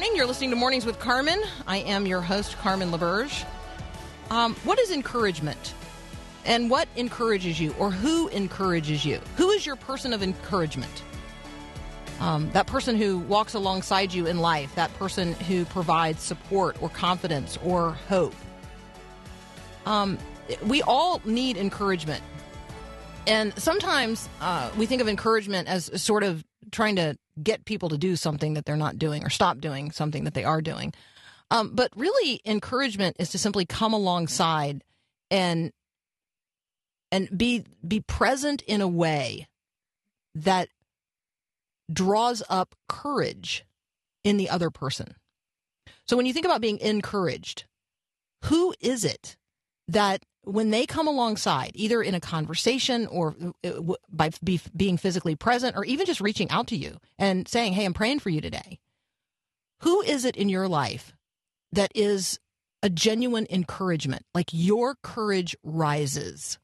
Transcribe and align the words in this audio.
Morning. 0.00 0.16
You're 0.16 0.26
listening 0.26 0.48
to 0.48 0.56
Mornings 0.56 0.86
with 0.86 0.98
Carmen. 0.98 1.42
I 1.66 1.80
am 1.80 2.06
your 2.06 2.22
host, 2.22 2.56
Carmen 2.56 2.90
LaBerge. 2.90 3.44
Um, 4.30 4.54
what 4.64 4.78
is 4.78 4.90
encouragement? 4.92 5.74
And 6.46 6.70
what 6.70 6.88
encourages 6.96 7.60
you, 7.60 7.74
or 7.78 7.90
who 7.90 8.28
encourages 8.28 9.04
you? 9.04 9.20
Who 9.36 9.50
is 9.50 9.66
your 9.66 9.76
person 9.76 10.14
of 10.14 10.22
encouragement? 10.22 11.02
Um, 12.18 12.50
that 12.52 12.66
person 12.66 12.96
who 12.96 13.18
walks 13.18 13.52
alongside 13.52 14.10
you 14.14 14.24
in 14.24 14.38
life, 14.38 14.74
that 14.74 14.90
person 14.94 15.34
who 15.34 15.66
provides 15.66 16.22
support 16.22 16.80
or 16.80 16.88
confidence 16.88 17.58
or 17.62 17.90
hope. 18.08 18.34
Um, 19.84 20.16
we 20.64 20.80
all 20.80 21.20
need 21.26 21.58
encouragement. 21.58 22.22
And 23.26 23.52
sometimes 23.60 24.30
uh, 24.40 24.70
we 24.78 24.86
think 24.86 25.02
of 25.02 25.08
encouragement 25.08 25.68
as 25.68 25.90
sort 26.02 26.22
of 26.22 26.42
trying 26.70 26.96
to 26.96 27.18
get 27.42 27.64
people 27.64 27.88
to 27.88 27.98
do 27.98 28.16
something 28.16 28.54
that 28.54 28.64
they're 28.64 28.76
not 28.76 28.98
doing 28.98 29.24
or 29.24 29.30
stop 29.30 29.58
doing 29.58 29.90
something 29.90 30.24
that 30.24 30.34
they 30.34 30.44
are 30.44 30.60
doing. 30.60 30.92
Um, 31.50 31.74
but 31.74 31.90
really, 31.96 32.40
encouragement 32.44 33.16
is 33.18 33.30
to 33.30 33.38
simply 33.38 33.66
come 33.66 33.92
alongside 33.92 34.84
and 35.30 35.72
and 37.10 37.28
be 37.36 37.64
be 37.86 38.00
present 38.00 38.62
in 38.62 38.80
a 38.80 38.88
way 38.88 39.48
that 40.34 40.68
draws 41.92 42.42
up 42.48 42.74
courage 42.88 43.64
in 44.22 44.36
the 44.36 44.48
other 44.48 44.70
person. 44.70 45.14
So 46.06 46.16
when 46.16 46.26
you 46.26 46.32
think 46.32 46.44
about 46.44 46.60
being 46.60 46.78
encouraged, 46.78 47.64
who 48.44 48.74
is 48.80 49.04
it 49.04 49.36
that 49.88 50.24
when 50.44 50.70
they 50.70 50.86
come 50.86 51.06
alongside, 51.06 51.72
either 51.74 52.02
in 52.02 52.14
a 52.14 52.20
conversation 52.20 53.06
or 53.06 53.34
uh, 53.64 53.94
by 54.10 54.30
be, 54.42 54.60
being 54.74 54.96
physically 54.96 55.36
present, 55.36 55.76
or 55.76 55.84
even 55.84 56.06
just 56.06 56.20
reaching 56.20 56.50
out 56.50 56.66
to 56.68 56.76
you 56.76 56.98
and 57.18 57.46
saying, 57.46 57.74
"Hey, 57.74 57.84
I'm 57.84 57.94
praying 57.94 58.20
for 58.20 58.30
you 58.30 58.40
today," 58.40 58.78
who 59.80 60.00
is 60.02 60.24
it 60.24 60.36
in 60.36 60.48
your 60.48 60.68
life 60.68 61.14
that 61.72 61.92
is 61.94 62.38
a 62.82 62.88
genuine 62.88 63.46
encouragement? 63.50 64.24
Like 64.34 64.48
your 64.52 64.96
courage 65.02 65.56
rises 65.62 66.58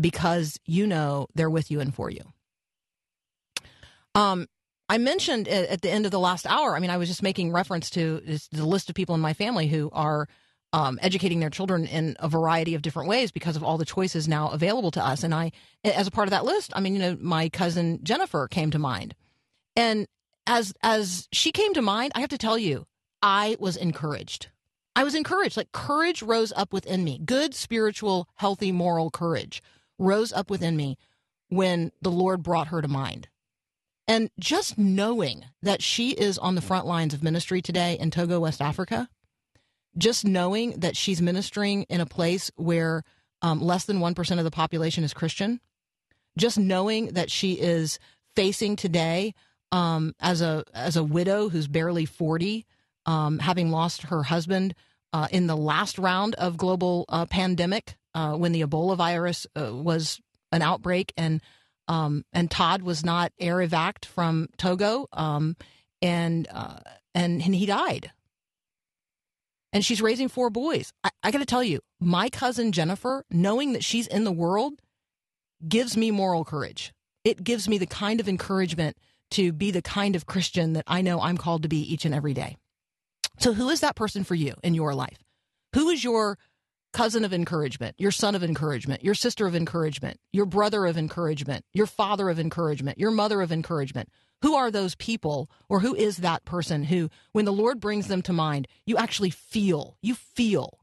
because 0.00 0.58
you 0.64 0.86
know 0.86 1.26
they're 1.34 1.50
with 1.50 1.70
you 1.70 1.80
and 1.80 1.94
for 1.94 2.10
you. 2.10 2.22
Um, 4.14 4.46
I 4.88 4.98
mentioned 4.98 5.48
at 5.48 5.68
at 5.68 5.82
the 5.82 5.90
end 5.90 6.06
of 6.06 6.10
the 6.10 6.18
last 6.18 6.46
hour. 6.46 6.74
I 6.74 6.80
mean, 6.80 6.90
I 6.90 6.96
was 6.96 7.08
just 7.08 7.22
making 7.22 7.52
reference 7.52 7.90
to 7.90 8.20
the 8.52 8.66
list 8.66 8.88
of 8.88 8.94
people 8.94 9.14
in 9.14 9.20
my 9.20 9.34
family 9.34 9.68
who 9.68 9.90
are 9.92 10.28
um, 10.72 10.98
educating 11.02 11.40
their 11.40 11.50
children 11.50 11.86
in 11.86 12.16
a 12.20 12.28
variety 12.28 12.74
of 12.74 12.82
different 12.82 13.08
ways 13.08 13.30
because 13.30 13.56
of 13.56 13.62
all 13.62 13.78
the 13.78 13.84
choices 13.84 14.28
now 14.28 14.48
available 14.50 14.90
to 14.92 15.04
us. 15.04 15.22
And 15.22 15.34
I, 15.34 15.52
as 15.84 16.06
a 16.06 16.10
part 16.10 16.28
of 16.28 16.30
that 16.30 16.44
list, 16.44 16.72
I 16.74 16.80
mean, 16.80 16.94
you 16.94 17.00
know, 17.00 17.16
my 17.20 17.48
cousin 17.48 18.00
Jennifer 18.02 18.48
came 18.48 18.70
to 18.72 18.78
mind, 18.78 19.14
and 19.76 20.06
as 20.46 20.72
as 20.82 21.28
she 21.32 21.52
came 21.52 21.74
to 21.74 21.82
mind, 21.82 22.12
I 22.14 22.20
have 22.20 22.30
to 22.30 22.38
tell 22.38 22.58
you, 22.58 22.86
I 23.22 23.56
was 23.58 23.76
encouraged. 23.76 24.48
I 24.94 25.04
was 25.04 25.14
encouraged. 25.14 25.56
Like 25.56 25.72
courage 25.72 26.22
rose 26.22 26.52
up 26.56 26.72
within 26.72 27.04
me. 27.04 27.20
Good 27.24 27.54
spiritual, 27.54 28.28
healthy, 28.34 28.72
moral 28.72 29.10
courage 29.10 29.62
rose 29.98 30.32
up 30.32 30.50
within 30.50 30.76
me 30.76 30.98
when 31.48 31.92
the 32.02 32.10
Lord 32.10 32.42
brought 32.42 32.68
her 32.68 32.82
to 32.82 32.88
mind. 32.88 33.28
And 34.06 34.30
just 34.40 34.78
knowing 34.78 35.44
that 35.62 35.82
she 35.82 36.10
is 36.10 36.38
on 36.38 36.54
the 36.54 36.62
front 36.62 36.86
lines 36.86 37.12
of 37.12 37.22
ministry 37.22 37.60
today 37.60 37.98
in 37.98 38.10
Togo, 38.10 38.40
West 38.40 38.62
Africa, 38.62 39.08
just 39.98 40.24
knowing 40.24 40.70
that 40.80 40.96
she's 40.96 41.20
ministering 41.20 41.82
in 41.84 42.00
a 42.00 42.06
place 42.06 42.50
where 42.56 43.02
um, 43.42 43.60
less 43.60 43.84
than 43.84 43.98
1% 43.98 44.38
of 44.38 44.44
the 44.44 44.50
population 44.50 45.04
is 45.04 45.12
Christian, 45.12 45.60
just 46.36 46.58
knowing 46.58 47.08
that 47.08 47.30
she 47.30 47.54
is 47.54 47.98
facing 48.34 48.76
today 48.76 49.34
um, 49.72 50.14
as 50.20 50.40
a 50.40 50.64
as 50.72 50.96
a 50.96 51.04
widow 51.04 51.48
who's 51.48 51.68
barely 51.68 52.06
40, 52.06 52.64
um, 53.06 53.38
having 53.38 53.70
lost 53.70 54.04
her 54.04 54.22
husband 54.22 54.74
uh, 55.12 55.28
in 55.30 55.46
the 55.46 55.56
last 55.56 55.98
round 55.98 56.34
of 56.36 56.56
global 56.56 57.04
uh, 57.08 57.26
pandemic 57.26 57.96
uh, 58.14 58.34
when 58.34 58.52
the 58.52 58.62
Ebola 58.62 58.96
virus 58.96 59.46
uh, 59.56 59.74
was 59.74 60.20
an 60.52 60.62
outbreak 60.62 61.12
and 61.16 61.42
um, 61.88 62.24
and 62.32 62.50
Todd 62.50 62.82
was 62.82 63.04
not 63.04 63.32
air 63.38 63.56
evac'd 63.56 64.04
from 64.04 64.48
Togo, 64.58 65.06
um, 65.12 65.56
and 66.02 66.46
uh, 66.50 66.78
and 67.14 67.42
and 67.42 67.54
he 67.54 67.66
died. 67.66 68.10
And 69.72 69.84
she's 69.84 70.00
raising 70.00 70.28
four 70.28 70.50
boys. 70.50 70.92
I, 71.04 71.10
I 71.22 71.30
got 71.30 71.38
to 71.38 71.46
tell 71.46 71.62
you, 71.62 71.80
my 72.00 72.28
cousin 72.30 72.72
Jennifer, 72.72 73.24
knowing 73.30 73.72
that 73.72 73.84
she's 73.84 74.06
in 74.06 74.24
the 74.24 74.32
world, 74.32 74.80
gives 75.66 75.96
me 75.96 76.10
moral 76.10 76.44
courage. 76.44 76.92
It 77.24 77.44
gives 77.44 77.68
me 77.68 77.78
the 77.78 77.86
kind 77.86 78.20
of 78.20 78.28
encouragement 78.28 78.96
to 79.32 79.52
be 79.52 79.70
the 79.70 79.82
kind 79.82 80.16
of 80.16 80.26
Christian 80.26 80.72
that 80.72 80.84
I 80.86 81.02
know 81.02 81.20
I'm 81.20 81.36
called 81.36 81.62
to 81.62 81.68
be 81.68 81.80
each 81.80 82.04
and 82.04 82.14
every 82.14 82.32
day. 82.32 82.56
So, 83.38 83.52
who 83.52 83.68
is 83.68 83.80
that 83.80 83.96
person 83.96 84.24
for 84.24 84.34
you 84.34 84.54
in 84.62 84.74
your 84.74 84.94
life? 84.94 85.18
Who 85.74 85.88
is 85.90 86.02
your 86.02 86.38
cousin 86.92 87.24
of 87.24 87.34
encouragement, 87.34 87.94
your 87.98 88.10
son 88.10 88.34
of 88.34 88.42
encouragement, 88.42 89.04
your 89.04 89.14
sister 89.14 89.46
of 89.46 89.54
encouragement, 89.54 90.18
your 90.32 90.46
brother 90.46 90.86
of 90.86 90.96
encouragement, 90.96 91.64
your 91.74 91.86
father 91.86 92.30
of 92.30 92.40
encouragement, 92.40 92.98
your 92.98 93.10
mother 93.10 93.42
of 93.42 93.52
encouragement? 93.52 94.08
Who 94.42 94.54
are 94.54 94.70
those 94.70 94.94
people, 94.94 95.50
or 95.68 95.80
who 95.80 95.94
is 95.94 96.18
that 96.18 96.44
person 96.44 96.84
who, 96.84 97.10
when 97.32 97.44
the 97.44 97.52
Lord 97.52 97.80
brings 97.80 98.06
them 98.06 98.22
to 98.22 98.32
mind, 98.32 98.68
you 98.86 98.96
actually 98.96 99.30
feel, 99.30 99.96
you 100.00 100.14
feel 100.14 100.78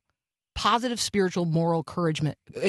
positive 0.55 0.99
spiritual 0.99 1.45
moral 1.45 1.83
courage, 1.83 2.21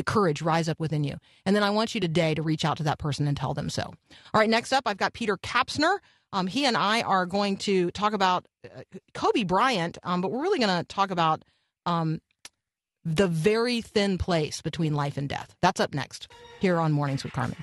courage 0.04 0.42
rise 0.42 0.68
up 0.68 0.78
within 0.78 1.04
you. 1.04 1.16
And 1.44 1.54
then 1.56 1.62
I 1.62 1.70
want 1.70 1.94
you 1.94 2.00
today 2.00 2.34
to 2.34 2.42
reach 2.42 2.64
out 2.64 2.76
to 2.78 2.82
that 2.84 2.98
person 2.98 3.26
and 3.26 3.36
tell 3.36 3.54
them 3.54 3.70
so. 3.70 3.82
All 3.82 4.40
right, 4.40 4.50
next 4.50 4.72
up, 4.72 4.84
I've 4.86 4.96
got 4.96 5.12
Peter 5.12 5.36
Kapsner. 5.36 5.98
Um, 6.32 6.48
he 6.48 6.66
and 6.66 6.76
I 6.76 7.02
are 7.02 7.24
going 7.26 7.56
to 7.58 7.90
talk 7.92 8.12
about 8.12 8.46
uh, 8.64 8.82
Kobe 9.14 9.44
Bryant, 9.44 9.98
um, 10.02 10.20
but 10.20 10.30
we're 10.30 10.42
really 10.42 10.58
going 10.58 10.76
to 10.76 10.84
talk 10.84 11.10
about 11.10 11.44
um, 11.86 12.20
the 13.04 13.28
very 13.28 13.80
thin 13.80 14.18
place 14.18 14.60
between 14.60 14.94
life 14.94 15.16
and 15.16 15.28
death. 15.28 15.54
That's 15.62 15.80
up 15.80 15.94
next 15.94 16.30
here 16.60 16.78
on 16.78 16.92
Mornings 16.92 17.22
with 17.22 17.32
Carmen. 17.32 17.56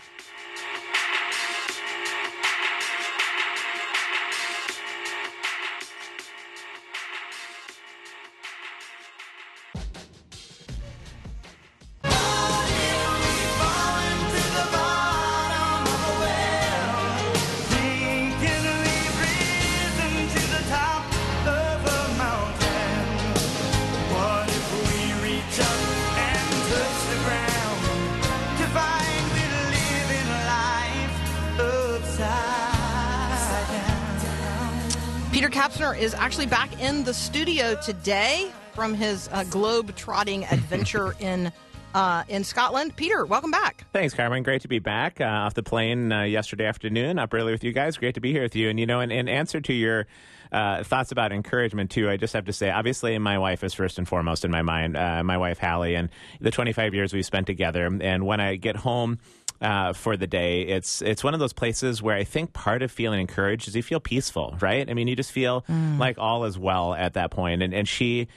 Is 36.04 36.14
actually 36.14 36.46
back 36.46 36.82
in 36.82 37.06
the 37.06 37.14
studio 37.14 37.80
today 37.82 38.52
from 38.74 38.94
his 38.94 39.30
uh, 39.32 39.46
globe 39.46 39.96
trotting 39.96 40.44
adventure 40.52 41.16
in 41.20 41.50
uh, 41.96 42.24
in 42.28 42.44
Scotland. 42.44 42.94
Peter, 42.98 43.26
welcome 43.26 43.52
back. 43.52 43.86
Thanks, 43.94 44.14
Carmen. 44.14 44.44
Great 44.44 44.64
to 44.64 44.68
be 44.68 44.80
back 44.80 45.22
uh, 45.22 45.26
off 45.26 45.54
the 45.54 45.64
plane 45.64 46.12
uh, 46.12 46.24
yesterday 46.24 46.66
afternoon, 46.66 47.20
up 47.20 47.34
early 47.34 47.54
with 47.54 47.64
you 47.64 47.72
guys. 47.72 47.96
Great 47.96 48.16
to 48.16 48.22
be 48.22 48.34
here 48.34 48.42
with 48.42 48.56
you. 48.56 48.70
And, 48.70 48.80
you 48.80 48.86
know, 48.86 49.00
in, 49.00 49.12
in 49.12 49.30
answer 49.30 49.62
to 49.62 49.74
your 49.74 50.08
uh, 50.52 50.84
thoughts 50.84 51.12
about 51.14 51.32
encouragement, 51.32 51.92
too, 51.92 52.10
I 52.10 52.18
just 52.18 52.34
have 52.34 52.46
to 52.46 52.54
say, 52.54 52.70
obviously, 52.70 53.18
my 53.20 53.38
wife 53.38 53.64
is 53.64 53.74
first 53.74 53.98
and 53.98 54.08
foremost 54.08 54.44
in 54.44 54.52
my 54.52 54.64
mind, 54.64 54.98
uh, 54.98 55.24
my 55.24 55.38
wife, 55.38 55.60
Hallie, 55.60 55.96
and 55.96 56.10
the 56.42 56.52
25 56.52 56.94
years 56.94 57.14
we've 57.14 57.26
spent 57.26 57.48
together. 57.48 57.86
And 57.86 58.26
when 58.26 58.42
I 58.42 58.56
get 58.56 58.76
home, 58.76 59.20
uh, 59.64 59.94
for 59.94 60.18
the 60.18 60.28
day. 60.28 60.64
It's 60.64 61.02
it's 61.02 61.24
one 61.24 61.34
of 61.34 61.40
those 61.40 61.54
places 61.54 62.02
where 62.02 62.16
I 62.16 62.24
think 62.26 62.54
part 62.54 62.84
of 62.84 62.92
feeling 62.92 63.20
encouraged 63.22 63.68
is 63.68 63.76
you 63.76 63.82
feel 63.82 64.00
peaceful, 64.02 64.56
right? 64.60 64.88
I 64.88 64.94
mean, 64.94 65.08
you 65.08 65.16
just 65.16 65.32
feel 65.32 65.64
like 65.98 66.18
all 66.20 66.44
is 66.44 66.60
well 66.60 66.94
at 66.94 67.14
that 67.14 67.32
point. 67.32 67.64
And 67.64 67.74
and 67.74 67.88
she, 67.88 68.28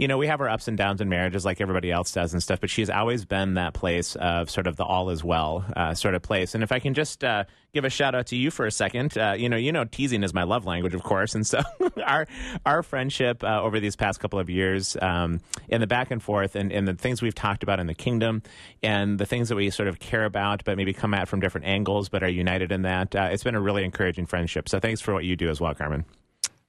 you 0.00 0.08
know, 0.08 0.16
we 0.16 0.28
have 0.28 0.40
our 0.40 0.48
ups 0.48 0.66
and 0.66 0.78
downs 0.78 1.02
in 1.02 1.10
marriages 1.10 1.44
like 1.44 1.60
everybody 1.60 1.90
else 1.90 2.10
does 2.10 2.32
and 2.32 2.42
stuff, 2.42 2.58
but 2.58 2.70
she's 2.70 2.88
always 2.88 3.26
been 3.26 3.52
that 3.54 3.74
place 3.74 4.16
of 4.16 4.48
sort 4.48 4.66
of 4.66 4.76
the 4.76 4.82
all 4.82 5.10
is 5.10 5.22
well 5.22 5.62
uh, 5.76 5.92
sort 5.92 6.14
of 6.14 6.22
place. 6.22 6.54
And 6.54 6.64
if 6.64 6.72
I 6.72 6.78
can 6.78 6.94
just 6.94 7.22
uh, 7.22 7.44
give 7.74 7.84
a 7.84 7.90
shout 7.90 8.14
out 8.14 8.28
to 8.28 8.36
you 8.36 8.50
for 8.50 8.64
a 8.64 8.70
second, 8.70 9.18
uh, 9.18 9.34
you 9.36 9.50
know, 9.50 9.58
you 9.58 9.72
know, 9.72 9.84
teasing 9.84 10.22
is 10.22 10.32
my 10.32 10.44
love 10.44 10.64
language, 10.64 10.94
of 10.94 11.02
course, 11.02 11.34
and 11.34 11.46
so 11.46 11.60
our 12.06 12.26
our 12.64 12.82
friendship 12.82 13.44
uh, 13.44 13.60
over 13.60 13.78
these 13.78 13.94
past 13.94 14.20
couple 14.20 14.38
of 14.38 14.48
years, 14.48 14.96
um, 15.02 15.42
and 15.68 15.82
the 15.82 15.86
back 15.86 16.10
and 16.10 16.22
forth, 16.22 16.56
and, 16.56 16.72
and 16.72 16.88
the 16.88 16.94
things 16.94 17.20
we've 17.20 17.34
talked 17.34 17.62
about 17.62 17.78
in 17.78 17.86
the 17.86 17.92
kingdom, 17.92 18.42
and 18.82 19.18
the 19.18 19.26
things 19.26 19.50
that 19.50 19.56
we 19.56 19.68
sort 19.68 19.86
of 19.86 19.98
care 19.98 20.24
about, 20.24 20.64
but 20.64 20.78
maybe 20.78 20.94
come 20.94 21.12
at 21.12 21.28
from 21.28 21.40
different 21.40 21.66
angles, 21.66 22.08
but 22.08 22.22
are 22.22 22.28
united 22.30 22.72
in 22.72 22.82
that. 22.82 23.14
Uh, 23.14 23.28
it's 23.30 23.44
been 23.44 23.54
a 23.54 23.60
really 23.60 23.84
encouraging 23.84 24.24
friendship. 24.24 24.66
So 24.66 24.80
thanks 24.80 25.02
for 25.02 25.12
what 25.12 25.24
you 25.24 25.36
do 25.36 25.50
as 25.50 25.60
well, 25.60 25.74
Carmen. 25.74 26.06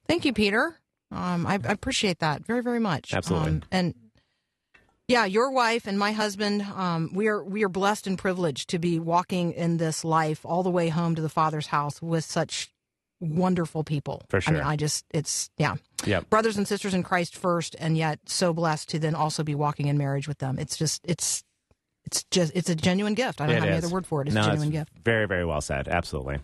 Thank 0.06 0.26
you, 0.26 0.34
Peter. 0.34 0.81
Um, 1.12 1.46
I, 1.46 1.54
I 1.54 1.72
appreciate 1.72 2.20
that 2.20 2.44
very, 2.46 2.62
very 2.62 2.80
much. 2.80 3.12
Absolutely. 3.14 3.50
Um, 3.50 3.62
and 3.70 3.94
yeah, 5.08 5.24
your 5.24 5.50
wife 5.50 5.86
and 5.86 5.98
my 5.98 6.12
husband, 6.12 6.62
um, 6.62 7.10
we 7.12 7.28
are 7.28 7.42
we 7.44 7.64
are 7.64 7.68
blessed 7.68 8.06
and 8.06 8.16
privileged 8.18 8.70
to 8.70 8.78
be 8.78 8.98
walking 8.98 9.52
in 9.52 9.76
this 9.76 10.04
life 10.04 10.40
all 10.44 10.62
the 10.62 10.70
way 10.70 10.88
home 10.88 11.14
to 11.16 11.22
the 11.22 11.28
Father's 11.28 11.66
house 11.66 12.00
with 12.00 12.24
such 12.24 12.70
wonderful 13.20 13.84
people. 13.84 14.22
For 14.28 14.40
sure. 14.40 14.54
I 14.54 14.58
mean. 14.58 14.66
I 14.66 14.76
just 14.76 15.04
it's 15.12 15.50
yeah, 15.58 15.74
Yeah. 16.06 16.20
brothers 16.20 16.56
and 16.56 16.66
sisters 16.66 16.94
in 16.94 17.02
Christ 17.02 17.36
first, 17.36 17.76
and 17.78 17.96
yet 17.96 18.20
so 18.26 18.52
blessed 18.52 18.88
to 18.90 18.98
then 18.98 19.14
also 19.14 19.42
be 19.42 19.54
walking 19.54 19.88
in 19.88 19.98
marriage 19.98 20.26
with 20.28 20.38
them. 20.38 20.58
It's 20.58 20.76
just 20.76 21.02
it's 21.04 21.44
it's 22.04 22.24
just 22.30 22.52
it's 22.54 22.70
a 22.70 22.74
genuine 22.74 23.14
gift. 23.14 23.40
I 23.40 23.46
don't 23.46 23.56
It 23.56 23.60
have 23.60 23.68
any 23.68 23.78
other 23.78 23.88
word 23.88 24.06
for 24.06 24.22
it. 24.22 24.28
It's 24.28 24.34
no, 24.34 24.42
a 24.42 24.46
genuine 24.46 24.70
gift. 24.70 24.92
Very, 25.04 25.26
very 25.26 25.44
well 25.44 25.60
said. 25.60 25.88
Absolutely. 25.88 26.38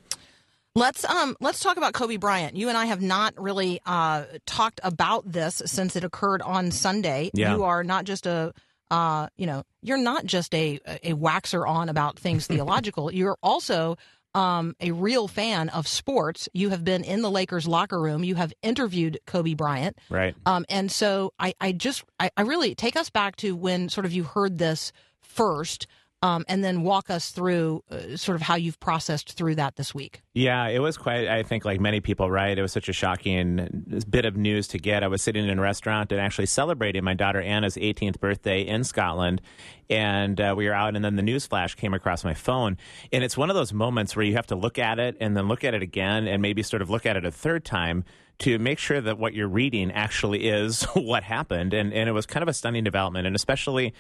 Let's 0.74 1.04
um 1.04 1.36
let's 1.40 1.60
talk 1.60 1.76
about 1.76 1.92
Kobe 1.92 2.16
Bryant. 2.16 2.56
You 2.56 2.68
and 2.68 2.78
I 2.78 2.86
have 2.86 3.02
not 3.02 3.34
really 3.40 3.80
uh 3.84 4.24
talked 4.46 4.80
about 4.84 5.30
this 5.30 5.62
since 5.66 5.96
it 5.96 6.04
occurred 6.04 6.42
on 6.42 6.70
Sunday. 6.70 7.30
Yeah. 7.34 7.54
You 7.54 7.64
are 7.64 7.82
not 7.82 8.04
just 8.04 8.26
a 8.26 8.52
uh 8.90 9.28
you 9.36 9.46
know, 9.46 9.64
you're 9.82 9.98
not 9.98 10.24
just 10.24 10.54
a 10.54 10.78
a 10.86 11.14
waxer 11.14 11.66
on 11.66 11.88
about 11.88 12.18
things 12.18 12.46
theological. 12.48 13.12
You're 13.12 13.38
also 13.42 13.96
um 14.34 14.76
a 14.78 14.92
real 14.92 15.26
fan 15.26 15.68
of 15.70 15.88
sports. 15.88 16.48
You 16.52 16.68
have 16.68 16.84
been 16.84 17.02
in 17.02 17.22
the 17.22 17.30
Lakers 17.30 17.66
locker 17.66 18.00
room. 18.00 18.22
You 18.22 18.36
have 18.36 18.52
interviewed 18.62 19.18
Kobe 19.26 19.54
Bryant. 19.54 19.98
Right. 20.10 20.34
Um, 20.46 20.64
and 20.68 20.92
so 20.92 21.32
I, 21.40 21.54
I 21.60 21.72
just, 21.72 22.04
I, 22.20 22.30
I 22.36 22.42
really 22.42 22.74
take 22.74 22.94
us 22.94 23.08
back 23.10 23.36
to 23.36 23.56
when 23.56 23.88
sort 23.88 24.04
of 24.04 24.12
you 24.12 24.24
heard 24.24 24.58
this 24.58 24.92
first, 25.22 25.86
um, 26.22 26.44
and 26.48 26.64
then 26.64 26.82
walk 26.82 27.10
us 27.10 27.30
through 27.30 27.84
uh, 27.90 28.16
sort 28.16 28.34
of 28.34 28.42
how 28.42 28.56
you've 28.56 28.80
processed 28.80 29.32
through 29.32 29.54
that 29.54 29.76
this 29.76 29.94
week. 29.94 30.22
Yeah, 30.34 30.66
it 30.66 30.80
was 30.80 30.96
quite, 30.96 31.28
I 31.28 31.44
think, 31.44 31.64
like 31.64 31.80
many 31.80 32.00
people, 32.00 32.28
right? 32.30 32.56
It 32.56 32.62
was 32.62 32.72
such 32.72 32.88
a 32.88 32.92
shocking 32.92 34.04
bit 34.08 34.24
of 34.24 34.36
news 34.36 34.66
to 34.68 34.78
get. 34.78 35.04
I 35.04 35.08
was 35.08 35.22
sitting 35.22 35.48
in 35.48 35.58
a 35.58 35.62
restaurant 35.62 36.10
and 36.10 36.20
actually 36.20 36.46
celebrating 36.46 37.04
my 37.04 37.14
daughter 37.14 37.40
Anna's 37.40 37.76
18th 37.76 38.18
birthday 38.18 38.62
in 38.62 38.82
Scotland. 38.82 39.40
And 39.88 40.40
uh, 40.40 40.54
we 40.56 40.66
were 40.66 40.74
out, 40.74 40.96
and 40.96 41.04
then 41.04 41.16
the 41.16 41.22
news 41.22 41.46
flash 41.46 41.76
came 41.76 41.94
across 41.94 42.24
my 42.24 42.34
phone. 42.34 42.76
And 43.12 43.22
it's 43.22 43.36
one 43.36 43.48
of 43.48 43.54
those 43.56 43.72
moments 43.72 44.16
where 44.16 44.24
you 44.24 44.34
have 44.34 44.46
to 44.48 44.56
look 44.56 44.78
at 44.78 44.98
it 44.98 45.16
and 45.20 45.36
then 45.36 45.46
look 45.46 45.62
at 45.62 45.72
it 45.72 45.82
again 45.82 46.26
and 46.26 46.42
maybe 46.42 46.62
sort 46.62 46.82
of 46.82 46.90
look 46.90 47.06
at 47.06 47.16
it 47.16 47.24
a 47.24 47.30
third 47.30 47.64
time 47.64 48.04
to 48.40 48.58
make 48.58 48.78
sure 48.78 49.00
that 49.00 49.18
what 49.18 49.34
you're 49.34 49.48
reading 49.48 49.90
actually 49.92 50.48
is 50.48 50.82
what 50.94 51.22
happened. 51.22 51.74
And, 51.74 51.92
and 51.92 52.08
it 52.08 52.12
was 52.12 52.26
kind 52.26 52.42
of 52.42 52.48
a 52.48 52.52
stunning 52.52 52.84
development. 52.84 53.26
And 53.26 53.36
especially 53.36 53.94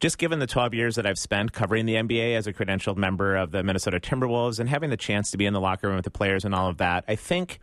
just 0.00 0.18
given 0.18 0.38
the 0.38 0.46
12 0.46 0.74
years 0.74 0.96
that 0.96 1.06
I've 1.06 1.18
spent 1.18 1.52
covering 1.52 1.86
the 1.86 1.94
NBA 1.94 2.36
as 2.36 2.46
a 2.46 2.52
credentialed 2.52 2.96
member 2.96 3.36
of 3.36 3.50
the 3.50 3.62
Minnesota 3.62 4.00
Timberwolves 4.00 4.58
and 4.58 4.68
having 4.68 4.90
the 4.90 4.96
chance 4.96 5.30
to 5.30 5.38
be 5.38 5.46
in 5.46 5.52
the 5.52 5.60
locker 5.60 5.88
room 5.88 5.96
with 5.96 6.04
the 6.04 6.10
players 6.10 6.44
and 6.44 6.54
all 6.54 6.68
of 6.68 6.78
that, 6.78 7.04
I 7.08 7.16
think, 7.16 7.60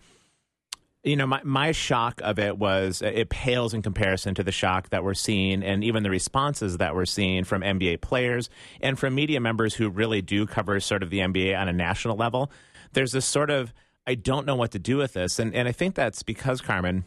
you 1.03 1.15
know, 1.15 1.27
my, 1.27 1.41
my 1.43 1.71
shock 1.71 2.21
of 2.23 2.39
it 2.39 2.57
was 2.57 3.01
uh, 3.01 3.07
it 3.07 3.29
pales 3.29 3.73
in 3.73 3.81
comparison 3.81 4.35
to 4.35 4.43
the 4.43 4.51
shock 4.51 4.89
that 4.89 5.03
we're 5.03 5.13
seeing 5.13 5.63
and 5.63 5.83
even 5.83 6.03
the 6.03 6.09
responses 6.09 6.77
that 6.77 6.95
we're 6.95 7.05
seeing 7.05 7.43
from 7.43 7.61
NBA 7.61 8.01
players 8.01 8.49
and 8.81 8.97
from 8.97 9.13
media 9.13 9.39
members 9.39 9.75
who 9.75 9.89
really 9.89 10.21
do 10.21 10.45
cover 10.45 10.79
sort 10.79 11.03
of 11.03 11.09
the 11.09 11.19
NBA 11.19 11.59
on 11.59 11.67
a 11.67 11.73
national 11.73 12.17
level. 12.17 12.51
There's 12.93 13.11
this 13.11 13.25
sort 13.25 13.49
of, 13.49 13.73
I 14.07 14.15
don't 14.15 14.45
know 14.45 14.55
what 14.55 14.71
to 14.71 14.79
do 14.79 14.97
with 14.97 15.13
this. 15.13 15.39
And, 15.39 15.53
and 15.53 15.67
I 15.67 15.71
think 15.71 15.95
that's 15.95 16.23
because, 16.23 16.61
Carmen, 16.61 17.05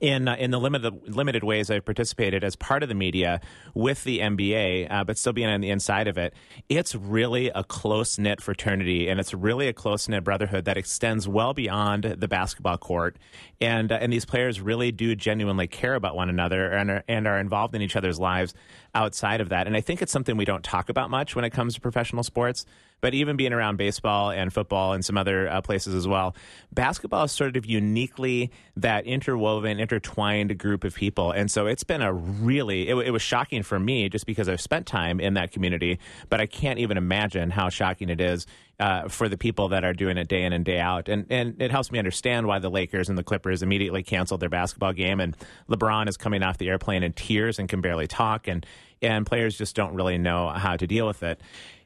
in 0.00 0.28
uh, 0.28 0.36
in 0.36 0.50
the 0.50 0.60
limited 0.60 1.14
limited 1.14 1.44
ways 1.44 1.70
I've 1.70 1.84
participated 1.84 2.44
as 2.44 2.56
part 2.56 2.82
of 2.82 2.88
the 2.88 2.94
media 2.94 3.40
with 3.74 4.04
the 4.04 4.20
NBA, 4.20 4.90
uh, 4.90 5.04
but 5.04 5.18
still 5.18 5.32
being 5.32 5.48
on 5.48 5.60
the 5.60 5.70
inside 5.70 6.08
of 6.08 6.18
it, 6.18 6.34
it's 6.68 6.94
really 6.94 7.48
a 7.48 7.64
close 7.64 8.18
knit 8.18 8.40
fraternity, 8.40 9.08
and 9.08 9.20
it's 9.20 9.34
really 9.34 9.68
a 9.68 9.72
close 9.72 10.08
knit 10.08 10.24
brotherhood 10.24 10.64
that 10.64 10.76
extends 10.76 11.28
well 11.28 11.54
beyond 11.54 12.04
the 12.04 12.28
basketball 12.28 12.78
court, 12.78 13.16
and 13.60 13.92
uh, 13.92 13.98
and 14.00 14.12
these 14.12 14.24
players 14.24 14.60
really 14.60 14.92
do 14.92 15.14
genuinely 15.14 15.66
care 15.66 15.94
about 15.94 16.16
one 16.16 16.28
another 16.28 16.70
and 16.70 16.90
are, 16.90 17.04
and 17.08 17.26
are 17.26 17.38
involved 17.38 17.74
in 17.74 17.82
each 17.82 17.96
other's 17.96 18.18
lives 18.18 18.54
outside 18.94 19.40
of 19.40 19.48
that, 19.50 19.66
and 19.66 19.76
I 19.76 19.80
think 19.80 20.02
it's 20.02 20.12
something 20.12 20.36
we 20.36 20.44
don't 20.44 20.64
talk 20.64 20.88
about 20.88 21.10
much 21.10 21.36
when 21.36 21.44
it 21.44 21.50
comes 21.50 21.74
to 21.74 21.80
professional 21.80 22.22
sports. 22.22 22.64
But 23.00 23.14
even 23.14 23.36
being 23.36 23.52
around 23.52 23.76
baseball 23.76 24.30
and 24.30 24.52
football 24.52 24.92
and 24.92 25.04
some 25.04 25.16
other 25.16 25.48
uh, 25.48 25.60
places 25.60 25.94
as 25.94 26.08
well, 26.08 26.34
basketball 26.72 27.24
is 27.24 27.32
sort 27.32 27.56
of 27.56 27.64
uniquely 27.64 28.50
that 28.76 29.06
interwoven, 29.06 29.78
intertwined 29.78 30.58
group 30.58 30.82
of 30.82 30.96
people. 30.96 31.30
And 31.30 31.48
so 31.48 31.68
it's 31.68 31.84
been 31.84 32.02
a 32.02 32.12
really, 32.12 32.88
it, 32.88 32.96
it 32.96 33.10
was 33.12 33.22
shocking 33.22 33.62
for 33.62 33.78
me 33.78 34.08
just 34.08 34.26
because 34.26 34.48
I've 34.48 34.60
spent 34.60 34.86
time 34.86 35.20
in 35.20 35.34
that 35.34 35.52
community, 35.52 36.00
but 36.28 36.40
I 36.40 36.46
can't 36.46 36.80
even 36.80 36.96
imagine 36.96 37.50
how 37.50 37.68
shocking 37.68 38.08
it 38.08 38.20
is 38.20 38.48
uh, 38.78 39.08
for 39.08 39.28
the 39.28 39.36
people 39.36 39.68
that 39.68 39.84
are 39.84 39.92
doing 39.92 40.16
it 40.16 40.28
day 40.28 40.44
in 40.44 40.52
and 40.52 40.64
day 40.64 40.78
out. 40.78 41.08
And, 41.08 41.26
and 41.30 41.60
it 41.60 41.70
helps 41.70 41.90
me 41.90 41.98
understand 41.98 42.46
why 42.46 42.58
the 42.58 42.70
Lakers 42.70 43.08
and 43.08 43.18
the 43.18 43.24
Clippers 43.24 43.62
immediately 43.62 44.02
canceled 44.02 44.40
their 44.40 44.48
basketball 44.48 44.92
game. 44.92 45.20
And 45.20 45.36
LeBron 45.68 46.08
is 46.08 46.16
coming 46.16 46.42
off 46.42 46.58
the 46.58 46.68
airplane 46.68 47.02
in 47.02 47.12
tears 47.12 47.58
and 47.58 47.68
can 47.68 47.80
barely 47.80 48.06
talk. 48.06 48.46
And, 48.46 48.64
and 49.02 49.26
players 49.26 49.58
just 49.58 49.74
don't 49.74 49.94
really 49.94 50.18
know 50.18 50.48
how 50.48 50.76
to 50.76 50.86
deal 50.86 51.06
with 51.06 51.22
it. 51.22 51.40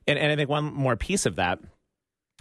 And, 0.07 0.19
and 0.19 0.31
I 0.31 0.37
think 0.37 0.51
one 0.51 0.65
more 0.65 0.97
piece 0.97 1.27
of 1.27 1.37
that 1.37 1.61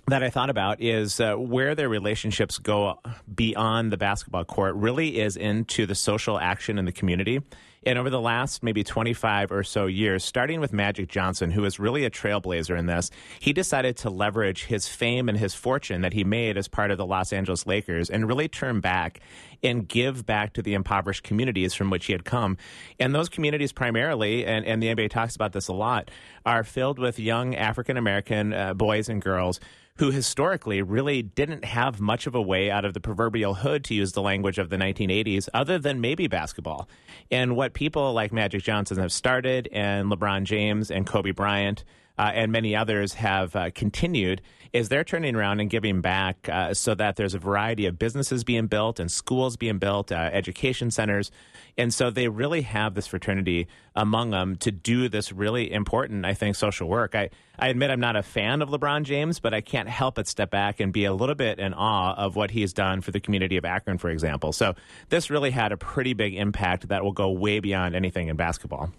that 0.08 0.24
I 0.24 0.32
thought 0.32 0.50
about 0.50 0.82
is 0.82 1.20
uh, 1.20 1.36
where 1.36 1.76
their 1.76 1.88
relationships 1.88 2.58
go 2.58 3.00
beyond 3.34 3.92
the 3.92 3.98
basketball 3.98 4.44
court 4.44 4.76
really 4.76 5.20
is 5.20 5.38
into 5.38 5.86
the 5.86 5.96
social 5.96 6.40
action 6.40 6.80
in 6.80 6.86
the 6.86 6.92
community. 6.92 7.42
And 7.84 7.98
over 7.98 8.12
the 8.12 8.22
last 8.22 8.62
maybe 8.62 8.84
25 8.84 9.52
or 9.52 9.64
so 9.64 9.88
years, 9.88 10.24
starting 10.24 10.60
with 10.60 10.72
Magic 10.72 11.10
Johnson, 11.10 11.50
who 11.50 11.66
is 11.66 11.80
really 11.80 12.06
a 12.06 12.12
trailblazer 12.12 12.78
in 12.78 12.86
this, 12.86 13.10
he 13.40 13.54
decided 13.54 13.98
to 13.98 14.12
leverage 14.12 14.66
his 14.66 14.88
fame 14.88 15.28
and 15.28 15.38
his 15.38 15.56
fortune 15.56 16.02
that 16.02 16.14
he 16.14 16.24
made 16.24 16.58
as 16.58 16.68
part 16.68 16.92
of 16.92 17.00
the 17.00 17.06
Los 17.08 17.34
Angeles 17.34 17.66
Lakers 17.66 18.12
and 18.12 18.28
really 18.28 18.48
turn 18.48 18.82
back 18.82 19.20
and 19.64 19.88
give 19.88 20.28
back 20.28 20.54
to 20.54 20.62
the 20.62 20.76
impoverished 20.76 21.24
communities 21.24 21.74
from 21.74 21.90
which 21.90 22.06
he 22.06 22.14
had 22.14 22.24
come. 22.24 22.56
And 23.00 23.16
those 23.16 23.30
communities 23.30 23.72
primarily, 23.72 24.46
and, 24.46 24.64
and 24.64 24.82
the 24.82 24.94
NBA 24.94 25.10
talks 25.10 25.36
about 25.36 25.54
this 25.54 25.68
a 25.68 25.74
lot, 25.74 26.12
are 26.46 26.64
filled 26.64 27.00
with 27.00 27.18
young 27.18 27.56
African 27.56 27.98
American 27.98 28.54
uh, 28.54 28.76
boys 28.76 29.10
and 29.10 29.24
girls 29.24 29.60
who 30.02 30.10
historically 30.10 30.82
really 30.82 31.22
didn't 31.22 31.64
have 31.64 32.02
much 32.02 32.26
of 32.26 32.34
a 32.34 32.42
way 32.42 32.72
out 32.72 32.86
of 32.86 32.96
the 32.96 33.00
proverbial 33.00 33.54
hood, 33.54 33.84
to 33.84 33.94
use 33.94 34.14
the 34.14 34.22
language 34.22 34.58
of 34.58 34.72
the 34.72 34.76
1980s, 34.76 35.48
other 35.54 35.78
than 35.78 36.02
maybe 36.02 36.26
basketball. 36.26 36.90
And 37.30 37.56
what 37.56 37.74
people 37.76 38.12
like 38.12 38.34
Magic 38.34 38.64
Johnson 38.64 38.98
have 38.98 39.12
started, 39.12 39.70
and 39.72 40.12
LeBron 40.12 40.46
James 40.46 40.90
and 40.90 41.06
Kobe 41.06 41.30
Bryant, 41.30 41.84
uh, 42.18 42.32
and 42.34 42.52
many 42.52 42.76
others 42.76 43.14
have 43.16 43.56
uh, 43.56 43.70
continued 43.74 44.42
is 44.74 44.88
they're 44.88 45.04
turning 45.04 45.36
around 45.36 45.60
and 45.60 45.70
giving 45.70 46.02
back 46.02 46.48
uh, 46.50 46.74
so 46.74 46.96
that 46.96 47.18
there's 47.18 47.34
a 47.34 47.40
variety 47.40 47.86
of 47.86 48.00
businesses 48.00 48.44
being 48.44 48.68
built 48.68 49.00
and 49.00 49.12
schools 49.12 49.58
being 49.58 49.78
built, 49.80 50.12
uh, 50.12 50.30
education 50.32 50.90
centers. 50.90 51.30
And 51.78 51.94
so 51.94 52.10
they 52.10 52.30
really 52.30 52.62
have 52.62 52.94
this 52.94 53.08
fraternity 53.08 53.68
among 53.96 54.32
them 54.32 54.56
to 54.58 54.72
do 54.72 55.10
this 55.10 55.32
really 55.32 55.72
important, 55.72 56.26
I 56.26 56.34
think, 56.34 56.56
social 56.56 56.88
work. 56.88 57.16
I, 57.16 57.30
I 57.60 57.68
admit 57.68 57.92
I'm 57.92 58.00
not 58.00 58.16
a 58.16 58.24
fan 58.24 58.62
of 58.62 58.70
LeBron 58.70 59.04
James, 59.04 59.40
but 59.40 59.54
I 59.54 59.62
can't 59.62 59.90
help 59.90 60.16
but 60.16 60.28
step 60.28 60.52
back 60.52 60.80
and 60.80 60.94
be 60.94 61.06
a 61.06 61.14
little 61.14 61.36
bit 61.36 61.60
in 61.60 61.74
awe 61.74 62.14
of 62.16 62.36
what 62.36 62.52
he's 62.52 62.72
done 62.72 63.02
for 63.02 63.12
the 63.12 63.20
community 63.20 63.58
of 63.58 63.66
Akron, 63.66 63.98
for 63.98 64.10
example. 64.10 64.54
So 64.54 64.76
this 65.10 65.30
really 65.30 65.52
had 65.52 65.72
a 65.72 65.78
pretty 65.78 66.14
big 66.14 66.36
impact 66.36 66.88
that 66.88 67.04
will 67.04 67.12
go 67.12 67.30
way 67.30 67.60
beyond 67.60 67.96
anything 67.96 68.30
in 68.30 68.38
basketball. 68.38 68.92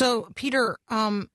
So, 0.00 0.28
Peter, 0.34 0.78
um, 0.88 1.28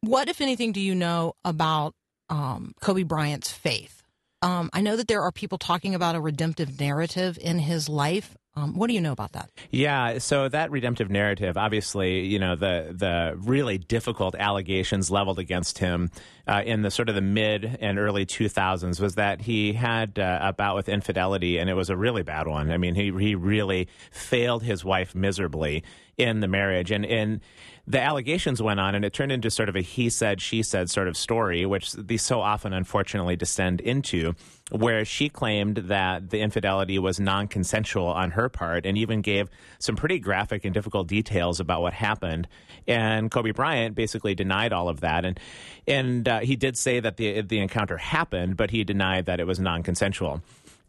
what, 0.00 0.30
if 0.30 0.40
anything, 0.40 0.72
do 0.72 0.80
you 0.80 0.94
know 0.94 1.34
about 1.44 1.92
um, 2.30 2.72
Kobe 2.80 3.02
Bryant's 3.02 3.52
faith? 3.52 4.02
Um, 4.40 4.70
I 4.72 4.80
know 4.80 4.96
that 4.96 5.08
there 5.08 5.20
are 5.20 5.30
people 5.30 5.58
talking 5.58 5.94
about 5.94 6.14
a 6.14 6.22
redemptive 6.22 6.80
narrative 6.80 7.38
in 7.38 7.58
his 7.58 7.86
life. 7.86 8.34
Um, 8.56 8.78
what 8.78 8.86
do 8.86 8.94
you 8.94 9.02
know 9.02 9.12
about 9.12 9.32
that? 9.32 9.50
Yeah, 9.70 10.18
so 10.18 10.48
that 10.48 10.70
redemptive 10.70 11.10
narrative, 11.10 11.58
obviously, 11.58 12.24
you 12.24 12.38
know, 12.38 12.56
the 12.56 12.94
the 12.96 13.34
really 13.36 13.76
difficult 13.76 14.34
allegations 14.34 15.10
leveled 15.10 15.38
against 15.38 15.78
him 15.78 16.10
uh, 16.46 16.62
in 16.64 16.80
the 16.80 16.90
sort 16.90 17.10
of 17.10 17.14
the 17.14 17.20
mid 17.20 17.76
and 17.80 17.98
early 17.98 18.24
2000s 18.24 19.00
was 19.00 19.16
that 19.16 19.42
he 19.42 19.74
had 19.74 20.18
uh, 20.18 20.38
a 20.42 20.52
bout 20.54 20.76
with 20.76 20.88
infidelity, 20.88 21.58
and 21.58 21.68
it 21.68 21.74
was 21.74 21.90
a 21.90 21.96
really 21.96 22.22
bad 22.22 22.48
one. 22.48 22.70
I 22.70 22.78
mean, 22.78 22.94
he 22.94 23.12
he 23.12 23.34
really 23.34 23.86
failed 24.10 24.62
his 24.62 24.82
wife 24.84 25.14
miserably 25.14 25.84
in 26.18 26.40
the 26.40 26.48
marriage, 26.48 26.90
and 26.90 27.40
the 27.86 28.00
allegations 28.00 28.60
went 28.60 28.80
on, 28.80 28.94
and 28.94 29.04
it 29.04 29.14
turned 29.14 29.32
into 29.32 29.50
sort 29.50 29.70
of 29.70 29.76
a 29.76 29.80
he 29.80 30.10
said 30.10 30.42
she 30.42 30.62
said 30.62 30.90
sort 30.90 31.08
of 31.08 31.16
story, 31.16 31.64
which 31.64 31.92
these 31.92 32.20
so 32.22 32.40
often 32.42 32.74
unfortunately 32.74 33.36
descend 33.36 33.80
into. 33.80 34.34
where 34.70 35.04
she 35.04 35.28
claimed 35.28 35.78
that 35.78 36.30
the 36.30 36.40
infidelity 36.40 36.98
was 36.98 37.18
non 37.18 37.48
consensual 37.48 38.06
on 38.06 38.32
her 38.32 38.48
part 38.48 38.84
and 38.84 38.98
even 38.98 39.22
gave 39.22 39.48
some 39.78 39.96
pretty 39.96 40.18
graphic 40.18 40.64
and 40.64 40.74
difficult 40.74 41.06
details 41.08 41.60
about 41.60 41.80
what 41.80 41.92
happened. 41.92 42.46
And 42.86 43.30
Kobe 43.30 43.52
Bryant 43.52 43.94
basically 43.94 44.34
denied 44.34 44.72
all 44.72 44.88
of 44.88 45.00
that. 45.00 45.24
And, 45.24 45.40
and 45.86 46.28
uh, 46.28 46.40
he 46.40 46.56
did 46.56 46.76
say 46.76 47.00
that 47.00 47.16
the, 47.16 47.40
the 47.42 47.58
encounter 47.58 47.96
happened, 47.96 48.56
but 48.56 48.70
he 48.70 48.84
denied 48.84 49.26
that 49.26 49.40
it 49.40 49.46
was 49.46 49.58
non 49.58 49.82
consensual. 49.82 50.42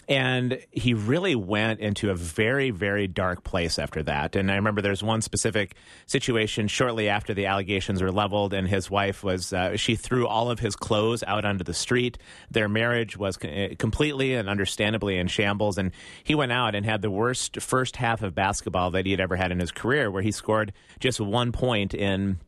And 0.09 0.59
he 0.71 0.95
really 0.95 1.35
went 1.35 1.81
into 1.81 2.09
a 2.09 2.15
very, 2.15 2.71
very 2.71 3.07
dark 3.07 3.43
place 3.43 3.77
after 3.77 4.01
that. 4.03 4.35
And 4.35 4.51
I 4.51 4.55
remember 4.55 4.81
there's 4.81 5.03
one 5.03 5.21
specific 5.21 5.75
situation 6.07 6.67
shortly 6.67 7.07
after 7.07 7.35
the 7.35 7.45
allegations 7.45 8.01
were 8.01 8.11
leveled, 8.11 8.51
and 8.51 8.67
his 8.67 8.89
wife 8.89 9.23
was, 9.23 9.53
uh, 9.53 9.77
she 9.77 9.95
threw 9.95 10.25
all 10.25 10.49
of 10.49 10.59
his 10.59 10.75
clothes 10.75 11.23
out 11.27 11.45
onto 11.45 11.63
the 11.63 11.75
street. 11.75 12.17
Their 12.49 12.67
marriage 12.67 13.17
was 13.17 13.37
completely 13.37 14.33
and 14.33 14.49
understandably 14.49 15.15
in 15.15 15.27
shambles. 15.27 15.77
And 15.77 15.91
he 16.23 16.33
went 16.33 16.51
out 16.51 16.73
and 16.73 16.87
had 16.87 17.03
the 17.03 17.11
worst 17.11 17.61
first 17.61 17.97
half 17.97 18.23
of 18.23 18.33
basketball 18.33 18.89
that 18.91 19.05
he 19.05 19.11
had 19.11 19.19
ever 19.19 19.35
had 19.35 19.51
in 19.51 19.59
his 19.59 19.71
career, 19.71 20.09
where 20.09 20.23
he 20.23 20.31
scored 20.31 20.73
just 20.99 21.19
one 21.19 21.51
point 21.51 21.93
in 21.93 22.39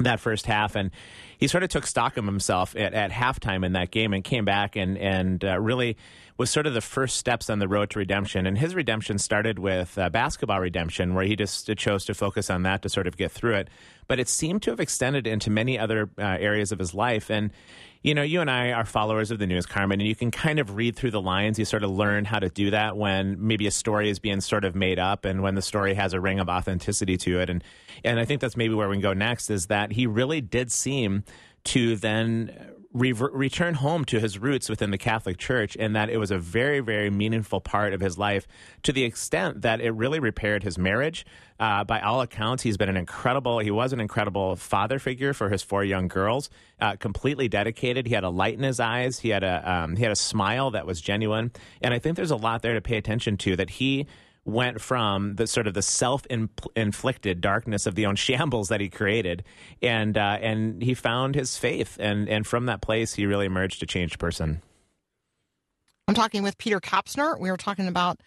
that 0.00 0.20
first 0.20 0.46
half 0.46 0.74
and 0.74 0.90
he 1.38 1.46
sort 1.46 1.62
of 1.62 1.68
took 1.68 1.86
stock 1.86 2.16
of 2.16 2.24
himself 2.24 2.74
at, 2.76 2.94
at 2.94 3.10
halftime 3.10 3.64
in 3.64 3.72
that 3.72 3.90
game 3.90 4.12
and 4.12 4.24
came 4.24 4.44
back 4.44 4.76
and 4.76 4.96
and 4.98 5.44
uh, 5.44 5.60
really 5.60 5.96
was 6.36 6.50
sort 6.50 6.66
of 6.66 6.74
the 6.74 6.80
first 6.80 7.16
steps 7.16 7.48
on 7.48 7.60
the 7.60 7.68
road 7.68 7.90
to 7.90 7.98
redemption. 7.98 8.46
And 8.46 8.58
his 8.58 8.74
redemption 8.74 9.18
started 9.18 9.58
with 9.58 9.96
uh, 9.96 10.10
basketball 10.10 10.60
redemption 10.60 11.14
where 11.14 11.24
he 11.24 11.36
just 11.36 11.70
chose 11.76 12.04
to 12.06 12.14
focus 12.14 12.50
on 12.50 12.62
that 12.64 12.82
to 12.82 12.88
sort 12.88 13.06
of 13.06 13.16
get 13.16 13.30
through 13.30 13.54
it. 13.54 13.68
But 14.08 14.18
it 14.18 14.28
seemed 14.28 14.62
to 14.64 14.70
have 14.70 14.80
extended 14.80 15.26
into 15.26 15.50
many 15.50 15.78
other 15.78 16.10
uh, 16.18 16.22
areas 16.22 16.72
of 16.72 16.78
his 16.78 16.92
life. 16.92 17.30
And 17.30 17.52
you 18.04 18.14
know, 18.14 18.22
you 18.22 18.42
and 18.42 18.50
I 18.50 18.72
are 18.72 18.84
followers 18.84 19.30
of 19.30 19.38
the 19.38 19.46
news, 19.46 19.64
Carmen, 19.64 19.98
and 19.98 20.06
you 20.06 20.14
can 20.14 20.30
kind 20.30 20.58
of 20.58 20.76
read 20.76 20.94
through 20.94 21.12
the 21.12 21.22
lines. 21.22 21.58
You 21.58 21.64
sort 21.64 21.82
of 21.82 21.90
learn 21.90 22.26
how 22.26 22.38
to 22.38 22.50
do 22.50 22.70
that 22.70 22.98
when 22.98 23.36
maybe 23.44 23.66
a 23.66 23.70
story 23.70 24.10
is 24.10 24.18
being 24.18 24.42
sort 24.42 24.66
of 24.66 24.74
made 24.74 24.98
up 24.98 25.24
and 25.24 25.42
when 25.42 25.54
the 25.54 25.62
story 25.62 25.94
has 25.94 26.12
a 26.12 26.20
ring 26.20 26.38
of 26.38 26.50
authenticity 26.50 27.16
to 27.16 27.40
it. 27.40 27.48
And 27.48 27.64
and 28.04 28.20
I 28.20 28.26
think 28.26 28.42
that's 28.42 28.58
maybe 28.58 28.74
where 28.74 28.90
we 28.90 28.96
can 28.96 29.02
go 29.02 29.14
next 29.14 29.48
is 29.48 29.66
that 29.68 29.90
he 29.90 30.06
really 30.06 30.42
did 30.42 30.70
seem 30.70 31.24
to 31.64 31.96
then 31.96 32.54
rever- 32.94 33.30
return 33.34 33.74
home 33.74 34.04
to 34.06 34.20
his 34.20 34.38
roots 34.38 34.68
within 34.68 34.90
the 34.90 34.98
Catholic 34.98 35.36
Church, 35.36 35.76
and 35.78 35.94
that 35.94 36.08
it 36.08 36.16
was 36.16 36.30
a 36.30 36.38
very, 36.38 36.80
very 36.80 37.10
meaningful 37.10 37.60
part 37.60 37.92
of 37.92 38.00
his 38.00 38.16
life 38.16 38.46
to 38.84 38.92
the 38.92 39.02
extent 39.02 39.62
that 39.62 39.80
it 39.80 39.90
really 39.90 40.20
repaired 40.20 40.62
his 40.62 40.78
marriage. 40.78 41.26
Uh, 41.58 41.84
by 41.84 42.00
all 42.00 42.20
accounts, 42.20 42.62
he's 42.62 42.76
been 42.76 42.88
an 42.88 42.96
incredible, 42.96 43.58
he 43.58 43.70
was 43.70 43.92
an 43.92 44.00
incredible 44.00 44.56
father 44.56 44.98
figure 44.98 45.32
for 45.34 45.50
his 45.50 45.62
four 45.62 45.84
young 45.84 46.08
girls, 46.08 46.48
uh, 46.80 46.96
completely 46.96 47.48
dedicated. 47.48 48.06
He 48.06 48.14
had 48.14 48.24
a 48.24 48.30
light 48.30 48.54
in 48.54 48.62
his 48.62 48.80
eyes, 48.80 49.18
he 49.18 49.28
had 49.28 49.44
a, 49.44 49.70
um, 49.70 49.96
he 49.96 50.02
had 50.02 50.12
a 50.12 50.16
smile 50.16 50.70
that 50.70 50.86
was 50.86 51.00
genuine. 51.00 51.52
And 51.82 51.92
I 51.92 51.98
think 51.98 52.16
there's 52.16 52.30
a 52.30 52.36
lot 52.36 52.62
there 52.62 52.74
to 52.74 52.80
pay 52.80 52.96
attention 52.96 53.36
to 53.38 53.56
that 53.56 53.70
he 53.70 54.06
went 54.44 54.80
from 54.80 55.36
the 55.36 55.46
sort 55.46 55.66
of 55.66 55.74
the 55.74 55.82
self-inflicted 55.82 57.40
darkness 57.40 57.86
of 57.86 57.94
the 57.94 58.06
own 58.06 58.16
shambles 58.16 58.68
that 58.68 58.80
he 58.80 58.88
created, 58.88 59.44
and 59.82 60.16
uh, 60.16 60.38
and 60.40 60.82
he 60.82 60.94
found 60.94 61.34
his 61.34 61.56
faith, 61.56 61.96
and 62.00 62.28
and 62.28 62.46
from 62.46 62.66
that 62.66 62.80
place 62.80 63.14
he 63.14 63.26
really 63.26 63.46
emerged 63.46 63.82
a 63.82 63.86
changed 63.86 64.18
person. 64.18 64.62
I'm 66.06 66.14
talking 66.14 66.42
with 66.42 66.58
Peter 66.58 66.80
Kapsner. 66.80 67.38
We 67.40 67.50
were 67.50 67.56
talking 67.56 67.88
about, 67.88 68.20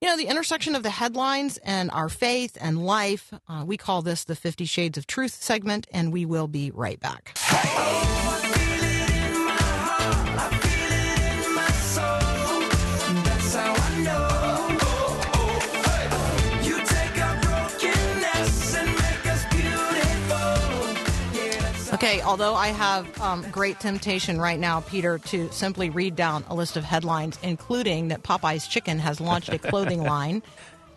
you 0.00 0.08
know, 0.08 0.16
the 0.16 0.26
intersection 0.26 0.74
of 0.74 0.82
the 0.82 0.90
headlines 0.90 1.58
and 1.58 1.88
our 1.92 2.08
faith 2.08 2.58
and 2.60 2.84
life. 2.84 3.32
Uh, 3.48 3.64
we 3.64 3.76
call 3.76 4.02
this 4.02 4.24
the 4.24 4.36
Fifty 4.36 4.64
Shades 4.64 4.98
of 4.98 5.06
Truth 5.06 5.34
segment, 5.34 5.86
and 5.92 6.12
we 6.12 6.26
will 6.26 6.48
be 6.48 6.70
right 6.72 6.98
back. 6.98 7.36
Okay, 22.02 22.22
although 22.22 22.54
I 22.54 22.68
have 22.68 23.20
um, 23.20 23.44
great 23.50 23.78
temptation 23.78 24.40
right 24.40 24.58
now, 24.58 24.80
Peter, 24.80 25.18
to 25.18 25.52
simply 25.52 25.90
read 25.90 26.16
down 26.16 26.44
a 26.48 26.54
list 26.54 26.78
of 26.78 26.82
headlines, 26.82 27.38
including 27.42 28.08
that 28.08 28.22
Popeye's 28.22 28.66
Chicken 28.66 28.98
has 29.00 29.20
launched 29.20 29.50
a 29.50 29.58
clothing 29.58 30.02
line, 30.04 30.42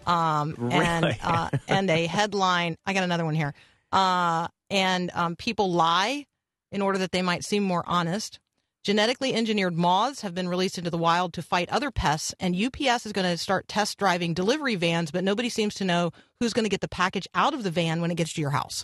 um, 0.07 0.55
and 0.71 1.17
uh, 1.21 1.49
and 1.67 1.89
a 1.89 2.05
headline. 2.05 2.77
I 2.85 2.93
got 2.93 3.03
another 3.03 3.25
one 3.25 3.35
here. 3.35 3.53
Uh, 3.91 4.47
and 4.69 5.11
um, 5.13 5.35
people 5.35 5.73
lie 5.73 6.25
in 6.71 6.81
order 6.81 6.99
that 6.99 7.11
they 7.11 7.21
might 7.21 7.43
seem 7.43 7.63
more 7.63 7.83
honest. 7.85 8.39
Genetically 8.83 9.33
engineered 9.33 9.73
moths 9.77 10.19
have 10.21 10.35
been 10.35 10.49
released 10.49 10.77
into 10.77 10.89
the 10.89 10.97
wild 10.97 11.31
to 11.31 11.41
fight 11.41 11.69
other 11.69 11.89
pests, 11.89 12.35
and 12.37 12.53
UPS 12.53 13.05
is 13.05 13.13
going 13.13 13.25
to 13.25 13.37
start 13.37 13.65
test 13.69 13.97
driving 13.97 14.33
delivery 14.33 14.75
vans, 14.75 15.09
but 15.09 15.23
nobody 15.23 15.47
seems 15.47 15.73
to 15.75 15.85
know 15.85 16.11
who's 16.41 16.51
going 16.51 16.65
to 16.65 16.69
get 16.69 16.81
the 16.81 16.89
package 16.89 17.25
out 17.33 17.53
of 17.53 17.63
the 17.63 17.71
van 17.71 18.01
when 18.01 18.11
it 18.11 18.15
gets 18.15 18.33
to 18.33 18.41
your 18.41 18.49
house. 18.49 18.83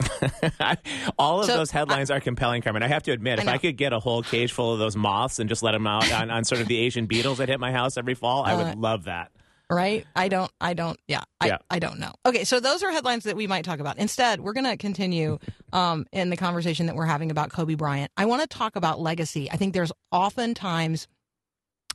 All 1.20 1.41
of 1.41 1.48
So, 1.48 1.58
those 1.58 1.72
headlines 1.72 2.10
are 2.12 2.22
compelling, 2.22 2.62
Carmen. 2.62 2.82
I 2.82 2.88
have 2.88 3.03
to 3.03 3.12
admit, 3.12 3.39
I 3.39 3.41
if 3.41 3.48
I 3.50 3.58
could 3.58 3.75
get 3.75 3.91
a 3.91 4.00
whole 4.00 4.24
cage 4.24 4.53
full 4.53 4.72
of 4.72 4.79
those 4.79 4.96
moths 4.96 5.38
and 5.38 5.50
just 5.50 5.63
let 5.63 5.74
them 5.74 5.86
out 5.86 6.10
on, 6.13 6.32
on 6.32 6.46
sort 6.46 6.62
of 6.62 6.70
the 6.70 6.77
Asian 6.77 7.06
beetles 7.06 7.39
that 7.39 7.50
hit 7.50 7.60
my 7.60 7.74
house 7.74 7.98
every 7.98 8.13
fall, 8.15 8.44
I 8.46 8.53
Uh, 8.53 8.58
would 8.70 8.77
love 8.79 9.03
that. 9.03 9.34
Right? 9.70 10.06
I 10.16 10.28
don't, 10.30 10.52
I 10.60 10.74
don't, 10.74 11.00
yeah, 11.08 11.24
I, 11.40 11.48
Yeah. 11.48 11.58
I 11.70 11.80
don't 11.80 12.00
know. 12.00 12.12
Okay, 12.26 12.44
so 12.44 12.60
those 12.60 12.82
are 12.84 12.92
headlines 12.92 13.24
that 13.26 13.36
we 13.36 13.48
might 13.48 13.66
talk 13.66 13.80
about. 13.80 13.98
Instead, 13.98 14.42
we're 14.42 14.54
going 14.54 14.66
to 14.66 14.78
continue 14.78 15.38
um, 15.74 16.06
in 16.12 16.30
the 16.30 16.38
conversation 16.38 16.88
that 16.88 16.96
we're 16.96 17.06
having 17.06 17.32
about 17.32 17.52
Kobe 17.52 17.76
Bryant. 17.76 18.12
I 18.18 18.26
want 18.26 18.42
to 18.42 18.48
talk 18.48 18.76
about 18.76 19.00
legacy. 19.00 19.50
I 19.52 19.58
think 19.58 19.74
there's 19.74 19.92
oftentimes 20.12 21.08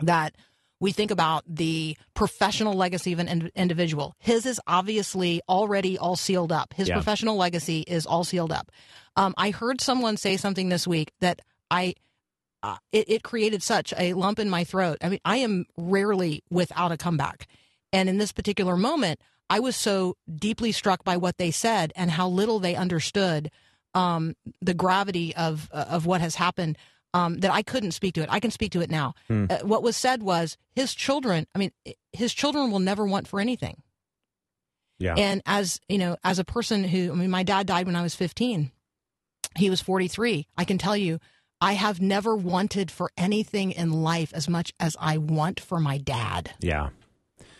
that 0.00 0.34
we 0.80 0.92
think 0.92 1.10
about 1.10 1.44
the 1.48 1.96
professional 2.14 2.74
legacy 2.74 3.12
of 3.12 3.18
an 3.18 3.28
in- 3.28 3.50
individual. 3.54 4.14
His 4.18 4.44
is 4.44 4.60
obviously 4.66 5.40
already 5.48 5.96
all 5.98 6.16
sealed 6.16 6.52
up. 6.52 6.74
His 6.74 6.88
Yeah. 6.88 6.94
professional 6.94 7.36
legacy 7.36 7.80
is 7.86 8.06
all 8.06 8.24
sealed 8.24 8.52
up. 8.52 8.70
Um, 9.16 9.34
I 9.38 9.50
heard 9.50 9.80
someone 9.80 10.16
say 10.16 10.36
something 10.36 10.68
this 10.68 10.86
week 10.86 11.12
that 11.20 11.40
I 11.70 11.94
uh, 12.62 12.76
it, 12.92 13.08
it 13.10 13.22
created 13.22 13.62
such 13.62 13.92
a 13.98 14.14
lump 14.14 14.38
in 14.38 14.48
my 14.48 14.64
throat. 14.64 14.96
I 15.02 15.10
mean, 15.10 15.20
I 15.24 15.36
am 15.36 15.66
rarely 15.76 16.42
without 16.50 16.92
a 16.92 16.96
comeback. 16.96 17.46
And 17.94 18.08
in 18.08 18.18
this 18.18 18.32
particular 18.32 18.76
moment, 18.76 19.20
I 19.48 19.60
was 19.60 19.76
so 19.76 20.16
deeply 20.34 20.72
struck 20.72 21.04
by 21.04 21.16
what 21.16 21.38
they 21.38 21.50
said 21.50 21.92
and 21.94 22.10
how 22.10 22.28
little 22.28 22.58
they 22.58 22.74
understood 22.74 23.50
um, 23.94 24.34
the 24.60 24.74
gravity 24.74 25.34
of 25.36 25.70
of 25.70 26.04
what 26.04 26.20
has 26.20 26.34
happened 26.34 26.76
um, 27.14 27.38
that 27.38 27.52
I 27.52 27.62
couldn't 27.62 27.92
speak 27.92 28.14
to 28.14 28.22
it. 28.22 28.28
I 28.30 28.40
can 28.40 28.50
speak 28.50 28.72
to 28.72 28.80
it 28.80 28.90
now. 28.90 29.14
Uh, 29.30 29.58
what 29.62 29.82
was 29.84 29.96
said 29.96 30.22
was 30.22 30.56
his 30.74 30.94
children. 30.94 31.46
I 31.54 31.58
mean, 31.58 31.70
his 32.12 32.34
children 32.34 32.70
will 32.72 32.80
never 32.80 33.06
want 33.06 33.28
for 33.28 33.40
anything. 33.40 33.82
Yeah. 34.98 35.14
And 35.16 35.40
as 35.46 35.80
you 35.88 35.98
know, 35.98 36.16
as 36.24 36.38
a 36.38 36.44
person 36.44 36.84
who, 36.84 37.12
I 37.12 37.14
mean, 37.14 37.30
my 37.30 37.44
dad 37.44 37.66
died 37.66 37.86
when 37.86 37.96
I 37.96 38.02
was 38.02 38.14
15. 38.16 38.72
He 39.56 39.70
was 39.70 39.80
43. 39.80 40.48
I 40.56 40.64
can 40.64 40.78
tell 40.78 40.96
you, 40.96 41.20
I 41.60 41.74
have 41.74 42.00
never 42.00 42.34
wanted 42.34 42.90
for 42.90 43.10
anything 43.16 43.70
in 43.70 43.92
life 43.92 44.32
as 44.34 44.48
much 44.48 44.72
as 44.80 44.96
I 45.00 45.18
want 45.18 45.60
for 45.60 45.78
my 45.78 45.98
dad. 45.98 46.54
yeah. 46.60 46.88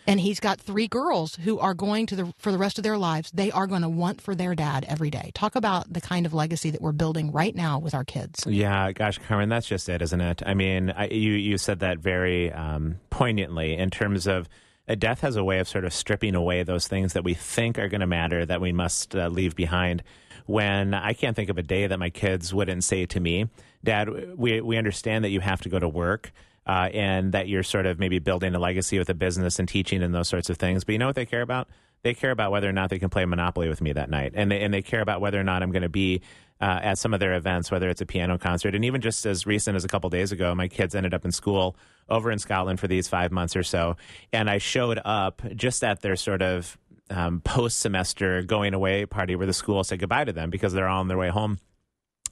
And 0.07 0.19
he's 0.19 0.39
got 0.39 0.59
three 0.59 0.87
girls 0.87 1.35
who 1.35 1.59
are 1.59 1.73
going 1.73 2.05
to 2.07 2.15
the 2.15 2.33
for 2.37 2.51
the 2.51 2.57
rest 2.57 2.77
of 2.77 2.83
their 2.83 2.97
lives. 2.97 3.31
They 3.31 3.51
are 3.51 3.67
going 3.67 3.81
to 3.81 3.89
want 3.89 4.21
for 4.21 4.35
their 4.35 4.55
dad 4.55 4.85
every 4.87 5.09
day. 5.09 5.31
Talk 5.33 5.55
about 5.55 5.91
the 5.91 6.01
kind 6.01 6.25
of 6.25 6.33
legacy 6.33 6.69
that 6.71 6.81
we're 6.81 6.91
building 6.91 7.31
right 7.31 7.55
now 7.55 7.79
with 7.79 7.93
our 7.93 8.03
kids. 8.03 8.45
Yeah, 8.45 8.91
gosh, 8.91 9.19
Carmen, 9.27 9.49
that's 9.49 9.67
just 9.67 9.89
it, 9.89 10.01
isn't 10.01 10.21
it? 10.21 10.43
I 10.45 10.53
mean, 10.53 10.91
I, 10.91 11.07
you 11.07 11.33
you 11.33 11.57
said 11.57 11.79
that 11.79 11.99
very 11.99 12.51
um, 12.51 12.99
poignantly 13.09 13.75
in 13.75 13.89
terms 13.89 14.27
of 14.27 14.47
uh, 14.87 14.95
death 14.95 15.21
has 15.21 15.35
a 15.35 15.43
way 15.43 15.59
of 15.59 15.67
sort 15.67 15.85
of 15.85 15.93
stripping 15.93 16.35
away 16.35 16.63
those 16.63 16.87
things 16.87 17.13
that 17.13 17.23
we 17.23 17.33
think 17.33 17.79
are 17.79 17.87
going 17.87 18.01
to 18.01 18.07
matter 18.07 18.45
that 18.45 18.61
we 18.61 18.71
must 18.71 19.15
uh, 19.15 19.27
leave 19.27 19.55
behind. 19.55 20.03
When 20.45 20.93
I 20.93 21.13
can't 21.13 21.35
think 21.35 21.49
of 21.49 21.57
a 21.57 21.63
day 21.63 21.87
that 21.87 21.97
my 21.97 22.11
kids 22.11 22.53
wouldn't 22.53 22.83
say 22.83 23.07
to 23.07 23.19
me, 23.19 23.49
"Dad, 23.83 24.37
we 24.37 24.61
we 24.61 24.77
understand 24.77 25.25
that 25.25 25.29
you 25.29 25.39
have 25.39 25.61
to 25.61 25.69
go 25.69 25.79
to 25.79 25.89
work." 25.89 26.31
Uh, 26.67 26.89
and 26.93 27.31
that 27.33 27.47
you're 27.47 27.63
sort 27.63 27.85
of 27.85 27.99
maybe 27.99 28.17
building 28.17 28.55
a 28.55 28.59
legacy 28.59 28.97
with 28.97 29.09
a 29.09 29.13
business 29.13 29.59
and 29.59 29.67
teaching 29.67 30.01
and 30.01 30.15
those 30.15 30.27
sorts 30.27 30.49
of 30.49 30.57
things. 30.57 30.83
But 30.83 30.93
you 30.93 30.99
know 30.99 31.05
what 31.05 31.15
they 31.15 31.25
care 31.25 31.43
about? 31.43 31.67
They 32.01 32.13
care 32.13 32.31
about 32.31 32.51
whether 32.51 32.69
or 32.69 32.71
not 32.71 32.89
they 32.89 32.99
can 32.99 33.09
play 33.09 33.25
Monopoly 33.25 33.69
with 33.69 33.81
me 33.81 33.93
that 33.93 34.09
night, 34.09 34.33
and 34.35 34.51
they 34.51 34.61
and 34.61 34.73
they 34.73 34.83
care 34.83 35.01
about 35.01 35.21
whether 35.21 35.39
or 35.39 35.43
not 35.43 35.63
I'm 35.63 35.71
going 35.71 35.81
to 35.81 35.89
be 35.89 36.21
uh, 36.61 36.79
at 36.83 36.97
some 36.97 37.13
of 37.13 37.19
their 37.19 37.33
events, 37.33 37.71
whether 37.71 37.89
it's 37.89 38.01
a 38.01 38.05
piano 38.05 38.37
concert, 38.37 38.75
and 38.75 38.85
even 38.85 39.01
just 39.01 39.25
as 39.25 39.47
recent 39.47 39.75
as 39.75 39.83
a 39.83 39.87
couple 39.87 40.09
days 40.11 40.31
ago, 40.31 40.53
my 40.53 40.67
kids 40.67 40.93
ended 40.93 41.13
up 41.13 41.25
in 41.25 41.31
school 41.31 41.75
over 42.07 42.31
in 42.31 42.37
Scotland 42.37 42.79
for 42.79 42.87
these 42.87 43.07
five 43.07 43.31
months 43.31 43.55
or 43.55 43.63
so, 43.63 43.97
and 44.31 44.49
I 44.49 44.59
showed 44.59 44.99
up 45.03 45.41
just 45.55 45.83
at 45.83 46.01
their 46.01 46.15
sort 46.15 46.43
of 46.43 46.77
um, 47.09 47.41
post 47.41 47.79
semester 47.79 48.43
going 48.43 48.73
away 48.73 49.05
party 49.05 49.35
where 49.35 49.47
the 49.47 49.53
school 49.53 49.83
said 49.83 49.99
goodbye 49.99 50.25
to 50.25 50.33
them 50.33 50.49
because 50.49 50.73
they're 50.73 50.87
all 50.87 50.99
on 50.99 51.07
their 51.07 51.17
way 51.17 51.29
home 51.29 51.59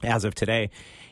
as 0.04 0.24
of 0.24 0.36
today. 0.36 0.70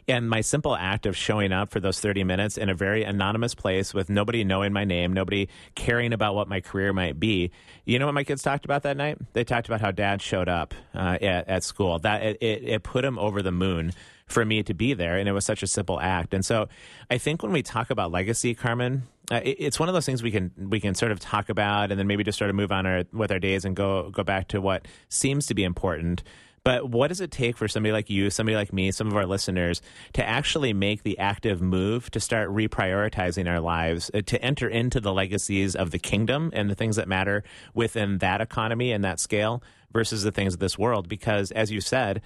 And 0.07 0.29
my 0.29 0.41
simple 0.41 0.75
act 0.75 1.05
of 1.05 1.15
showing 1.15 1.51
up 1.51 1.69
for 1.69 1.79
those 1.79 1.99
30 1.99 2.23
minutes 2.23 2.57
in 2.57 2.69
a 2.69 2.73
very 2.73 3.03
anonymous 3.03 3.55
place 3.55 3.93
with 3.93 4.09
nobody 4.09 4.43
knowing 4.43 4.73
my 4.73 4.83
name, 4.83 5.13
nobody 5.13 5.47
caring 5.75 6.13
about 6.13 6.35
what 6.35 6.47
my 6.47 6.59
career 6.61 6.93
might 6.93 7.19
be. 7.19 7.51
You 7.85 7.99
know 7.99 8.05
what 8.05 8.15
my 8.15 8.23
kids 8.23 8.41
talked 8.41 8.65
about 8.65 8.83
that 8.83 8.97
night? 8.97 9.17
They 9.33 9.43
talked 9.43 9.67
about 9.67 9.81
how 9.81 9.91
dad 9.91 10.21
showed 10.21 10.49
up 10.49 10.73
uh, 10.93 11.17
at, 11.21 11.47
at 11.47 11.63
school. 11.63 11.99
That 11.99 12.23
it, 12.23 12.37
it, 12.41 12.63
it 12.63 12.83
put 12.83 13.05
him 13.05 13.19
over 13.19 13.41
the 13.41 13.51
moon 13.51 13.93
for 14.31 14.45
me 14.45 14.63
to 14.63 14.73
be 14.73 14.93
there. 14.93 15.17
And 15.17 15.27
it 15.27 15.33
was 15.33 15.45
such 15.45 15.61
a 15.61 15.67
simple 15.67 15.99
act. 15.99 16.33
And 16.33 16.45
so 16.45 16.67
I 17.09 17.17
think 17.17 17.43
when 17.43 17.51
we 17.51 17.61
talk 17.61 17.89
about 17.89 18.11
legacy, 18.11 18.55
Carmen, 18.55 19.03
uh, 19.29 19.41
it, 19.43 19.57
it's 19.59 19.79
one 19.79 19.89
of 19.89 19.93
those 19.93 20.05
things 20.05 20.23
we 20.23 20.31
can 20.31 20.51
we 20.57 20.79
can 20.79 20.95
sort 20.95 21.11
of 21.11 21.19
talk 21.19 21.49
about 21.49 21.91
and 21.91 21.99
then 21.99 22.07
maybe 22.07 22.23
just 22.23 22.37
sort 22.37 22.49
of 22.49 22.55
move 22.55 22.71
on 22.71 22.85
our, 22.85 23.03
with 23.13 23.31
our 23.31 23.39
days 23.39 23.65
and 23.65 23.75
go 23.75 24.09
go 24.09 24.23
back 24.23 24.47
to 24.49 24.59
what 24.59 24.87
seems 25.09 25.45
to 25.47 25.53
be 25.53 25.63
important. 25.63 26.23
But 26.63 26.89
what 26.89 27.07
does 27.07 27.21
it 27.21 27.31
take 27.31 27.57
for 27.57 27.67
somebody 27.67 27.91
like 27.91 28.09
you, 28.09 28.29
somebody 28.29 28.55
like 28.55 28.71
me, 28.71 28.91
some 28.91 29.07
of 29.07 29.15
our 29.15 29.25
listeners 29.25 29.81
to 30.13 30.27
actually 30.27 30.73
make 30.73 31.01
the 31.01 31.17
active 31.17 31.61
move 31.61 32.11
to 32.11 32.19
start 32.19 32.49
reprioritizing 32.49 33.49
our 33.49 33.59
lives, 33.59 34.11
uh, 34.13 34.21
to 34.27 34.41
enter 34.43 34.67
into 34.67 34.99
the 34.99 35.11
legacies 35.11 35.75
of 35.75 35.89
the 35.89 35.97
kingdom 35.97 36.51
and 36.53 36.69
the 36.69 36.75
things 36.75 36.97
that 36.97 37.07
matter 37.07 37.43
within 37.73 38.19
that 38.19 38.41
economy 38.41 38.91
and 38.91 39.03
that 39.03 39.19
scale 39.19 39.63
versus 39.91 40.21
the 40.21 40.31
things 40.31 40.53
of 40.53 40.59
this 40.59 40.77
world? 40.77 41.09
Because 41.09 41.49
as 41.51 41.71
you 41.71 41.81
said, 41.81 42.21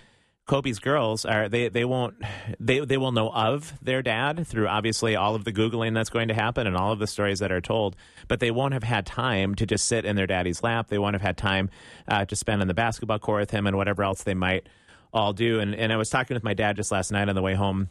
Kobe's 0.48 0.78
girls 0.78 1.26
are 1.26 1.50
they 1.50 1.70
they 1.70 1.86
won't 1.86 2.16
they 2.60 2.80
they 2.80 2.98
will 2.98 3.12
know 3.12 3.30
of 3.30 3.74
their 3.82 4.04
dad 4.04 4.46
through 4.46 4.68
obviously 4.68 5.16
all 5.16 5.34
of 5.34 5.44
the 5.44 5.52
googling 5.52 5.96
that's 5.96 6.12
going 6.12 6.28
to 6.28 6.36
happen 6.36 6.68
and 6.68 6.78
all 6.78 6.92
of 6.92 7.00
the 7.00 7.08
stories 7.08 7.40
that 7.40 7.52
are 7.52 7.62
told, 7.62 7.96
but 8.28 8.40
they 8.40 8.52
won't 8.52 8.74
have 8.74 8.84
had 8.84 9.08
time 9.08 9.56
to 9.56 9.66
just 9.66 9.88
sit 9.88 10.06
in 10.06 10.16
their 10.16 10.28
daddy's 10.28 10.62
lap. 10.62 10.88
They 10.90 11.00
won't 11.00 11.16
have 11.16 11.22
had 11.22 11.36
time 11.36 11.72
uh, 12.08 12.26
to 12.26 12.36
spend 12.36 12.62
on 12.62 12.68
the 12.68 12.76
basketball 12.76 13.18
court 13.18 13.42
with 13.42 13.52
him 13.52 13.66
and 13.66 13.76
whatever 13.76 14.04
else 14.04 14.22
they 14.22 14.36
might 14.36 14.70
all 15.12 15.34
do. 15.34 15.60
And 15.60 15.74
and 15.74 15.92
I 15.92 15.98
was 15.98 16.12
talking 16.12 16.36
with 16.36 16.44
my 16.44 16.54
dad 16.54 16.76
just 16.76 16.92
last 16.92 17.12
night 17.12 17.28
on 17.28 17.34
the 17.34 17.42
way 17.42 17.56
home 17.56 17.90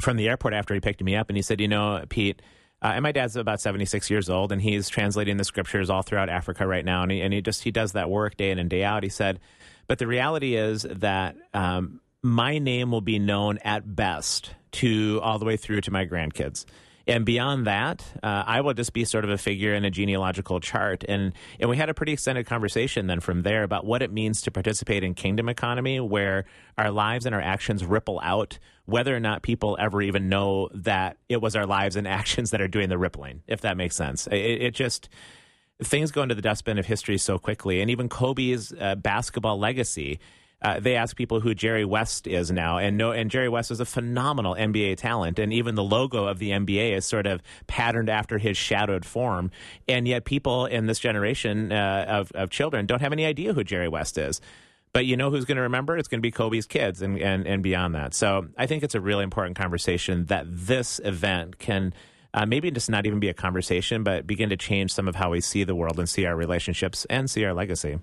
from 0.00 0.16
the 0.16 0.28
airport 0.28 0.54
after 0.54 0.74
he 0.74 0.80
picked 0.80 1.02
me 1.02 1.14
up, 1.14 1.28
and 1.28 1.36
he 1.36 1.42
said, 1.42 1.60
you 1.60 1.68
know, 1.68 2.04
Pete. 2.08 2.42
Uh, 2.80 2.92
and 2.94 3.02
my 3.02 3.10
dad's 3.10 3.34
about 3.34 3.60
76 3.60 4.08
years 4.08 4.30
old, 4.30 4.52
and 4.52 4.62
he's 4.62 4.88
translating 4.88 5.36
the 5.36 5.44
scriptures 5.44 5.90
all 5.90 6.02
throughout 6.02 6.28
Africa 6.28 6.64
right 6.64 6.84
now. 6.84 7.02
And 7.02 7.10
he, 7.10 7.20
and 7.20 7.34
he 7.34 7.40
just 7.40 7.64
he 7.64 7.72
does 7.72 7.92
that 7.92 8.08
work 8.08 8.36
day 8.36 8.52
in 8.52 8.58
and 8.60 8.70
day 8.70 8.84
out. 8.84 9.02
He 9.02 9.08
said, 9.08 9.40
but 9.88 9.98
the 9.98 10.06
reality 10.06 10.54
is 10.54 10.82
that 10.82 11.36
um, 11.52 12.00
my 12.22 12.58
name 12.58 12.90
will 12.90 13.00
be 13.00 13.18
known 13.18 13.58
at 13.58 13.96
best 13.96 14.54
to 14.70 15.18
all 15.22 15.38
the 15.38 15.44
way 15.44 15.56
through 15.56 15.80
to 15.82 15.90
my 15.90 16.06
grandkids. 16.06 16.64
And 17.08 17.24
beyond 17.24 17.66
that, 17.66 18.04
uh, 18.22 18.44
I 18.46 18.60
will 18.60 18.74
just 18.74 18.92
be 18.92 19.06
sort 19.06 19.24
of 19.24 19.30
a 19.30 19.38
figure 19.38 19.72
in 19.72 19.86
a 19.86 19.90
genealogical 19.90 20.60
chart. 20.60 21.04
And 21.08 21.32
and 21.58 21.70
we 21.70 21.78
had 21.78 21.88
a 21.88 21.94
pretty 21.94 22.12
extended 22.12 22.44
conversation 22.44 23.06
then 23.06 23.20
from 23.20 23.42
there 23.42 23.62
about 23.62 23.86
what 23.86 24.02
it 24.02 24.12
means 24.12 24.42
to 24.42 24.50
participate 24.50 25.02
in 25.02 25.14
kingdom 25.14 25.48
economy, 25.48 26.00
where 26.00 26.44
our 26.76 26.90
lives 26.90 27.24
and 27.24 27.34
our 27.34 27.40
actions 27.40 27.82
ripple 27.82 28.20
out, 28.22 28.58
whether 28.84 29.16
or 29.16 29.20
not 29.20 29.40
people 29.40 29.78
ever 29.80 30.02
even 30.02 30.28
know 30.28 30.68
that 30.74 31.16
it 31.30 31.40
was 31.40 31.56
our 31.56 31.64
lives 31.64 31.96
and 31.96 32.06
actions 32.20 32.50
that 32.50 32.60
are 32.60 32.68
doing 32.68 32.90
the 32.90 32.98
rippling. 32.98 33.42
If 33.46 33.62
that 33.62 33.78
makes 33.78 33.96
sense, 33.96 34.26
it, 34.26 34.36
it 34.36 34.74
just 34.74 35.08
things 35.82 36.10
go 36.10 36.22
into 36.22 36.34
the 36.34 36.42
dustbin 36.42 36.78
of 36.78 36.86
history 36.86 37.18
so 37.18 37.38
quickly. 37.38 37.80
And 37.80 37.90
even 37.90 38.08
Kobe's 38.08 38.72
uh, 38.78 38.94
basketball 38.96 39.58
legacy. 39.58 40.18
Uh, 40.60 40.80
they 40.80 40.96
ask 40.96 41.16
people 41.16 41.38
who 41.38 41.54
Jerry 41.54 41.84
West 41.84 42.26
is 42.26 42.50
now, 42.50 42.78
and 42.78 42.98
no, 42.98 43.12
and 43.12 43.30
Jerry 43.30 43.48
West 43.48 43.70
is 43.70 43.78
a 43.78 43.84
phenomenal 43.84 44.56
NBA 44.56 44.96
talent, 44.96 45.38
and 45.38 45.52
even 45.52 45.76
the 45.76 45.84
logo 45.84 46.24
of 46.24 46.40
the 46.40 46.50
NBA 46.50 46.96
is 46.96 47.04
sort 47.04 47.28
of 47.28 47.40
patterned 47.68 48.08
after 48.08 48.38
his 48.38 48.56
shadowed 48.56 49.04
form, 49.04 49.52
and 49.86 50.08
yet 50.08 50.24
people 50.24 50.66
in 50.66 50.86
this 50.86 50.98
generation 50.98 51.70
uh, 51.70 52.06
of 52.08 52.32
of 52.32 52.50
children 52.50 52.86
don't 52.86 52.98
have 53.00 53.12
any 53.12 53.24
idea 53.24 53.52
who 53.52 53.62
Jerry 53.62 53.86
West 53.86 54.18
is. 54.18 54.40
But 54.92 55.06
you 55.06 55.16
know 55.16 55.30
who's 55.30 55.44
going 55.44 55.56
to 55.56 55.62
remember? 55.62 55.96
It's 55.96 56.08
going 56.08 56.18
to 56.18 56.22
be 56.22 56.30
Kobe's 56.32 56.66
kids 56.66 57.02
and, 57.02 57.18
and, 57.18 57.46
and 57.46 57.62
beyond 57.62 57.94
that. 57.94 58.14
So 58.14 58.48
I 58.56 58.66
think 58.66 58.82
it's 58.82 58.94
a 58.94 59.00
really 59.00 59.24
important 59.24 59.56
conversation 59.56 60.26
that 60.26 60.44
this 60.48 61.00
event 61.04 61.58
can 61.58 61.92
uh, 62.38 62.46
maybe 62.46 62.70
just 62.70 62.88
not 62.88 63.04
even 63.04 63.18
be 63.18 63.28
a 63.28 63.34
conversation, 63.34 64.04
but 64.04 64.24
begin 64.24 64.50
to 64.50 64.56
change 64.56 64.92
some 64.92 65.08
of 65.08 65.16
how 65.16 65.30
we 65.30 65.40
see 65.40 65.64
the 65.64 65.74
world 65.74 65.98
and 65.98 66.08
see 66.08 66.24
our 66.24 66.36
relationships 66.36 67.04
and 67.10 67.28
see 67.28 67.44
our 67.44 67.52
legacy. 67.52 67.98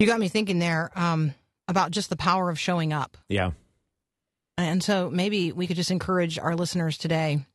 You 0.00 0.06
got 0.08 0.18
me 0.18 0.26
thinking 0.26 0.58
there 0.58 0.90
um, 0.96 1.32
about 1.68 1.92
just 1.92 2.10
the 2.10 2.16
power 2.16 2.50
of 2.50 2.58
showing 2.58 2.92
up. 2.92 3.16
Yeah. 3.28 3.52
And 4.58 4.82
so 4.82 5.10
maybe 5.10 5.52
we 5.52 5.68
could 5.68 5.76
just 5.76 5.92
encourage 5.92 6.40
our 6.40 6.56
listeners 6.56 6.98
today 6.98 7.46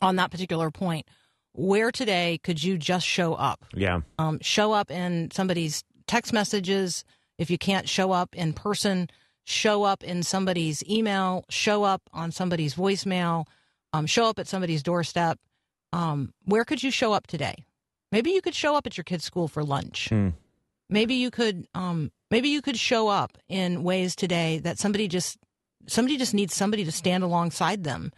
on 0.00 0.14
that 0.16 0.30
particular 0.30 0.70
point. 0.70 1.08
Where 1.54 1.90
today 1.90 2.38
could 2.44 2.62
you 2.62 2.78
just 2.78 3.04
show 3.04 3.34
up? 3.34 3.64
Yeah. 3.74 4.02
Um, 4.16 4.38
show 4.42 4.72
up 4.72 4.92
in 4.92 5.32
somebody's 5.32 5.82
text 6.06 6.32
messages. 6.32 7.04
If 7.36 7.50
you 7.50 7.58
can't 7.58 7.88
show 7.88 8.12
up 8.12 8.36
in 8.36 8.52
person, 8.52 9.10
show 9.44 9.82
up 9.82 10.04
in 10.04 10.22
somebody's 10.22 10.84
email, 10.88 11.44
show 11.48 11.84
up 11.84 12.02
on 12.12 12.30
somebody's 12.30 12.74
voicemail, 12.74 13.46
um, 13.92 14.06
show 14.06 14.26
up 14.26 14.38
at 14.38 14.46
somebody's 14.48 14.82
doorstep. 14.82 15.38
Um, 15.92 16.32
where 16.44 16.64
could 16.64 16.82
you 16.82 16.90
show 16.90 17.12
up 17.12 17.26
today? 17.26 17.64
Maybe 18.10 18.30
you 18.30 18.42
could 18.42 18.54
show 18.54 18.76
up 18.76 18.86
at 18.86 18.96
your 18.96 19.04
kid's 19.04 19.24
school 19.24 19.48
for 19.48 19.64
lunch. 19.64 20.08
Hmm. 20.08 20.30
Maybe 20.88 21.14
you 21.14 21.30
could 21.30 21.66
um, 21.74 22.12
maybe 22.30 22.50
you 22.50 22.60
could 22.60 22.78
show 22.78 23.08
up 23.08 23.38
in 23.48 23.82
ways 23.82 24.14
today 24.14 24.58
that 24.58 24.78
somebody 24.78 25.08
just 25.08 25.38
somebody 25.86 26.16
just 26.18 26.34
needs 26.34 26.54
somebody 26.54 26.84
to 26.84 26.92
stand 26.92 27.24
alongside 27.24 27.84
them. 27.84 28.12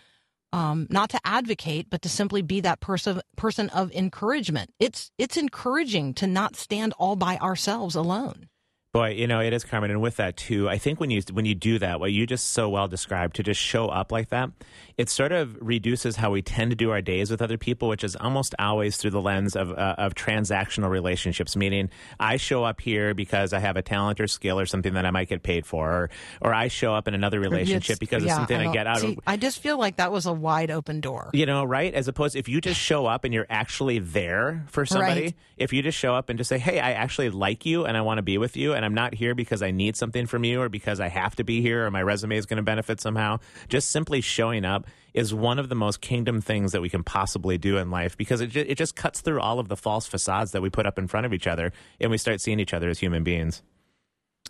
Um, 0.53 0.87
not 0.89 1.11
to 1.11 1.21
advocate, 1.25 1.89
but 1.91 2.03
to 2.03 2.09
simply 2.09 2.41
be 2.41 2.61
that 2.61 2.81
person 2.81 3.21
person 3.37 3.71
of 3.71 3.93
encouragement. 3.93 4.71
It's 4.79 5.11
it's 5.19 5.37
encouraging 5.37 6.15
to 6.15 6.27
not 6.27 6.57
stand 6.57 6.93
all 6.99 7.17
by 7.17 7.39
ourselves 7.39 7.95
alone. 7.95 8.49
Boy, 8.95 9.09
you 9.09 9.27
know, 9.27 9.41
it 9.41 9.53
is 9.53 9.65
Carmen, 9.65 9.91
and 9.91 10.01
with 10.01 10.19
that 10.19 10.37
too, 10.37 10.69
I 10.71 10.79
think 10.79 11.01
when 11.01 11.11
you 11.11 11.21
when 11.33 11.45
you 11.45 11.57
do 11.57 11.81
that, 11.81 11.99
what 11.99 12.13
you 12.13 12.29
just 12.29 12.53
so 12.53 12.69
well 12.69 12.87
described, 12.87 13.35
to 13.35 13.43
just 13.43 13.61
show 13.61 13.89
up 13.89 14.13
like 14.13 14.29
that, 14.29 14.51
it 14.97 15.11
sort 15.11 15.33
of 15.33 15.57
reduces 15.61 16.15
how 16.15 16.31
we 16.31 16.43
tend 16.43 16.71
to 16.71 16.77
do 16.77 16.93
our 16.93 17.03
days 17.03 17.29
with 17.29 17.43
other 17.43 17.59
people, 17.59 17.89
which 17.89 18.05
is 18.05 18.15
almost 18.15 18.55
always 18.57 18.97
through 18.97 19.11
the 19.11 19.21
lens 19.21 19.57
of 19.57 19.73
uh, 19.73 19.97
of 19.99 20.15
transactional 20.15 20.91
relationships. 20.91 21.57
Meaning, 21.57 21.91
I 22.21 22.37
show 22.37 22.63
up 22.63 22.81
here 22.81 23.15
because 23.15 23.53
I 23.53 23.59
have 23.59 23.77
a 23.77 23.83
talent 23.83 24.21
or 24.21 24.29
skill 24.29 24.61
or 24.61 24.65
something 24.67 24.95
that 24.95 25.05
I 25.05 25.11
might 25.11 25.29
get 25.29 25.43
paid 25.43 25.67
for, 25.67 25.91
or 25.91 26.11
or 26.41 26.55
I 26.55 26.69
show 26.69 26.95
up 26.95 27.09
in 27.09 27.15
another 27.15 27.41
relationship 27.41 27.95
It's- 27.95 27.99
because 27.99 28.23
yeah, 28.25 28.31
of 28.35 28.37
something 28.37 28.57
I, 28.61 28.63
don't- 28.63 28.73
get 28.75 28.87
out 28.87 28.99
see, 29.01 29.15
of. 29.15 29.19
I 29.27 29.37
just 29.39 29.59
feel 29.59 29.77
like 29.77 29.97
that 29.97 30.13
was 30.13 30.27
a 30.27 30.33
wide 30.33 30.71
open 30.71 31.01
door. 31.01 31.31
You 31.33 31.47
know, 31.47 31.65
right? 31.65 31.93
As 31.93 32.07
opposed, 32.07 32.37
if 32.37 32.49
you 32.49 32.61
just 32.61 32.79
show 32.79 33.07
up 33.07 33.25
and 33.25 33.35
you're 33.35 33.47
actually 33.51 33.99
there 33.99 34.63
for 34.69 34.87
somebody, 34.87 35.21
Right. 35.23 35.35
if 35.57 35.73
you 35.73 35.83
just 35.83 35.99
show 35.99 36.15
up 36.15 36.29
and 36.29 36.39
just 36.39 36.49
say, 36.49 36.59
"Hey, 36.61 36.79
I 36.79 36.93
actually 36.93 37.31
like 37.31 37.67
you 37.67 37.87
and 37.87 37.97
I 37.97 38.01
want 38.03 38.19
to 38.19 38.23
be 38.23 38.39
with 38.39 38.57
you, 38.57 38.73
and 38.73 38.84
I'm 38.85 38.95
not 38.95 39.15
here 39.15 39.35
because 39.35 39.63
I 39.63 39.71
need 39.71 39.97
something 39.97 40.27
from 40.27 40.45
you 40.45 40.61
or 40.61 40.69
because 40.69 41.01
I 41.01 41.09
have 41.09 41.35
to 41.37 41.45
be 41.45 41.61
here 41.63 41.87
or 41.87 41.91
my 41.91 42.03
resume 42.03 42.37
is 42.37 42.47
going 42.47 42.59
to 42.59 42.63
benefit 42.63 43.01
somehow," 43.01 43.39
just 43.69 43.91
simply 43.91 44.21
showing 44.21 44.65
up 44.65 44.87
is 45.13 45.33
one 45.33 45.59
of 45.59 45.69
the 45.69 45.75
most 45.75 46.01
kingdom 46.01 46.41
things 46.41 46.73
that 46.73 46.83
we 46.83 46.89
can 46.89 47.05
possibly 47.05 47.57
do 47.57 47.79
in 47.79 47.91
life 47.91 48.17
because 48.17 48.41
it 48.41 48.55
it 48.57 48.77
just 48.77 48.97
cuts 48.97 49.21
through 49.21 49.41
all 49.41 49.59
of 49.59 49.69
the 49.69 49.77
false 49.77 50.07
facades 50.07 50.53
that 50.53 50.63
we 50.63 50.71
put 50.71 50.87
up 50.87 50.99
in 50.99 51.07
front 51.07 51.27
of 51.27 51.33
each 51.33 51.47
other, 51.47 51.73
and 52.01 52.11
we 52.11 52.19
start 52.19 52.41
seeing 52.41 52.61
each 52.61 52.75
other 52.75 52.89
as 52.89 52.99
human 52.99 53.23
beings. 53.25 53.63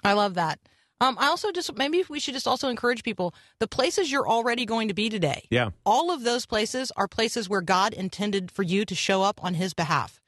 I 0.03 0.13
love 0.15 0.35
that. 0.35 0.59
Um, 1.01 1.17
I 1.19 1.27
also 1.27 1.51
just 1.51 1.75
maybe 1.77 2.05
we 2.09 2.21
should 2.21 2.35
just 2.35 2.47
also 2.47 2.69
encourage 2.69 3.03
people 3.03 3.35
the 3.59 3.67
places 3.67 4.11
you're 4.11 4.29
already 4.29 4.65
going 4.65 4.89
to 4.89 4.95
be 4.95 5.09
today. 5.11 5.45
Yeah. 5.51 5.71
all 5.85 6.11
of 6.11 6.23
those 6.23 6.47
places 6.47 6.93
are 6.97 7.09
places 7.09 7.49
where 7.49 7.61
God 7.61 7.93
intended 7.93 8.51
for 8.51 8.63
you 8.63 8.85
to 8.85 8.95
show 8.95 9.23
up 9.23 9.43
on 9.43 9.55
His 9.55 9.75
behalf, 9.75 10.21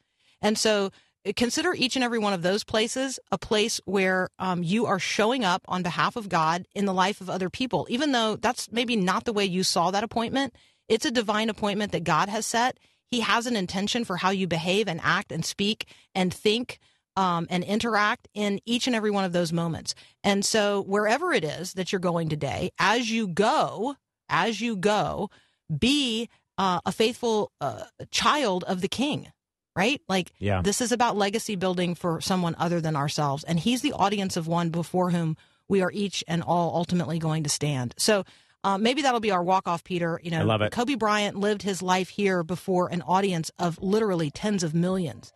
and 0.42 0.58
so 0.58 0.90
consider 1.34 1.74
each 1.74 1.96
and 1.96 2.04
every 2.04 2.18
one 2.18 2.32
of 2.32 2.42
those 2.42 2.64
places 2.64 3.18
a 3.32 3.38
place 3.38 3.80
where 3.84 4.28
um, 4.38 4.62
you 4.62 4.86
are 4.86 4.98
showing 4.98 5.44
up 5.44 5.62
on 5.68 5.82
behalf 5.82 6.16
of 6.16 6.28
God 6.28 6.66
in 6.74 6.84
the 6.84 6.94
life 6.94 7.20
of 7.20 7.30
other 7.30 7.50
people, 7.50 7.86
even 7.90 8.12
though 8.12 8.36
that's 8.36 8.70
maybe 8.70 8.96
not 8.96 9.24
the 9.24 9.32
way 9.32 9.44
you 9.44 9.62
saw 9.62 9.90
that 9.90 10.04
appointment. 10.04 10.54
It's 10.88 11.04
a 11.04 11.10
divine 11.10 11.50
appointment 11.50 11.92
that 11.92 12.04
God 12.04 12.28
has 12.28 12.46
set. 12.46 12.78
He 13.06 13.20
has 13.20 13.46
an 13.46 13.56
intention 13.56 14.04
for 14.04 14.16
how 14.16 14.30
you 14.30 14.46
behave 14.46 14.88
and 14.88 15.00
act 15.02 15.32
and 15.32 15.44
speak 15.44 15.88
and 16.14 16.32
think 16.32 16.78
um, 17.16 17.46
and 17.50 17.64
interact 17.64 18.28
in 18.34 18.60
each 18.66 18.86
and 18.86 18.94
every 18.94 19.10
one 19.10 19.24
of 19.24 19.32
those 19.32 19.52
moments. 19.52 19.94
And 20.22 20.44
so, 20.44 20.82
wherever 20.82 21.32
it 21.32 21.44
is 21.44 21.72
that 21.74 21.90
you're 21.90 21.98
going 21.98 22.28
today, 22.28 22.70
as 22.78 23.10
you 23.10 23.26
go, 23.26 23.96
as 24.28 24.60
you 24.60 24.76
go, 24.76 25.30
be 25.76 26.28
uh, 26.58 26.80
a 26.84 26.92
faithful 26.92 27.52
uh, 27.60 27.84
child 28.10 28.64
of 28.64 28.80
the 28.80 28.88
King, 28.88 29.28
right? 29.76 30.00
Like, 30.08 30.32
Yeah. 30.38 30.62
this 30.62 30.80
is 30.80 30.90
about 30.90 31.16
legacy 31.16 31.54
building 31.54 31.94
for 31.94 32.20
someone 32.20 32.54
other 32.58 32.80
than 32.80 32.96
ourselves. 32.96 33.44
And 33.44 33.60
He's 33.60 33.82
the 33.82 33.92
audience 33.92 34.36
of 34.36 34.48
one 34.48 34.70
before 34.70 35.10
whom 35.10 35.36
we 35.68 35.82
are 35.82 35.90
each 35.92 36.24
and 36.26 36.42
all 36.42 36.74
ultimately 36.74 37.18
going 37.18 37.42
to 37.44 37.50
stand. 37.50 37.94
So, 37.98 38.24
uh, 38.64 38.78
maybe 38.78 39.02
that'll 39.02 39.20
be 39.20 39.30
our 39.30 39.44
walk 39.44 39.68
off, 39.68 39.84
Peter. 39.84 40.18
You 40.24 40.30
know, 40.32 40.40
I 40.40 40.44
love 40.44 40.62
it. 40.62 40.72
Kobe 40.72 40.94
Bryant 40.96 41.36
lived 41.38 41.62
his 41.62 41.82
life 41.82 42.08
here 42.08 42.42
before 42.42 42.88
an 42.88 43.02
audience 43.02 43.50
of 43.58 43.78
literally 43.80 44.30
tens 44.30 44.62
of 44.64 44.74
millions 44.74 45.32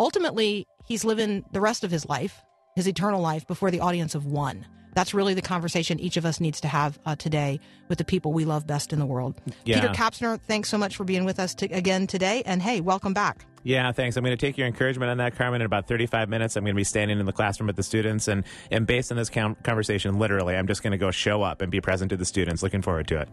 ultimately 0.00 0.66
he's 0.86 1.04
living 1.04 1.44
the 1.52 1.60
rest 1.60 1.84
of 1.84 1.90
his 1.90 2.08
life 2.08 2.40
his 2.76 2.86
eternal 2.86 3.20
life 3.20 3.46
before 3.46 3.70
the 3.70 3.80
audience 3.80 4.14
of 4.14 4.26
one 4.26 4.64
that's 4.94 5.12
really 5.14 5.34
the 5.34 5.42
conversation 5.42 5.98
each 6.00 6.16
of 6.16 6.24
us 6.24 6.40
needs 6.40 6.60
to 6.60 6.68
have 6.68 6.98
uh, 7.06 7.14
today 7.16 7.58
with 7.88 7.98
the 7.98 8.04
people 8.04 8.32
we 8.32 8.44
love 8.44 8.66
best 8.66 8.92
in 8.92 8.98
the 8.98 9.06
world 9.06 9.34
Yeah. 9.64 9.80
peter 9.80 9.92
kapsner 9.92 10.40
thanks 10.40 10.68
so 10.68 10.78
much 10.78 10.96
for 10.96 11.04
being 11.04 11.24
with 11.24 11.38
us 11.40 11.54
to, 11.56 11.66
again 11.66 12.06
today 12.06 12.42
and 12.46 12.62
hey 12.62 12.80
welcome 12.80 13.12
back 13.12 13.44
Yeah, 13.68 13.92
thanks. 13.92 14.16
I'm 14.16 14.24
going 14.24 14.34
to 14.34 14.40
take 14.40 14.56
your 14.56 14.66
encouragement 14.66 15.10
on 15.10 15.18
that, 15.18 15.36
Carmen. 15.36 15.60
In 15.60 15.66
about 15.66 15.86
35 15.86 16.30
minutes, 16.30 16.56
I'm 16.56 16.64
going 16.64 16.74
to 16.74 16.76
be 16.78 16.84
standing 16.84 17.20
in 17.20 17.26
the 17.26 17.34
classroom 17.34 17.66
with 17.66 17.76
the 17.76 17.82
students, 17.82 18.26
and 18.26 18.44
and 18.70 18.86
based 18.86 19.10
on 19.12 19.18
this 19.18 19.28
conversation, 19.28 20.18
literally, 20.18 20.56
I'm 20.56 20.66
just 20.66 20.82
going 20.82 20.92
to 20.92 20.96
go 20.96 21.10
show 21.10 21.42
up 21.42 21.60
and 21.60 21.70
be 21.70 21.78
present 21.78 22.08
to 22.08 22.16
the 22.16 22.24
students. 22.24 22.62
Looking 22.62 22.80
forward 22.80 23.08
to 23.08 23.20
it. 23.20 23.28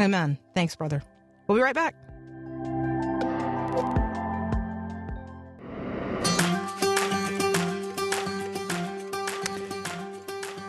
amen 0.00 0.38
thanks 0.54 0.74
brother 0.74 1.02
we'll 1.46 1.58
be 1.58 1.62
right 1.62 1.74
back 1.74 1.94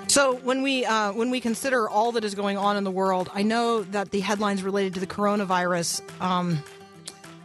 So 0.07 0.37
when 0.37 0.61
we 0.61 0.85
uh, 0.85 1.11
when 1.11 1.29
we 1.29 1.41
consider 1.41 1.89
all 1.89 2.13
that 2.13 2.23
is 2.23 2.35
going 2.35 2.57
on 2.57 2.77
in 2.77 2.85
the 2.85 2.91
world, 2.91 3.29
I 3.33 3.43
know 3.43 3.83
that 3.83 4.11
the 4.11 4.21
headlines 4.21 4.63
related 4.63 4.93
to 4.93 5.01
the 5.01 5.07
coronavirus, 5.07 6.01
um, 6.21 6.63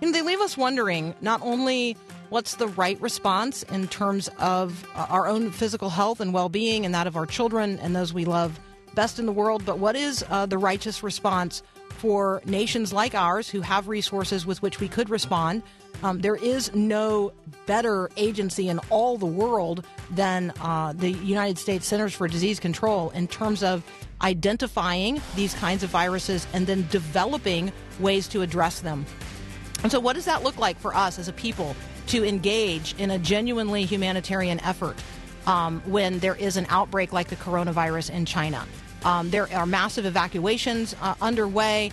know, 0.07 0.13
they 0.13 0.23
leave 0.23 0.41
us 0.41 0.57
wondering 0.57 1.15
not 1.21 1.41
only 1.43 1.97
what's 2.31 2.55
the 2.57 2.69
right 2.69 3.01
response 3.01 3.63
in 3.65 3.89
terms 3.89 4.29
of 4.39 4.87
uh, 4.95 5.07
our 5.11 5.27
own 5.27 5.51
physical 5.51 5.91
health 5.91 6.21
and 6.21 6.33
well-being 6.33 6.85
and 6.85 6.95
that 6.95 7.07
of 7.07 7.17
our 7.17 7.27
children 7.27 7.79
and 7.81 7.95
those 7.95 8.15
we 8.15 8.25
love 8.25 8.59
best 8.95 9.19
in 9.19 9.27
the 9.27 9.33
world, 9.33 9.65
but 9.65 9.79
what 9.79 9.97
is 9.97 10.25
uh, 10.31 10.47
the 10.47 10.59
righteous 10.59 11.03
response 11.03 11.63
for 11.89 12.41
nations 12.47 12.93
like 12.93 13.15
ours 13.15 13.49
who 13.49 13.61
have 13.61 13.89
resources 13.89 14.47
with 14.47 14.63
which 14.63 14.81
we 14.81 14.89
could 14.89 15.11
respond? 15.11 15.63
Um, 16.03 16.21
there 16.21 16.37
is 16.37 16.75
no 16.75 17.33
better 17.67 18.11
agency 18.17 18.69
in 18.69 18.79
all 18.89 19.19
the 19.19 19.27
world 19.27 19.85
than 20.11 20.53
uh, 20.61 20.95
the 20.97 21.11
United 21.11 21.59
States 21.59 21.87
Centers 21.87 22.15
for 22.15 22.27
Disease 22.27 22.59
Control 22.59 23.11
in 23.11 23.29
terms 23.29 23.63
of 23.63 23.85
identifying 24.23 25.21
these 25.37 25.53
kinds 25.55 25.83
of 25.83 25.91
viruses 25.91 26.47
and 26.53 26.67
then 26.67 26.87
developing 26.91 27.73
ways 27.99 28.29
to 28.29 28.43
address 28.43 28.81
them. 28.81 29.05
And 29.83 29.91
so, 29.91 29.99
what 30.01 30.15
does 30.15 30.27
that 30.27 30.43
look 30.43 30.59
like 30.59 30.79
for 30.79 30.95
us 30.95 31.19
as 31.19 31.29
a 31.29 31.33
people 31.33 31.75
to 32.09 32.25
engage 32.25 32.95
in 32.99 33.11
a 33.11 33.19
genuinely 33.19 33.85
humanitarian 33.85 34.61
effort 34.61 35.03
um, 35.47 35.83
when 35.87 36.19
there 36.19 36.35
is 36.35 36.57
an 36.57 36.67
outbreak 36.69 37.13
like 37.13 37.29
the 37.29 37.37
coronavirus 37.37 38.11
in 38.11 38.27
China? 38.27 38.67
Um, 39.05 39.31
there 39.31 39.51
are 39.55 39.67
massive 39.67 40.05
evacuations 40.05 40.95
uh, 41.01 41.15
underway. 41.23 41.93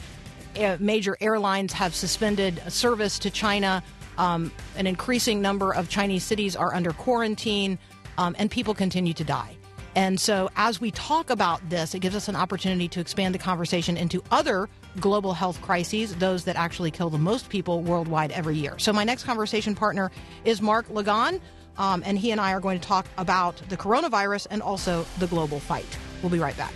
Uh, 0.59 0.75
major 0.79 1.17
airlines 1.21 1.71
have 1.73 1.95
suspended 1.95 2.61
service 2.67 3.19
to 3.19 3.29
China. 3.29 3.83
Um, 4.17 4.51
an 4.75 4.87
increasing 4.87 5.41
number 5.41 5.73
of 5.73 5.87
Chinese 5.87 6.23
cities 6.23 6.55
are 6.55 6.73
under 6.73 6.91
quarantine, 6.91 7.77
um, 8.17 8.35
and 8.39 8.49
people 8.49 8.73
continue 8.73 9.13
to 9.13 9.23
die. 9.23 9.55
And 9.95 10.19
so, 10.19 10.49
as 10.55 10.81
we 10.81 10.91
talk 10.91 11.29
about 11.29 11.67
this, 11.69 11.95
it 11.95 11.99
gives 11.99 12.15
us 12.15 12.27
an 12.27 12.35
opportunity 12.35 12.87
to 12.89 12.99
expand 12.99 13.33
the 13.33 13.39
conversation 13.39 13.97
into 13.97 14.23
other 14.29 14.69
global 14.99 15.33
health 15.33 15.61
crises, 15.61 16.15
those 16.15 16.43
that 16.45 16.55
actually 16.55 16.91
kill 16.91 17.09
the 17.09 17.17
most 17.17 17.49
people 17.49 17.81
worldwide 17.81 18.31
every 18.31 18.55
year. 18.55 18.77
So, 18.79 18.93
my 18.93 19.03
next 19.03 19.23
conversation 19.23 19.75
partner 19.75 20.11
is 20.45 20.61
Mark 20.61 20.89
Lagon, 20.89 21.39
um, 21.77 22.03
and 22.05 22.17
he 22.17 22.31
and 22.31 22.41
I 22.41 22.53
are 22.53 22.59
going 22.59 22.79
to 22.79 22.87
talk 22.87 23.07
about 23.17 23.61
the 23.69 23.77
coronavirus 23.77 24.47
and 24.51 24.61
also 24.61 25.05
the 25.19 25.27
global 25.27 25.59
fight. 25.59 25.97
We'll 26.21 26.31
be 26.31 26.39
right 26.39 26.57
back. 26.57 26.73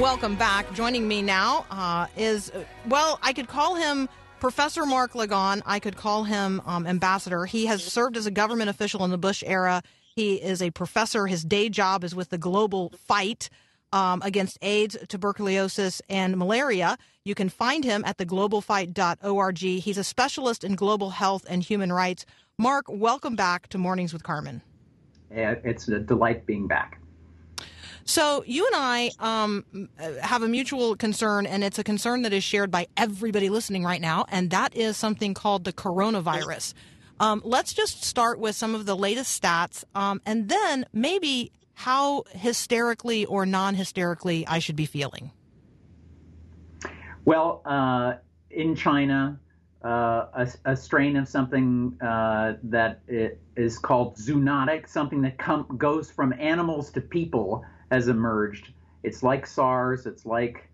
Welcome 0.00 0.36
back. 0.36 0.72
Joining 0.72 1.06
me 1.06 1.20
now 1.20 1.66
uh, 1.70 2.06
is, 2.16 2.50
well, 2.88 3.18
I 3.22 3.34
could 3.34 3.48
call 3.48 3.74
him 3.74 4.08
Professor 4.40 4.86
Mark 4.86 5.12
Lagon. 5.12 5.60
I 5.66 5.78
could 5.78 5.98
call 5.98 6.24
him 6.24 6.62
um, 6.64 6.86
ambassador. 6.86 7.44
He 7.44 7.66
has 7.66 7.84
served 7.84 8.16
as 8.16 8.24
a 8.24 8.30
government 8.30 8.70
official 8.70 9.04
in 9.04 9.10
the 9.10 9.18
Bush 9.18 9.44
era. 9.46 9.82
He 10.16 10.36
is 10.36 10.62
a 10.62 10.70
professor. 10.70 11.26
His 11.26 11.44
day 11.44 11.68
job 11.68 12.02
is 12.02 12.14
with 12.14 12.30
the 12.30 12.38
global 12.38 12.94
fight 12.96 13.50
um, 13.92 14.22
against 14.24 14.56
AIDS, 14.62 14.96
tuberculosis, 15.06 16.00
and 16.08 16.38
malaria. 16.38 16.96
You 17.26 17.34
can 17.34 17.50
find 17.50 17.84
him 17.84 18.02
at 18.06 18.16
theglobalfight.org. 18.16 19.58
He's 19.58 19.98
a 19.98 20.04
specialist 20.04 20.64
in 20.64 20.76
global 20.76 21.10
health 21.10 21.44
and 21.46 21.62
human 21.62 21.92
rights. 21.92 22.24
Mark, 22.56 22.86
welcome 22.88 23.36
back 23.36 23.68
to 23.68 23.76
Mornings 23.76 24.14
with 24.14 24.22
Carmen. 24.22 24.62
It's 25.30 25.88
a 25.88 25.98
delight 25.98 26.46
being 26.46 26.66
back. 26.66 26.99
So 28.04 28.42
you 28.46 28.66
and 28.66 28.74
I 28.76 29.10
um, 29.20 29.88
have 30.22 30.42
a 30.42 30.48
mutual 30.48 30.96
concern, 30.96 31.46
and 31.46 31.62
it's 31.62 31.78
a 31.78 31.84
concern 31.84 32.22
that 32.22 32.32
is 32.32 32.42
shared 32.42 32.70
by 32.70 32.88
everybody 32.96 33.48
listening 33.48 33.84
right 33.84 34.00
now, 34.00 34.26
and 34.30 34.50
that 34.50 34.74
is 34.74 34.96
something 34.96 35.34
called 35.34 35.64
the 35.64 35.72
coronavirus. 35.72 36.74
Um, 37.20 37.42
let's 37.44 37.72
just 37.72 38.02
start 38.02 38.40
with 38.40 38.56
some 38.56 38.74
of 38.74 38.86
the 38.86 38.96
latest 38.96 39.40
stats, 39.40 39.84
um, 39.94 40.20
and 40.24 40.48
then 40.48 40.86
maybe 40.92 41.52
how 41.74 42.24
hysterically 42.30 43.24
or 43.26 43.46
non-hysterically 43.46 44.46
I 44.46 44.58
should 44.58 44.76
be 44.76 44.86
feeling. 44.86 45.30
Well, 47.24 47.62
uh, 47.64 48.14
in 48.50 48.74
China, 48.74 49.38
uh, 49.84 50.26
a, 50.34 50.48
a 50.64 50.76
strain 50.76 51.16
of 51.16 51.28
something 51.28 51.96
uh, 52.00 52.54
that 52.64 53.00
i- 53.10 53.32
called 53.82 54.16
zoonotic, 54.16 54.88
something 54.88 55.20
that 55.22 55.38
com- 55.38 55.66
goes 55.76 56.10
from 56.10 56.32
animals 56.34 56.90
to 56.92 57.00
people, 57.00 57.64
has 57.90 58.08
emerged. 58.08 58.72
It's 59.02 59.22
like 59.22 59.46
SARS, 59.46 60.06
it's 60.06 60.26
like 60.26 60.68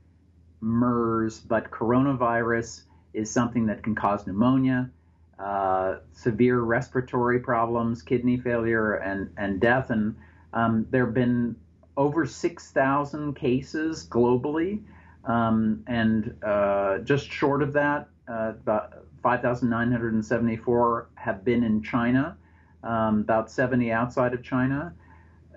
MERS, 0.60 1.40
but 1.40 1.70
coronavirus 1.70 2.82
is 3.14 3.30
something 3.30 3.66
that 3.66 3.82
can 3.82 3.94
cause 3.94 4.26
pneumonia, 4.26 4.90
uh, 5.38 5.96
severe 6.12 6.60
respiratory 6.60 7.40
problems, 7.40 8.02
kidney 8.02 8.36
failure, 8.36 8.94
and, 8.94 9.30
and 9.36 9.60
death. 9.60 9.90
And 9.90 10.16
um, 10.52 10.86
there 10.90 11.04
have 11.06 11.14
been 11.14 11.56
over 11.96 12.26
6,000 12.26 13.34
cases 13.34 14.06
globally. 14.08 14.82
Um, 15.24 15.82
and 15.86 16.36
uh, 16.44 16.98
just 16.98 17.30
short 17.30 17.62
of 17.62 17.72
that, 17.72 18.08
uh, 18.28 18.52
about 18.62 19.04
5,974 19.22 21.08
have 21.16 21.44
been 21.44 21.64
in 21.64 21.82
China, 21.82 22.36
um, 22.84 23.20
about 23.20 23.50
70 23.50 23.90
outside 23.90 24.34
of 24.34 24.42
China. 24.42 24.94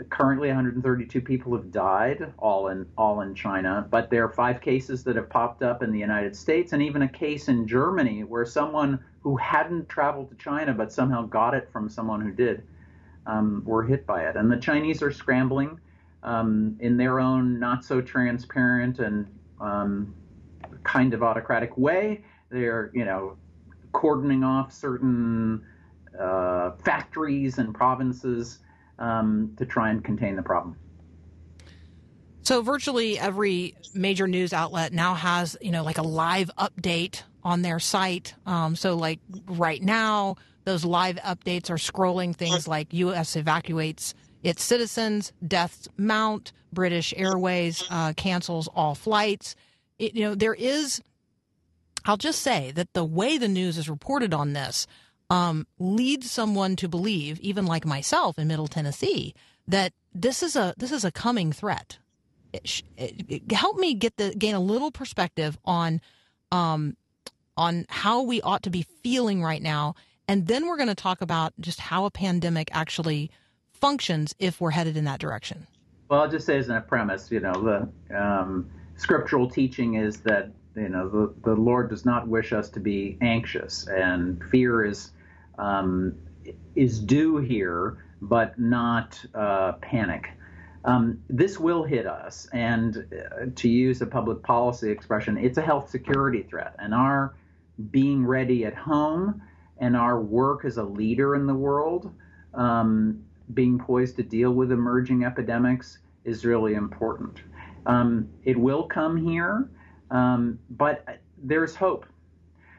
Currently, 0.09 0.47
132 0.47 1.21
people 1.21 1.53
have 1.55 1.71
died, 1.71 2.33
all 2.37 2.69
in 2.69 2.85
all 2.97 3.21
in 3.21 3.35
China. 3.35 3.85
But 3.89 4.09
there 4.09 4.23
are 4.23 4.29
five 4.29 4.61
cases 4.61 5.03
that 5.03 5.17
have 5.17 5.29
popped 5.29 5.61
up 5.61 5.83
in 5.83 5.91
the 5.91 5.99
United 5.99 6.35
States, 6.35 6.71
and 6.71 6.81
even 6.81 7.01
a 7.01 7.07
case 7.07 7.49
in 7.49 7.67
Germany 7.67 8.23
where 8.23 8.45
someone 8.45 8.99
who 9.21 9.35
hadn't 9.35 9.89
traveled 9.89 10.29
to 10.29 10.35
China 10.35 10.73
but 10.73 10.93
somehow 10.93 11.23
got 11.23 11.53
it 11.53 11.69
from 11.71 11.89
someone 11.89 12.21
who 12.21 12.31
did 12.31 12.63
um, 13.25 13.61
were 13.65 13.83
hit 13.83 14.05
by 14.05 14.23
it. 14.23 14.35
And 14.35 14.51
the 14.51 14.57
Chinese 14.57 15.01
are 15.01 15.11
scrambling 15.11 15.79
um, 16.23 16.77
in 16.79 16.97
their 16.97 17.19
own 17.19 17.59
not 17.59 17.83
so 17.83 18.01
transparent 18.01 18.99
and 18.99 19.27
um, 19.59 20.13
kind 20.83 21.13
of 21.13 21.23
autocratic 21.23 21.77
way. 21.77 22.23
They're, 22.49 22.91
you 22.93 23.05
know, 23.05 23.37
cordoning 23.91 24.43
off 24.43 24.71
certain 24.71 25.65
uh, 26.17 26.71
factories 26.83 27.57
and 27.57 27.73
provinces 27.73 28.59
um, 28.99 29.55
to 29.57 29.65
try 29.65 29.89
and 29.89 30.03
contain 30.03 30.35
the 30.35 30.43
problem. 30.43 30.75
So 32.43 32.61
virtually 32.61 33.19
every 33.19 33.75
major 33.93 34.27
news 34.27 34.53
outlet 34.53 34.93
now 34.93 35.13
has, 35.13 35.57
you 35.61 35.71
know, 35.71 35.83
like 35.83 35.97
a 35.97 36.03
live 36.03 36.49
update 36.57 37.23
on 37.43 37.61
their 37.61 37.79
site. 37.79 38.33
Um, 38.45 38.75
so 38.75 38.95
like 38.95 39.19
right 39.47 39.81
now, 39.81 40.35
those 40.65 40.85
live 40.85 41.17
updates 41.17 41.69
are 41.69 41.75
scrolling 41.75 42.35
things 42.35 42.67
like 42.67 42.93
U.S. 42.93 43.35
evacuates 43.35 44.13
its 44.43 44.63
citizens, 44.63 45.33
deaths 45.45 45.87
mount, 45.97 46.53
British 46.71 47.13
Airways 47.17 47.83
uh, 47.89 48.13
cancels 48.13 48.67
all 48.67 48.95
flights. 48.95 49.55
It, 49.97 50.15
you 50.15 50.23
know, 50.23 50.35
there 50.35 50.53
is. 50.53 51.01
I'll 52.05 52.17
just 52.17 52.41
say 52.41 52.71
that 52.75 52.93
the 52.93 53.03
way 53.03 53.37
the 53.37 53.49
news 53.49 53.77
is 53.77 53.89
reported 53.89 54.33
on 54.33 54.53
this 54.53 54.87
um, 55.29 55.67
leads 55.77 56.29
someone 56.31 56.75
to 56.77 56.87
believe, 56.87 57.39
even 57.39 57.65
like 57.65 57.85
myself 57.85 58.39
in 58.39 58.47
Middle 58.47 58.67
Tennessee, 58.67 59.33
that 59.67 59.93
this 60.13 60.41
is 60.41 60.55
a 60.55 60.73
this 60.77 60.91
is 60.91 61.05
a 61.05 61.11
coming 61.11 61.51
threat. 61.51 61.97
It 62.53 62.81
it- 62.97 63.25
it- 63.29 63.51
help 63.51 63.77
me 63.77 63.93
get 63.93 64.17
the 64.17 64.33
gain 64.35 64.55
a 64.55 64.59
little 64.59 64.91
perspective 64.91 65.57
on 65.65 66.01
um 66.51 66.97
on 67.55 67.85
how 67.89 68.21
we 68.21 68.41
ought 68.41 68.63
to 68.63 68.69
be 68.69 68.83
feeling 69.03 69.43
right 69.43 69.61
now. 69.61 69.93
And 70.27 70.47
then 70.47 70.67
we're 70.67 70.77
going 70.77 70.89
to 70.89 70.95
talk 70.95 71.21
about 71.21 71.53
just 71.59 71.79
how 71.79 72.05
a 72.05 72.11
pandemic 72.11 72.69
actually 72.71 73.31
functions 73.73 74.33
if 74.39 74.61
we're 74.61 74.71
headed 74.71 74.95
in 74.95 75.03
that 75.05 75.19
direction. 75.19 75.67
Well, 76.07 76.21
I'll 76.21 76.29
just 76.29 76.45
say 76.45 76.57
as 76.57 76.69
a 76.69 76.81
premise, 76.81 77.29
you 77.31 77.39
know, 77.39 77.53
the 78.09 78.17
um, 78.17 78.69
scriptural 78.95 79.49
teaching 79.49 79.95
is 79.95 80.21
that 80.21 80.51
you 80.75 80.89
know 80.89 81.09
the, 81.09 81.33
the 81.43 81.55
Lord 81.55 81.89
does 81.89 82.05
not 82.05 82.27
wish 82.27 82.53
us 82.53 82.69
to 82.69 82.79
be 82.79 83.17
anxious, 83.21 83.87
and 83.87 84.41
fear 84.45 84.85
is 84.85 85.11
um, 85.59 86.15
is 86.75 86.99
due 86.99 87.37
here, 87.37 88.05
but 88.21 88.57
not 88.59 89.23
uh, 89.35 89.73
panic. 89.73 90.31
Um, 90.85 91.21
this 91.29 91.59
will 91.59 91.83
hit 91.83 92.07
us, 92.07 92.47
and 92.53 92.97
uh, 92.97 93.45
to 93.55 93.67
use 93.69 94.01
a 94.01 94.05
public 94.05 94.41
policy 94.41 94.89
expression, 94.89 95.37
it's 95.37 95.57
a 95.57 95.61
health 95.61 95.89
security 95.89 96.43
threat, 96.43 96.75
and 96.79 96.93
our 96.93 97.35
being 97.91 98.25
ready 98.25 98.65
at 98.65 98.75
home 98.75 99.41
and 99.77 99.95
our 99.95 100.21
work 100.21 100.65
as 100.65 100.77
a 100.77 100.83
leader 100.83 101.35
in 101.35 101.47
the 101.47 101.53
world 101.53 102.13
um, 102.53 103.23
being 103.53 103.79
poised 103.79 104.17
to 104.17 104.23
deal 104.23 104.51
with 104.51 104.71
emerging 104.71 105.23
epidemics 105.23 105.99
is 106.25 106.45
really 106.45 106.73
important. 106.73 107.39
Um, 107.85 108.29
it 108.43 108.57
will 108.57 108.83
come 108.83 109.17
here, 109.17 109.69
um, 110.11 110.59
but 110.69 111.19
there's 111.41 111.75
hope. 111.75 112.05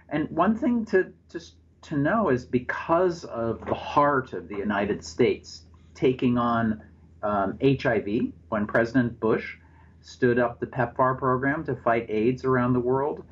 And 0.08 0.28
one 0.30 0.56
thing 0.56 0.84
to 0.86 1.12
just 1.30 1.54
to 1.82 1.96
know 1.96 2.28
is 2.28 2.44
because 2.44 3.24
of 3.24 3.64
the 3.66 3.74
heart 3.74 4.32
of 4.32 4.48
the 4.48 4.56
United 4.56 5.04
States 5.04 5.62
taking 5.94 6.38
on 6.38 6.82
um, 7.22 7.58
HIV 7.62 8.32
when 8.48 8.66
President 8.66 9.18
Bush 9.20 9.56
stood 10.02 10.38
up 10.38 10.60
the 10.60 10.66
PEPFAR 10.66 11.18
program 11.18 11.64
to 11.64 11.76
fight 11.76 12.06
AIDS 12.08 12.44
around 12.44 12.72
the 12.72 12.80
world. 12.80 13.24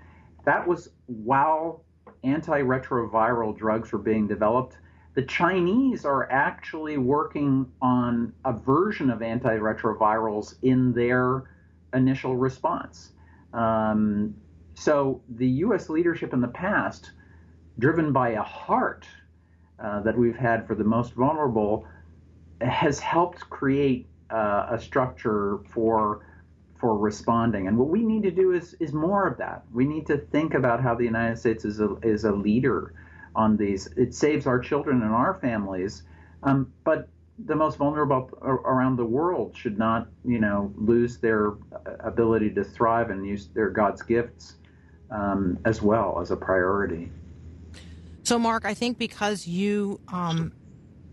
That 0.44 0.66
was 0.66 0.90
while 1.06 1.84
antiretroviral 2.24 3.56
drugs 3.56 3.92
were 3.92 3.98
being 3.98 4.26
developed. 4.26 4.78
The 5.14 5.22
Chinese 5.22 6.04
are 6.04 6.30
actually 6.30 6.98
working 6.98 7.70
on 7.80 8.32
a 8.44 8.52
version 8.52 9.10
of 9.10 9.20
antiretrovirals 9.20 10.54
in 10.62 10.92
their 10.92 11.44
initial 11.94 12.36
response. 12.36 13.12
Um, 13.52 14.34
so 14.74 15.22
the 15.28 15.48
U.S. 15.48 15.88
leadership 15.88 16.32
in 16.32 16.40
the 16.40 16.48
past, 16.48 17.12
driven 17.78 18.12
by 18.12 18.30
a 18.30 18.42
heart 18.42 19.06
uh, 19.78 20.00
that 20.00 20.16
we've 20.16 20.36
had 20.36 20.66
for 20.66 20.74
the 20.74 20.84
most 20.84 21.12
vulnerable, 21.14 21.86
has 22.60 22.98
helped 22.98 23.48
create 23.50 24.06
uh, 24.30 24.66
a 24.70 24.78
structure 24.78 25.58
for 25.70 26.24
for 26.74 26.96
responding. 26.96 27.66
And 27.66 27.76
what 27.76 27.88
we 27.88 28.04
need 28.04 28.22
to 28.22 28.30
do 28.30 28.52
is 28.52 28.74
is 28.74 28.92
more 28.92 29.26
of 29.26 29.38
that. 29.38 29.64
We 29.72 29.84
need 29.84 30.06
to 30.06 30.18
think 30.18 30.54
about 30.54 30.82
how 30.82 30.94
the 30.94 31.04
United 31.04 31.38
States 31.38 31.64
is 31.64 31.80
a 31.80 31.96
is 32.02 32.24
a 32.24 32.32
leader 32.32 32.94
on 33.34 33.56
these. 33.56 33.86
It 33.96 34.14
saves 34.14 34.46
our 34.46 34.58
children 34.58 35.02
and 35.02 35.12
our 35.12 35.34
families, 35.34 36.02
um, 36.42 36.72
but 36.84 37.08
the 37.44 37.54
most 37.54 37.76
vulnerable 37.76 38.28
around 38.42 38.96
the 38.96 39.04
world 39.04 39.56
should 39.56 39.78
not, 39.78 40.08
you 40.24 40.40
know, 40.40 40.72
lose 40.76 41.18
their 41.18 41.52
ability 42.00 42.50
to 42.50 42.64
thrive 42.64 43.10
and 43.10 43.24
use 43.24 43.46
their 43.54 43.70
God's 43.70 44.02
gifts 44.02 44.56
um, 45.10 45.58
as 45.64 45.80
well 45.80 46.18
as 46.20 46.32
a 46.32 46.36
priority. 46.36 47.10
So, 48.28 48.38
Mark, 48.38 48.66
I 48.66 48.74
think 48.74 48.98
because 48.98 49.46
you 49.46 50.02
um, 50.08 50.52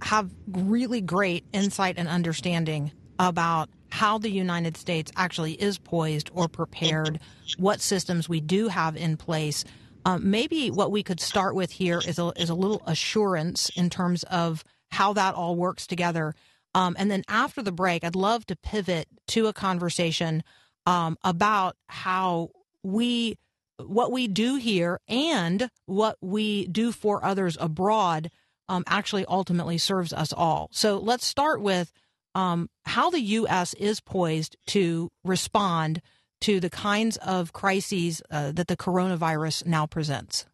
have 0.02 0.30
really 0.48 1.00
great 1.00 1.46
insight 1.54 1.96
and 1.98 2.10
understanding 2.10 2.92
about 3.18 3.70
how 3.90 4.18
the 4.18 4.30
United 4.30 4.76
States 4.76 5.14
actually 5.16 5.54
is 5.54 5.78
poised 5.78 6.30
or 6.34 6.50
prepared, 6.50 7.22
what 7.58 7.80
systems 7.80 8.28
we 8.28 8.42
do 8.42 8.68
have 8.68 8.98
in 8.98 9.16
place. 9.16 9.64
Um, 10.04 10.30
maybe 10.30 10.70
what 10.70 10.92
we 10.92 11.04
could 11.04 11.22
start 11.22 11.56
with 11.56 11.72
here 11.72 12.02
is 12.06 12.20
a, 12.20 12.34
is 12.36 12.50
a 12.50 12.54
little 12.54 12.84
assurance 12.86 13.72
in 13.78 13.90
terms 13.90 14.24
of 14.24 14.66
how 14.92 15.14
that 15.14 15.36
all 15.36 15.56
works 15.56 15.88
together. 15.88 16.36
Um, 16.74 16.98
and 17.00 17.10
then 17.10 17.24
after 17.30 17.62
the 17.62 17.72
break, 17.72 18.04
I'd 18.04 18.18
love 18.18 18.46
to 18.48 18.58
pivot 18.58 19.08
to 19.28 19.48
a 19.48 19.54
conversation 19.54 20.44
um, 20.86 21.18
about 21.24 21.78
how 21.88 22.50
we, 22.84 23.38
what 23.78 24.12
we 24.12 24.28
do 24.28 24.56
here 24.56 25.00
and 25.08 25.70
what 25.86 26.18
we 26.22 26.68
do 26.68 26.92
for 26.92 27.24
others 27.24 27.58
abroad 27.60 28.30
um, 28.68 28.84
actually 28.88 29.26
ultimately 29.26 29.78
serves 29.78 30.14
us 30.14 30.34
all. 30.34 30.70
So 30.72 30.98
let's 30.98 31.26
start 31.26 31.62
with 31.62 31.92
um, 32.34 32.70
how 32.86 33.10
the 33.10 33.22
U.S. 33.22 33.74
is 33.76 34.02
poised 34.02 34.58
to 34.68 35.10
respond 35.24 36.02
to 36.42 36.60
the 36.60 36.70
kinds 36.70 37.18
of 37.18 37.54
crises 37.54 38.22
uh, 38.30 38.52
that 38.52 38.68
the 38.68 38.78
coronavirus 38.78 39.66
now 39.66 39.86
presents. 39.86 40.46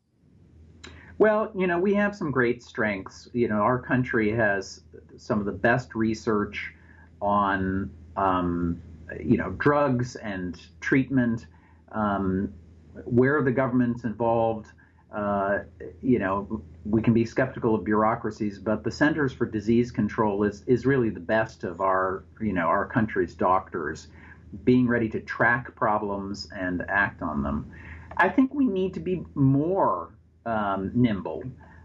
Well, 1.18 1.52
you 1.56 1.68
know, 1.68 1.80
we 1.80 1.94
have 1.96 2.16
some 2.16 2.32
great 2.32 2.64
strengths. 2.64 3.30
You 3.34 3.48
know, 3.48 3.62
our 3.62 3.80
country 3.80 4.32
has 4.32 4.82
some 5.18 5.40
of 5.40 5.46
the 5.46 5.52
best 5.52 5.94
research 5.94 6.74
on, 7.22 7.92
um, 8.18 8.82
you 9.20 9.38
know, 9.38 9.52
drugs 9.52 10.16
and 10.16 10.60
treatment, 10.80 11.46
um, 11.92 12.54
where 13.06 13.42
the 13.42 13.52
government's 13.52 14.04
involved. 14.04 14.68
Uh, 15.14 15.60
you 16.02 16.20
know, 16.20 16.64
we 16.86 17.02
can 17.02 17.14
be 17.14 17.26
skeptical 17.26 17.76
of 17.76 17.84
bureaucracies, 17.84 18.58
but 18.60 18.84
the 18.84 18.92
Centers 18.92 19.34
for 19.34 19.46
Disease 19.46 19.92
Control 19.92 20.44
is 20.44 20.64
is 20.68 20.86
really 20.86 21.10
the 21.10 21.20
best 21.20 21.64
of 21.64 21.82
our, 21.82 22.24
you 22.40 22.54
know, 22.54 22.68
our 22.68 22.86
country's 22.86 23.34
doctors, 23.36 24.08
being 24.64 24.88
ready 24.88 25.10
to 25.10 25.20
track 25.20 25.76
problems 25.76 26.50
and 26.58 26.84
act 26.88 27.22
on 27.22 27.44
them. 27.44 27.72
I 28.18 28.30
think 28.30 28.54
we 28.54 28.66
need 28.66 28.94
to 28.94 29.00
be 29.00 29.24
more 29.36 30.14
um, 30.46 30.92
nimble. 30.94 31.44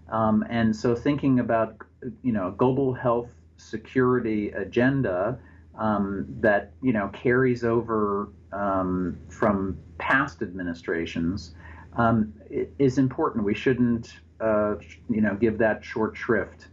Um, 0.09 0.45
and 0.49 0.75
so 0.75 0.95
thinking 0.95 1.41
about, 1.41 1.77
you 2.23 2.33
know, 2.33 2.53
global 2.53 2.95
health 2.95 3.31
security 3.57 4.51
agenda 4.51 5.39
um, 5.79 6.27
that, 6.41 6.73
you 6.83 6.93
know, 6.93 7.09
carries 7.09 7.65
over 7.65 8.31
um, 8.53 9.19
from 9.29 9.79
past 9.99 10.43
administrations 10.43 11.55
um, 11.97 12.33
is 12.79 12.99
important. 12.99 13.45
We 13.45 13.55
shouldn't, 13.55 14.21
uh, 14.41 14.77
you 15.09 15.21
know, 15.21 15.35
give 15.35 15.59
that 15.59 15.85
short 15.85 16.17
shrift. 16.17 16.69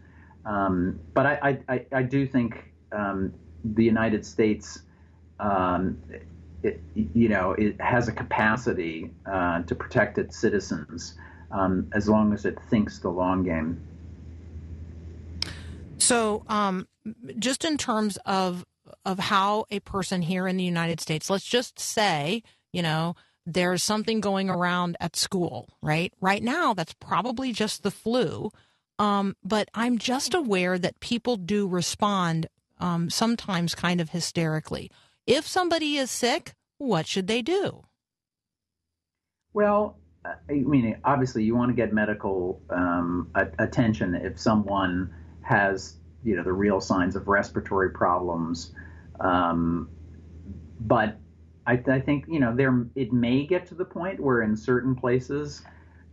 Um, 0.46 1.00
but 1.14 1.26
I, 1.26 1.60
I, 1.70 1.86
I, 1.94 2.04
do 2.04 2.28
think 2.28 2.74
the 2.92 3.84
United 3.84 4.26
States 4.26 4.82
it, 6.64 6.82
you 6.96 7.30
know, 7.30 7.52
it 7.54 7.80
has 7.80 8.08
a 8.08 8.12
capacity 8.12 9.12
uh, 9.26 9.62
to 9.64 9.76
protect 9.76 10.18
its 10.18 10.38
citizens 10.38 11.16
um, 11.52 11.90
as 11.94 12.10
long 12.10 12.34
as 12.34 12.46
it 12.46 12.58
thinks 12.70 13.00
the 13.00 13.10
long 13.10 13.44
game. 13.44 13.82
So, 15.98 16.44
um, 16.48 16.88
just 17.38 17.66
in 17.66 17.78
terms 17.78 18.18
of 18.26 18.66
of 19.06 19.20
how 19.20 19.66
a 19.72 19.80
person 19.80 20.22
here 20.22 20.48
in 20.48 20.58
the 20.58 20.64
United 20.64 21.00
States, 21.00 21.30
let's 21.30 21.46
just 21.46 21.80
say, 21.80 22.44
you 22.72 22.82
know, 22.82 23.16
there's 23.46 23.84
something 23.84 24.22
going 24.22 24.50
around 24.50 24.96
at 25.00 25.16
school, 25.16 25.70
right? 25.82 26.14
Right 26.22 26.44
now, 26.44 26.74
that's 26.74 26.94
probably 26.94 27.52
just 27.52 27.84
the 27.84 27.92
flu. 27.92 28.52
Um, 29.00 29.36
but 29.44 29.70
I'm 29.74 29.98
just 29.98 30.34
aware 30.34 30.78
that 30.78 31.00
people 31.00 31.36
do 31.36 31.68
respond 31.68 32.48
um, 32.80 33.10
sometimes 33.10 33.76
kind 33.76 34.00
of 34.00 34.10
hysterically. 34.10 34.92
If 35.26 35.48
somebody 35.48 35.98
is 35.98 36.12
sick, 36.12 36.54
what 36.78 37.08
should 37.08 37.28
they 37.28 37.42
do? 37.42 37.84
Well, 39.54 39.98
I 40.26 40.54
mean, 40.54 40.98
obviously, 41.04 41.44
you 41.44 41.56
want 41.56 41.70
to 41.70 41.76
get 41.76 41.94
medical 41.94 42.62
um, 42.70 43.30
attention 43.60 44.16
if 44.16 44.40
someone 44.40 45.14
has, 45.42 45.98
you 46.24 46.36
know, 46.36 46.44
the 46.44 46.54
real 46.54 46.82
signs 46.82 47.16
of 47.16 47.28
respiratory 47.28 47.92
problems. 47.92 48.74
Um, 49.20 49.90
but 50.80 51.18
I, 51.66 51.82
I, 51.88 52.00
think, 52.00 52.26
you 52.28 52.40
know, 52.40 52.56
there 52.56 52.86
it 52.96 53.14
may 53.14 53.46
get 53.46 53.66
to 53.68 53.76
the 53.76 53.86
point 53.86 54.20
where 54.20 54.42
in 54.42 54.56
certain 54.56 54.96
places 54.96 55.64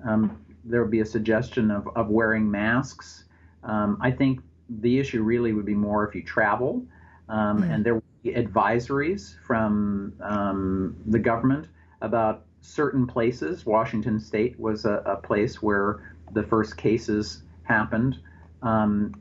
um, 0.06 0.44
there 0.64 0.82
will 0.82 0.90
be 0.90 1.00
a 1.00 1.06
suggestion 1.06 1.70
of, 1.70 1.88
of 1.96 2.08
wearing 2.08 2.50
masks. 2.50 3.24
Um, 3.64 3.98
I 4.00 4.10
think 4.10 4.40
the 4.68 4.98
issue 4.98 5.22
really 5.22 5.52
would 5.52 5.66
be 5.66 5.74
more 5.74 6.06
if 6.06 6.14
you 6.14 6.22
travel, 6.22 6.84
mm-hmm. 7.28 7.62
and 7.64 7.84
there 7.84 7.94
would 7.94 8.22
be 8.22 8.32
advisories 8.32 9.34
from 9.46 10.12
um, 10.20 10.96
the 11.06 11.18
government 11.18 11.68
about 12.00 12.44
certain 12.60 13.06
places. 13.06 13.66
Washington 13.66 14.20
State 14.20 14.58
was 14.58 14.84
a, 14.84 15.02
a 15.06 15.16
place 15.16 15.60
where 15.60 16.14
the 16.32 16.42
first 16.42 16.76
cases 16.76 17.42
happened. 17.64 18.18
Um, 18.62 19.14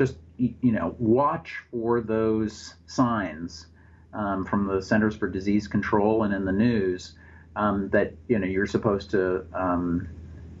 just 0.00 0.16
you 0.38 0.72
know, 0.72 0.96
watch 0.98 1.56
for 1.70 2.00
those 2.00 2.74
signs 2.86 3.66
um, 4.14 4.46
from 4.46 4.66
the 4.66 4.80
Centers 4.80 5.14
for 5.14 5.28
Disease 5.28 5.68
Control 5.68 6.22
and 6.22 6.32
in 6.32 6.46
the 6.46 6.52
news 6.52 7.12
um, 7.54 7.90
that 7.90 8.14
you 8.26 8.38
know 8.38 8.46
you're 8.46 8.66
supposed 8.66 9.10
to 9.10 9.44
um, 9.52 10.08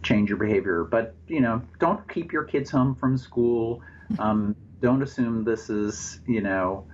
change 0.02 0.28
your 0.28 0.36
behavior. 0.36 0.84
But 0.84 1.14
you 1.26 1.40
know, 1.40 1.62
don't 1.78 2.06
keep 2.12 2.34
your 2.34 2.44
kids 2.44 2.70
home 2.70 2.94
from 2.94 3.16
school. 3.16 3.80
Um, 4.18 4.54
don't 4.82 5.02
assume 5.02 5.44
this 5.44 5.70
is 5.70 6.20
you 6.26 6.42
know 6.42 6.84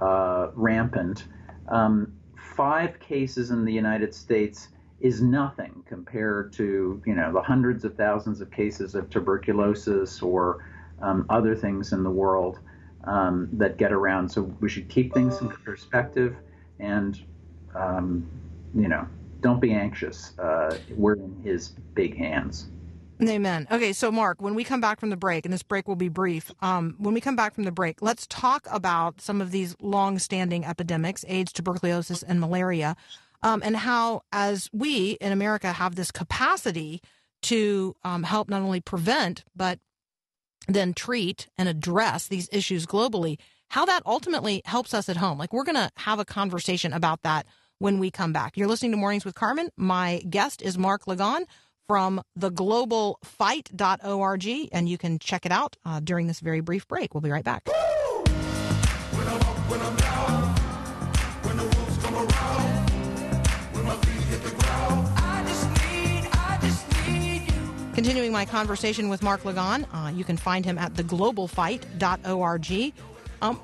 uh, 0.00 0.48
rampant. 0.54 1.26
Um, 1.68 2.14
five 2.56 2.98
cases 2.98 3.50
in 3.50 3.66
the 3.66 3.72
United 3.74 4.14
States 4.14 4.68
is 5.00 5.20
nothing 5.20 5.84
compared 5.86 6.54
to 6.54 7.02
you 7.04 7.14
know 7.14 7.30
the 7.30 7.42
hundreds 7.42 7.84
of 7.84 7.94
thousands 7.96 8.40
of 8.40 8.50
cases 8.50 8.94
of 8.94 9.10
tuberculosis 9.10 10.22
or 10.22 10.64
um, 11.02 11.26
other 11.28 11.54
things 11.54 11.92
in 11.92 12.02
the 12.02 12.10
world 12.10 12.58
um, 13.04 13.48
that 13.52 13.76
get 13.76 13.92
around. 13.92 14.28
So 14.28 14.42
we 14.60 14.68
should 14.68 14.88
keep 14.88 15.14
things 15.14 15.40
in 15.40 15.48
perspective 15.48 16.36
and 16.78 17.20
um, 17.74 18.28
you 18.74 18.88
know 18.88 19.06
don't 19.40 19.60
be 19.60 19.72
anxious. 19.72 20.38
Uh, 20.38 20.76
we're 20.96 21.14
in 21.14 21.40
His 21.42 21.70
big 21.94 22.16
hands. 22.16 22.68
Amen. 23.22 23.66
Okay, 23.70 23.92
so 23.92 24.10
Mark, 24.10 24.40
when 24.40 24.54
we 24.54 24.64
come 24.64 24.80
back 24.80 24.98
from 24.98 25.10
the 25.10 25.16
break, 25.16 25.44
and 25.44 25.52
this 25.52 25.62
break 25.62 25.86
will 25.86 25.96
be 25.96 26.08
brief, 26.08 26.50
um, 26.62 26.94
when 26.98 27.12
we 27.12 27.20
come 27.20 27.36
back 27.36 27.54
from 27.54 27.64
the 27.64 27.72
break, 27.72 28.00
let's 28.00 28.26
talk 28.26 28.66
about 28.70 29.20
some 29.20 29.42
of 29.42 29.50
these 29.50 29.76
long-standing 29.80 30.64
epidemics: 30.64 31.24
AIDS, 31.28 31.52
tuberculosis, 31.52 32.22
and 32.22 32.40
malaria, 32.40 32.96
um, 33.42 33.62
and 33.62 33.76
how, 33.76 34.22
as 34.32 34.70
we 34.72 35.12
in 35.20 35.32
America 35.32 35.72
have 35.72 35.96
this 35.96 36.10
capacity 36.10 37.02
to 37.42 37.94
um, 38.04 38.22
help 38.22 38.48
not 38.48 38.62
only 38.62 38.80
prevent 38.80 39.44
but 39.56 39.78
then 40.68 40.94
treat 40.94 41.48
and 41.58 41.68
address 41.68 42.28
these 42.28 42.48
issues 42.52 42.86
globally, 42.86 43.38
how 43.68 43.84
that 43.86 44.02
ultimately 44.06 44.62
helps 44.64 44.94
us 44.94 45.08
at 45.08 45.16
home. 45.16 45.38
Like 45.38 45.52
we're 45.52 45.64
going 45.64 45.76
to 45.76 45.90
have 45.96 46.18
a 46.18 46.24
conversation 46.24 46.92
about 46.92 47.22
that 47.22 47.46
when 47.78 47.98
we 47.98 48.10
come 48.10 48.32
back. 48.32 48.56
You're 48.56 48.68
listening 48.68 48.92
to 48.92 48.96
Mornings 48.96 49.24
with 49.24 49.34
Carmen. 49.34 49.70
My 49.76 50.22
guest 50.28 50.62
is 50.62 50.78
Mark 50.78 51.06
Lagon 51.06 51.44
from 51.88 52.22
theglobalfight.org, 52.38 54.68
and 54.72 54.88
you 54.88 54.96
can 54.96 55.18
check 55.18 55.44
it 55.44 55.50
out 55.50 55.76
uh, 55.84 55.98
during 55.98 56.28
this 56.28 56.38
very 56.38 56.60
brief 56.60 56.86
break. 56.86 57.14
We'll 57.14 57.20
be 57.20 57.30
right 57.30 57.42
back. 57.42 57.66
Continuing 68.00 68.32
my 68.32 68.46
conversation 68.46 69.10
with 69.10 69.22
Mark 69.22 69.44
Lagon, 69.44 69.84
uh, 69.92 70.08
you 70.08 70.24
can 70.24 70.38
find 70.38 70.64
him 70.64 70.78
at 70.78 70.94
theglobalfight.org. 70.94 72.94
Um, 73.42 73.60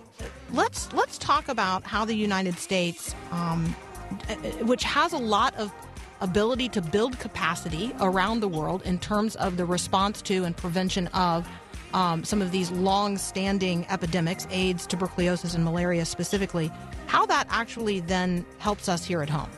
let's 0.52 0.92
let's 0.92 1.16
talk 1.16 1.48
about 1.48 1.84
how 1.84 2.04
the 2.04 2.12
United 2.12 2.58
States, 2.58 3.14
um, 3.30 3.74
uh, 4.28 4.34
which 4.66 4.84
has 4.84 5.14
a 5.14 5.18
lot 5.18 5.56
of 5.56 5.72
ability 6.20 6.68
to 6.68 6.82
build 6.82 7.18
capacity 7.18 7.94
around 8.00 8.40
the 8.40 8.48
world 8.48 8.82
in 8.82 8.98
terms 8.98 9.36
of 9.36 9.56
the 9.56 9.64
response 9.64 10.20
to 10.20 10.44
and 10.44 10.54
prevention 10.54 11.06
of 11.14 11.48
um, 11.94 12.22
some 12.22 12.42
of 12.42 12.52
these 12.52 12.70
long-standing 12.70 13.86
epidemics, 13.88 14.46
AIDS, 14.50 14.86
tuberculosis, 14.86 15.54
and 15.54 15.64
malaria 15.64 16.04
specifically, 16.04 16.70
how 17.06 17.24
that 17.24 17.46
actually 17.48 18.00
then 18.00 18.44
helps 18.58 18.86
us 18.86 19.02
here 19.02 19.22
at 19.22 19.30
home. 19.30 19.48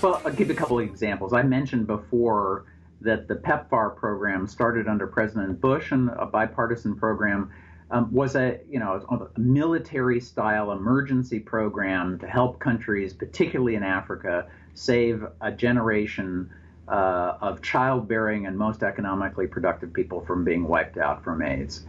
Well, 0.00 0.22
I'll 0.24 0.32
give 0.32 0.48
a 0.48 0.54
couple 0.54 0.78
of 0.78 0.86
examples. 0.86 1.34
I 1.34 1.42
mentioned 1.42 1.86
before 1.86 2.64
that 3.02 3.28
the 3.28 3.34
PEPFAR 3.34 3.96
program 3.96 4.46
started 4.46 4.88
under 4.88 5.06
President 5.06 5.60
Bush 5.60 5.92
and 5.92 6.10
a 6.10 6.26
bipartisan 6.26 6.96
program 6.96 7.50
um, 7.90 8.10
was 8.12 8.34
a 8.36 8.58
you 8.70 8.78
know 8.78 9.28
a 9.36 9.38
military 9.38 10.20
style 10.20 10.72
emergency 10.72 11.38
program 11.38 12.18
to 12.20 12.26
help 12.26 12.58
countries, 12.58 13.12
particularly 13.12 13.74
in 13.74 13.82
Africa, 13.82 14.46
save 14.74 15.24
a 15.40 15.52
generation 15.52 16.50
uh, 16.88 17.36
of 17.40 17.60
childbearing 17.60 18.46
and 18.46 18.56
most 18.56 18.82
economically 18.82 19.46
productive 19.46 19.92
people 19.92 20.22
from 20.22 20.42
being 20.44 20.66
wiped 20.66 20.96
out 20.96 21.22
from 21.22 21.42
AIDS, 21.42 21.84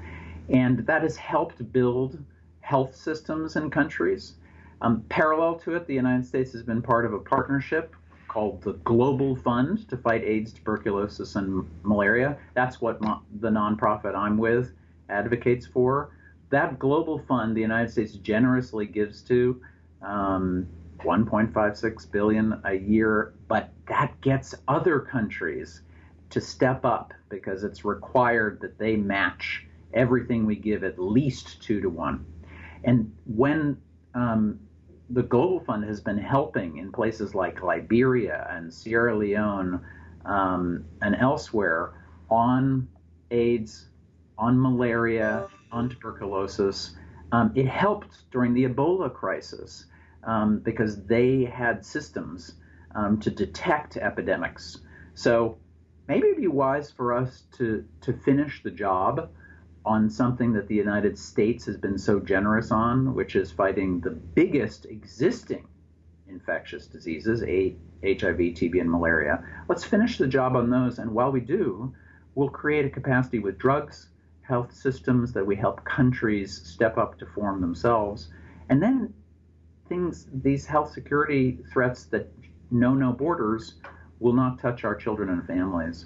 and 0.50 0.80
that 0.86 1.02
has 1.02 1.16
helped 1.16 1.72
build 1.72 2.20
health 2.60 2.96
systems 2.96 3.56
in 3.56 3.70
countries. 3.70 4.34
Um, 4.82 5.06
parallel 5.08 5.56
to 5.60 5.76
it, 5.76 5.88
the 5.88 5.94
United 5.94 6.26
States 6.26 6.52
has 6.52 6.64
been 6.64 6.82
part 6.82 7.06
of 7.06 7.14
a 7.14 7.20
partnership 7.20 7.96
called 8.34 8.64
the 8.64 8.74
Global 8.74 9.36
Fund 9.36 9.88
to 9.90 9.96
fight 9.96 10.24
AIDS, 10.24 10.52
tuberculosis, 10.52 11.36
and 11.36 11.70
malaria. 11.84 12.36
That's 12.56 12.82
what 12.82 13.00
the 13.00 13.50
nonprofit 13.50 14.16
I'm 14.16 14.40
with 14.40 14.74
advocates 15.08 15.68
for. 15.68 16.18
That 16.50 16.80
global 16.80 17.20
fund, 17.20 17.56
the 17.56 17.62
United 17.62 17.92
States 17.92 18.14
generously 18.14 18.88
gives 18.88 19.22
to 19.24 19.62
um, 20.02 20.68
1.56 21.00 22.12
billion 22.12 22.60
a 22.66 22.74
year, 22.74 23.34
but 23.48 23.70
that 23.88 24.20
gets 24.22 24.56
other 24.68 25.00
countries 25.00 25.82
to 26.32 26.42
step 26.42 26.84
up 26.86 27.14
because 27.30 27.64
it's 27.64 27.86
required 27.86 28.60
that 28.62 28.80
they 28.80 28.96
match 28.96 29.68
everything 29.94 30.48
we 30.48 30.56
give 30.56 30.84
at 30.84 30.98
least 30.98 31.62
two 31.62 31.82
to 31.82 31.90
one. 31.90 32.26
And 32.84 33.16
when 33.26 33.78
um, 34.16 34.60
the 35.14 35.24
Global 35.24 35.60
Fund 35.60 35.84
has 35.86 36.02
been 36.02 36.18
helping 36.18 36.78
in 36.78 36.92
places 36.92 37.36
like 37.36 37.62
Liberia 37.62 38.48
and 38.50 38.74
Sierra 38.74 39.16
Leone 39.16 39.80
um, 40.26 40.86
and 41.02 41.16
elsewhere 41.16 41.94
on 42.30 42.88
AIDS, 43.30 43.86
on 44.38 44.60
malaria, 44.60 45.48
on 45.72 45.90
tuberculosis. 45.90 46.96
Um, 47.32 47.52
it 47.56 47.68
helped 47.68 48.30
during 48.32 48.54
the 48.54 48.66
Ebola 48.66 49.14
crisis 49.14 49.86
um, 50.24 50.60
because 50.60 51.06
they 51.06 51.46
had 51.46 51.86
systems 51.86 52.56
um, 52.96 53.20
to 53.20 53.30
detect 53.30 53.98
epidemics. 53.98 54.80
So 55.14 55.58
maybe 56.08 56.28
it'd 56.28 56.42
be 56.42 56.48
wise 56.48 56.90
for 56.92 57.14
us 57.14 57.44
to, 57.58 57.86
to 58.02 58.14
finish 58.14 58.64
the 58.64 58.72
job 58.72 59.30
on 59.86 60.10
something 60.10 60.54
that 60.54 60.68
the 60.68 60.76
United 60.76 61.18
States 61.18 61.66
has 61.66 61.78
been 61.78 61.98
so 61.98 62.20
generous 62.20 62.72
on, 62.72 63.14
which 63.14 63.36
is 63.36 63.52
fighting 63.52 64.00
the 64.00 64.12
biggest 64.12 64.86
existing 64.86 65.68
infectious 66.28 66.88
diseases, 66.88 67.42
HIV, 67.42 68.38
TB, 68.38 68.82
and 68.82 68.90
malaria. 68.90 69.44
Let's 69.68 69.84
finish 69.84 70.18
the 70.18 70.28
job 70.28 70.56
on 70.56 70.70
those, 70.70 71.00
and 71.00 71.14
while 71.14 71.32
we 71.32 71.42
do, 71.42 71.94
we'll 72.36 72.50
create 72.50 72.86
a 72.86 72.90
capacity 72.90 73.40
with 73.40 73.58
drugs, 73.58 74.10
health 74.42 74.74
systems 74.74 75.34
that 75.34 75.46
we 75.46 75.56
help 75.56 75.84
countries 75.86 76.62
step 76.66 76.98
up 76.98 77.18
to 77.20 77.26
form 77.26 77.62
themselves, 77.62 78.30
and 78.70 78.82
then 78.82 79.14
things, 79.88 80.28
these 80.34 80.66
health 80.66 80.92
security 80.92 81.60
threats 81.72 82.06
that 82.06 82.32
know 82.72 82.94
no 82.94 83.12
borders, 83.12 83.76
will 84.20 84.34
not 84.34 84.60
touch 84.60 84.84
our 84.84 84.96
children 84.96 85.30
and 85.30 85.46
families. 85.46 86.06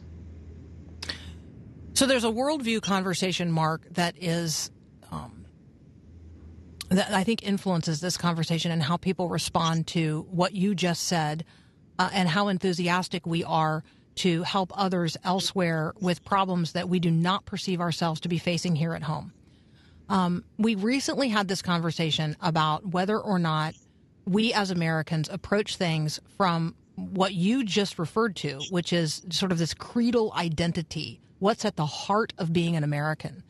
So 1.98 2.06
there's 2.06 2.26
a 2.26 2.28
worldview 2.28 2.84
conversation, 2.84 3.52
Mark, 3.52 3.82
that 3.96 4.14
is 4.22 4.70
um, 5.12 5.48
that 6.90 7.12
I 7.12 7.24
think 7.24 7.42
influences 7.42 8.02
this 8.02 8.18
conversation 8.18 8.72
and 8.72 8.84
how 8.84 8.98
people 8.98 9.30
respond 9.30 9.88
to 9.88 10.28
what 10.30 10.54
you 10.54 10.76
just 10.76 11.06
said, 11.08 11.44
uh, 11.98 12.12
and 12.14 12.30
how 12.30 12.50
enthusiastic 12.50 13.26
we 13.26 13.44
are 13.44 13.84
to 14.18 14.44
help 14.44 14.72
others 14.76 15.18
elsewhere 15.24 15.96
with 16.00 16.24
problems 16.24 16.74
that 16.74 16.88
we 16.88 17.00
do 17.00 17.10
not 17.10 17.46
perceive 17.46 17.82
ourselves 17.82 18.22
to 18.22 18.30
be 18.30 18.38
facing 18.38 18.76
here 18.76 18.94
at 18.94 19.02
home. 19.02 19.34
Um, 20.08 20.44
we 20.60 20.76
recently 20.76 21.30
had 21.30 21.48
this 21.48 21.64
conversation 21.64 22.38
about 22.42 22.86
whether 22.86 23.18
or 23.20 23.40
not 23.40 23.74
we 24.24 24.54
as 24.54 24.70
Americans 24.70 25.30
approach 25.30 25.78
things 25.78 26.20
from 26.38 26.76
what 26.94 27.34
you 27.34 27.64
just 27.64 27.98
referred 27.98 28.36
to, 28.36 28.60
which 28.70 28.94
is 28.94 29.24
sort 29.32 29.52
of 29.52 29.58
this 29.58 29.74
creedal 29.74 30.32
identity, 30.36 31.22
what's 31.40 31.66
at 31.66 31.76
the 31.76 31.86
heart 31.86 32.34
of 32.38 32.54
being 32.54 32.76
an 32.76 32.84
American, 32.84 33.44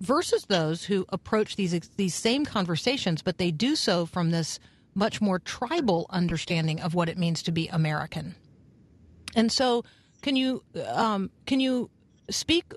versus 0.00 0.44
those 0.46 0.84
who 0.84 1.06
approach 1.08 1.56
these 1.56 1.78
these 1.96 2.14
same 2.14 2.44
conversations, 2.44 3.22
but 3.22 3.38
they 3.38 3.50
do 3.50 3.76
so 3.76 4.06
from 4.06 4.30
this 4.30 4.58
much 4.94 5.20
more 5.20 5.38
tribal 5.40 6.06
understanding 6.10 6.80
of 6.80 6.94
what 6.94 7.08
it 7.08 7.18
means 7.18 7.42
to 7.42 7.52
be 7.52 7.68
American. 7.68 8.34
And 9.34 9.50
so, 9.50 9.84
can 10.22 10.36
you 10.36 10.62
um, 10.86 11.30
can 11.46 11.60
you 11.60 11.90
speak 12.30 12.72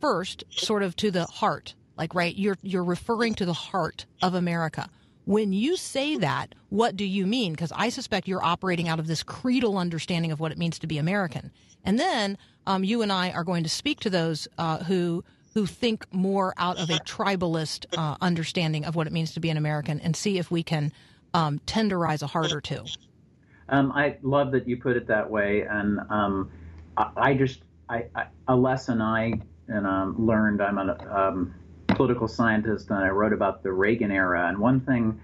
first, 0.00 0.44
sort 0.50 0.82
of 0.82 0.96
to 0.96 1.10
the 1.10 1.26
heart, 1.26 1.74
like 1.96 2.14
right? 2.14 2.34
You're 2.34 2.58
you're 2.62 2.84
referring 2.84 3.34
to 3.34 3.46
the 3.46 3.52
heart 3.52 4.06
of 4.22 4.34
America. 4.34 4.88
When 5.24 5.52
you 5.52 5.76
say 5.76 6.16
that, 6.16 6.54
what 6.70 6.96
do 6.96 7.04
you 7.04 7.26
mean? 7.26 7.52
Because 7.52 7.72
I 7.76 7.90
suspect 7.90 8.28
you're 8.28 8.42
operating 8.42 8.88
out 8.88 8.98
of 8.98 9.06
this 9.06 9.22
creedal 9.22 9.76
understanding 9.76 10.32
of 10.32 10.40
what 10.40 10.52
it 10.52 10.58
means 10.58 10.78
to 10.78 10.86
be 10.86 10.96
American. 10.96 11.52
And 11.84 12.00
then 12.00 12.38
um, 12.68 12.84
you 12.84 13.02
and 13.02 13.10
I 13.10 13.30
are 13.32 13.44
going 13.44 13.64
to 13.64 13.68
speak 13.68 14.00
to 14.00 14.10
those 14.10 14.46
uh, 14.58 14.84
who 14.84 15.24
who 15.54 15.64
think 15.66 16.06
more 16.12 16.52
out 16.58 16.78
of 16.78 16.90
a 16.90 16.98
tribalist 16.98 17.86
uh, 17.96 18.16
understanding 18.20 18.84
of 18.84 18.94
what 18.94 19.06
it 19.06 19.12
means 19.12 19.32
to 19.32 19.40
be 19.40 19.48
an 19.48 19.56
American, 19.56 19.98
and 20.00 20.14
see 20.14 20.38
if 20.38 20.50
we 20.50 20.62
can 20.62 20.92
um, 21.34 21.58
tenderize 21.66 22.22
a 22.22 22.26
heart 22.26 22.52
or 22.52 22.60
two. 22.60 22.84
Um, 23.70 23.90
I 23.92 24.18
love 24.22 24.52
that 24.52 24.68
you 24.68 24.76
put 24.76 24.96
it 24.96 25.06
that 25.08 25.28
way, 25.28 25.62
and 25.62 25.98
um, 26.10 26.50
I, 26.96 27.10
I 27.16 27.34
just 27.34 27.62
I, 27.88 28.04
I, 28.14 28.26
a 28.46 28.54
lesson 28.54 29.00
I 29.00 29.40
and 29.68 29.86
um, 29.86 30.26
learned. 30.26 30.60
I'm 30.60 30.78
a 30.78 30.96
um, 31.10 31.54
political 31.88 32.28
scientist, 32.28 32.90
and 32.90 32.98
I 32.98 33.08
wrote 33.08 33.32
about 33.32 33.62
the 33.62 33.72
Reagan 33.72 34.10
era. 34.10 34.46
And 34.46 34.58
one 34.58 34.80
thing 34.80 35.18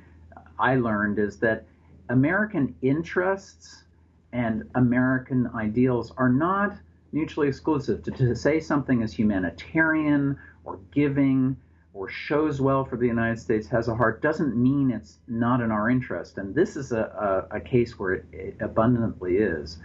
I 0.59 0.77
learned 0.77 1.19
is 1.19 1.39
that 1.41 1.67
American 2.09 2.75
interests 2.81 3.85
and 4.33 4.69
American 4.75 5.49
ideals 5.55 6.13
are 6.17 6.31
not 6.31 6.77
mutually 7.15 7.49
exclusive. 7.49 8.03
To, 8.03 8.11
to 8.11 8.35
say 8.35 8.61
something 8.61 9.01
is 9.01 9.13
humanitarian 9.13 10.37
or 10.65 10.81
giving 10.93 11.57
or 11.95 12.09
shows 12.09 12.61
well 12.61 12.85
for 12.85 12.97
the 12.97 13.07
United 13.07 13.39
States 13.39 13.69
has 13.69 13.87
a 13.87 13.95
heart 13.95 14.21
doesn't 14.21 14.57
mean 14.57 14.91
it's 14.91 15.19
not 15.29 15.61
in 15.61 15.71
our 15.71 15.89
interest. 15.89 16.39
And 16.39 16.53
this 16.55 16.77
is 16.77 16.91
a, 16.91 17.47
a, 17.53 17.57
a 17.59 17.61
case 17.61 17.99
where 17.99 18.15
it, 18.15 18.25
it 18.33 18.57
abundantly 18.61 19.37
is. 19.37 19.79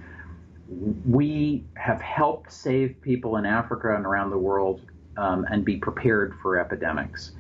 We 1.08 1.64
have 1.76 2.02
helped 2.02 2.52
save 2.52 3.00
people 3.02 3.38
in 3.38 3.46
Africa 3.46 3.96
and 3.96 4.06
around 4.06 4.32
the 4.32 4.38
world 4.40 4.82
um, 5.18 5.46
and 5.52 5.64
be 5.64 5.78
prepared 5.78 6.34
for 6.42 6.60
epidemics. 6.60 7.32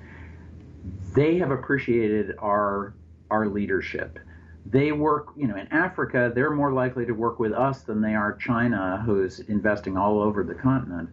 They 1.15 1.37
have 1.37 1.51
appreciated 1.51 2.35
our 2.39 2.93
our 3.31 3.47
leadership. 3.47 4.17
They 4.65 4.91
work, 4.91 5.29
you 5.35 5.47
know, 5.47 5.55
in 5.55 5.67
Africa, 5.67 6.31
they're 6.33 6.51
more 6.51 6.73
likely 6.73 7.05
to 7.05 7.13
work 7.13 7.39
with 7.39 7.53
us 7.53 7.81
than 7.81 8.01
they 8.01 8.13
are 8.15 8.33
China, 8.35 9.01
who's 9.05 9.39
investing 9.41 9.97
all 9.97 10.21
over 10.21 10.43
the 10.43 10.53
continent. 10.53 11.09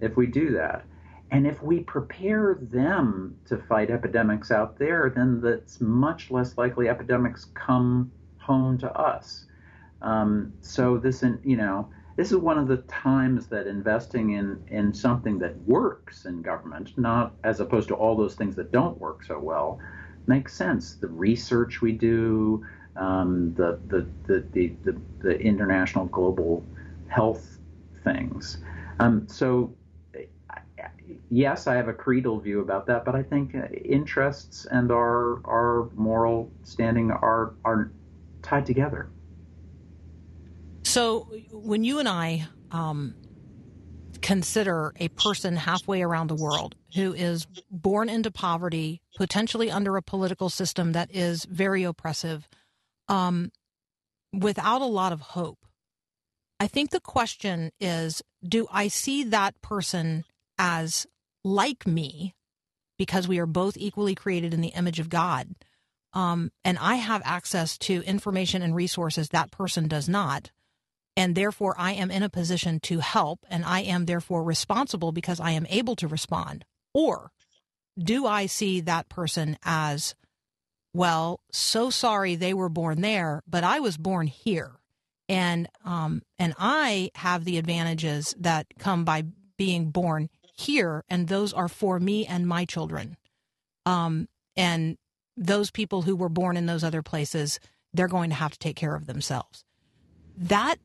If 0.00 0.16
we 0.16 0.26
do 0.26 0.52
that, 0.52 0.84
and 1.30 1.46
if 1.46 1.62
we 1.62 1.80
prepare 1.80 2.58
them 2.60 3.36
to 3.46 3.56
fight 3.56 3.90
epidemics 3.90 4.50
out 4.50 4.78
there, 4.78 5.12
then 5.14 5.40
that's 5.40 5.80
much 5.80 6.30
less 6.30 6.58
likely 6.58 6.88
epidemics 6.88 7.46
come 7.54 8.10
home 8.38 8.78
to 8.78 8.92
us. 8.92 9.46
Um, 10.02 10.52
so 10.60 10.98
this, 10.98 11.22
you 11.44 11.56
know, 11.56 11.88
this 12.16 12.32
is 12.32 12.38
one 12.38 12.58
of 12.58 12.66
the 12.66 12.78
times 12.88 13.46
that 13.46 13.66
investing 13.66 14.32
in 14.32 14.62
in 14.68 14.92
something 14.92 15.38
that 15.38 15.56
works 15.62 16.24
in 16.24 16.42
government, 16.42 16.98
not 16.98 17.34
as 17.44 17.60
opposed 17.60 17.88
to 17.88 17.94
all 17.94 18.16
those 18.16 18.34
things 18.34 18.56
that 18.56 18.72
don't 18.72 18.98
work 18.98 19.22
so 19.24 19.38
well, 19.38 19.78
makes 20.26 20.54
sense. 20.54 20.96
The 20.96 21.08
research 21.08 21.80
we 21.80 21.92
do, 21.92 22.66
um, 23.00 23.54
the, 23.54 23.78
the, 23.88 24.06
the, 24.26 24.44
the, 24.84 25.00
the 25.20 25.38
international 25.40 26.06
global 26.06 26.64
health 27.08 27.58
things. 28.04 28.58
Um, 29.00 29.26
so 29.26 29.74
yes, 31.30 31.66
I 31.66 31.74
have 31.74 31.88
a 31.88 31.92
creedal 31.92 32.38
view 32.40 32.60
about 32.60 32.86
that, 32.86 33.04
but 33.04 33.14
I 33.14 33.22
think 33.22 33.54
interests 33.84 34.66
and 34.70 34.90
our 34.90 35.40
our 35.46 35.88
moral 35.94 36.50
standing 36.62 37.10
are 37.10 37.54
are 37.64 37.90
tied 38.42 38.66
together. 38.66 39.08
So 40.84 41.28
when 41.52 41.84
you 41.84 41.98
and 41.98 42.08
I 42.08 42.48
um, 42.70 43.14
consider 44.22 44.92
a 44.98 45.08
person 45.08 45.56
halfway 45.56 46.02
around 46.02 46.28
the 46.28 46.34
world 46.34 46.74
who 46.94 47.12
is 47.12 47.46
born 47.70 48.08
into 48.08 48.30
poverty, 48.30 49.00
potentially 49.16 49.70
under 49.70 49.96
a 49.96 50.02
political 50.02 50.50
system 50.50 50.92
that 50.92 51.14
is 51.14 51.44
very 51.44 51.84
oppressive, 51.84 52.48
um, 53.10 53.50
without 54.32 54.80
a 54.80 54.86
lot 54.86 55.12
of 55.12 55.20
hope, 55.20 55.58
I 56.58 56.66
think 56.66 56.90
the 56.90 57.00
question 57.00 57.70
is 57.80 58.22
do 58.46 58.66
I 58.70 58.88
see 58.88 59.24
that 59.24 59.60
person 59.60 60.24
as 60.58 61.06
like 61.44 61.86
me 61.86 62.34
because 62.98 63.28
we 63.28 63.38
are 63.38 63.46
both 63.46 63.76
equally 63.76 64.14
created 64.14 64.54
in 64.54 64.60
the 64.62 64.68
image 64.68 65.00
of 65.00 65.10
God? 65.10 65.48
Um, 66.12 66.50
and 66.64 66.78
I 66.78 66.96
have 66.96 67.22
access 67.24 67.78
to 67.78 68.02
information 68.02 68.62
and 68.62 68.74
resources 68.74 69.28
that 69.28 69.50
person 69.50 69.88
does 69.88 70.08
not 70.08 70.50
and 71.16 71.34
therefore 71.34 71.74
I 71.76 71.92
am 71.92 72.10
in 72.10 72.22
a 72.22 72.30
position 72.30 72.80
to 72.80 73.00
help 73.00 73.44
and 73.50 73.64
I 73.64 73.80
am 73.80 74.06
therefore 74.06 74.42
responsible 74.42 75.12
because 75.12 75.40
I 75.40 75.50
am 75.50 75.66
able 75.68 75.96
to 75.96 76.08
respond? 76.08 76.64
Or 76.94 77.30
do 77.98 78.26
I 78.26 78.46
see 78.46 78.80
that 78.80 79.08
person 79.08 79.58
as, 79.62 80.14
well, 80.92 81.40
so 81.52 81.90
sorry 81.90 82.34
they 82.34 82.54
were 82.54 82.68
born 82.68 83.00
there, 83.00 83.42
but 83.46 83.64
I 83.64 83.80
was 83.80 83.96
born 83.96 84.26
here. 84.26 84.72
And 85.28 85.68
um, 85.84 86.22
and 86.38 86.54
I 86.58 87.12
have 87.14 87.44
the 87.44 87.58
advantages 87.58 88.34
that 88.40 88.66
come 88.78 89.04
by 89.04 89.24
being 89.56 89.90
born 89.90 90.28
here, 90.56 91.04
and 91.08 91.28
those 91.28 91.52
are 91.52 91.68
for 91.68 92.00
me 92.00 92.26
and 92.26 92.48
my 92.48 92.64
children. 92.64 93.16
Um, 93.86 94.28
and 94.56 94.98
those 95.36 95.70
people 95.70 96.02
who 96.02 96.16
were 96.16 96.28
born 96.28 96.56
in 96.56 96.66
those 96.66 96.82
other 96.82 97.02
places, 97.02 97.60
they're 97.94 98.08
going 98.08 98.30
to 98.30 98.36
have 98.36 98.52
to 98.52 98.58
take 98.58 98.76
care 98.76 98.96
of 98.96 99.06
themselves. 99.06 99.64
That 100.36 100.76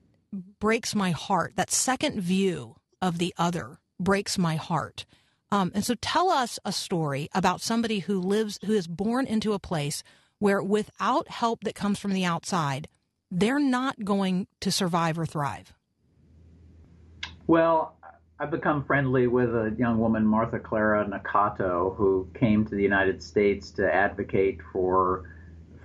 breaks 0.60 0.94
my 0.94 1.12
heart. 1.12 1.54
That 1.56 1.72
second 1.72 2.22
view 2.22 2.76
of 3.02 3.18
the 3.18 3.34
other 3.38 3.80
breaks 4.00 4.38
my 4.38 4.56
heart. 4.56 5.06
Um, 5.52 5.72
and 5.74 5.86
so 5.86 5.96
tell 6.02 6.30
us 6.30 6.60
a 6.66 6.72
story 6.72 7.30
about 7.34 7.62
somebody 7.62 8.00
who 8.00 8.20
lives, 8.20 8.60
who 8.66 8.74
is 8.74 8.88
born 8.88 9.26
into 9.28 9.54
a 9.54 9.60
place 9.60 10.04
where 10.40 10.62
without 10.62 11.30
help 11.30 11.64
that 11.64 11.76
comes 11.76 12.00
from 12.00 12.14
the 12.14 12.26
outside, 12.26 12.88
they're 13.32 13.60
not 13.60 14.04
going 14.04 14.48
to 14.62 14.72
survive 14.72 15.18
or 15.18 15.26
thrive. 15.26 15.74
Well, 17.48 17.96
I've 18.40 18.52
become 18.52 18.84
friendly 18.84 19.28
with 19.28 19.50
a 19.50 19.74
young 19.78 20.00
woman, 20.00 20.26
Martha 20.26 20.60
Clara 20.60 21.06
Nakato, 21.06 21.96
who 21.96 22.28
came 22.34 22.66
to 22.66 22.76
the 22.76 22.84
United 22.84 23.24
States 23.24 23.72
to 23.72 23.94
advocate 23.94 24.60
for 24.74 25.32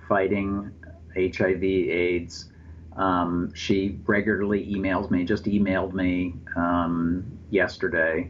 fighting 0.09 0.71
HIV/AIDS. 1.15 2.51
Um, 2.97 3.53
she 3.53 3.99
regularly 4.05 4.65
emails 4.73 5.09
me, 5.09 5.23
just 5.23 5.45
emailed 5.45 5.93
me 5.93 6.35
um, 6.57 7.39
yesterday. 7.49 8.29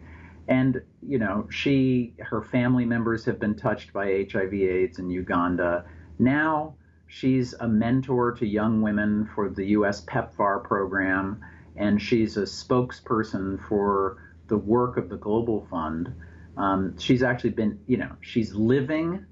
And, 0.51 0.81
you 1.01 1.17
know, 1.17 1.47
she, 1.49 2.13
her 2.19 2.41
family 2.41 2.83
members 2.83 3.23
have 3.23 3.39
been 3.39 3.55
touched 3.55 3.93
by 3.93 4.27
HIV/AIDS 4.29 4.99
in 4.99 5.09
Uganda. 5.09 5.85
Now 6.19 6.75
she's 7.07 7.53
a 7.53 7.69
mentor 7.69 8.33
to 8.33 8.45
young 8.45 8.81
women 8.81 9.29
for 9.33 9.47
the 9.47 9.67
U.S. 9.77 10.01
PEPFAR 10.01 10.61
program 10.65 11.39
and 11.77 12.01
she's 12.01 12.35
a 12.35 12.41
spokesperson 12.41 13.65
for 13.69 14.17
the 14.49 14.57
work 14.57 14.97
of 14.97 15.07
the 15.07 15.15
Global 15.15 15.65
Fund. 15.71 16.13
Um, 16.57 16.97
she's 16.99 17.23
actually 17.23 17.51
been, 17.51 17.79
you 17.87 17.95
know, 17.95 18.11
she's 18.19 18.53
living 18.53 19.25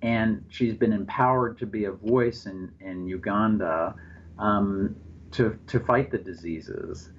and 0.00 0.46
she's 0.48 0.74
been 0.74 0.94
empowered 0.94 1.58
to 1.58 1.66
be 1.66 1.84
a 1.84 1.92
voice 1.92 2.46
in, 2.46 2.72
in 2.80 3.06
Uganda 3.06 3.96
um, 4.38 4.96
to, 5.32 5.58
to 5.66 5.78
fight 5.78 6.10
the 6.10 6.16
diseases. 6.16 7.10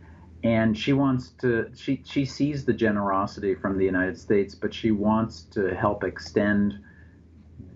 And 0.46 0.78
she 0.78 0.94
wants 0.94 1.30
to, 1.42 1.72
she, 1.76 2.02
she 2.06 2.26
sees 2.26 2.66
the 2.66 2.74
generosity 2.74 3.56
from 3.56 3.78
the 3.78 3.86
United 3.86 4.20
States, 4.20 4.54
but 4.56 4.74
she 4.74 4.92
wants 4.92 5.42
to 5.52 5.76
help 5.76 6.04
extend 6.04 6.80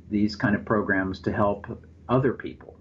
these 0.10 0.36
kind 0.36 0.56
of 0.56 0.66
programs 0.66 1.20
to 1.22 1.32
help 1.32 1.66
other 2.08 2.34
people 2.34 2.80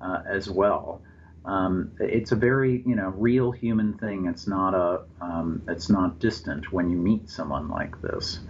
uh, 0.00 0.22
as 0.28 0.50
well 0.50 1.02
um, 1.48 1.92
it's 1.98 2.32
a 2.32 2.36
very 2.36 2.82
you 2.84 2.94
know 2.94 3.08
real 3.16 3.50
human 3.50 3.94
thing. 3.94 4.26
It's 4.26 4.46
not 4.46 4.74
a 4.74 5.04
um, 5.20 5.62
it's 5.66 5.88
not 5.88 6.18
distant 6.18 6.72
when 6.72 6.90
you 6.90 6.96
meet 6.96 7.30
someone 7.30 7.68
like 7.68 8.00
this. 8.02 8.40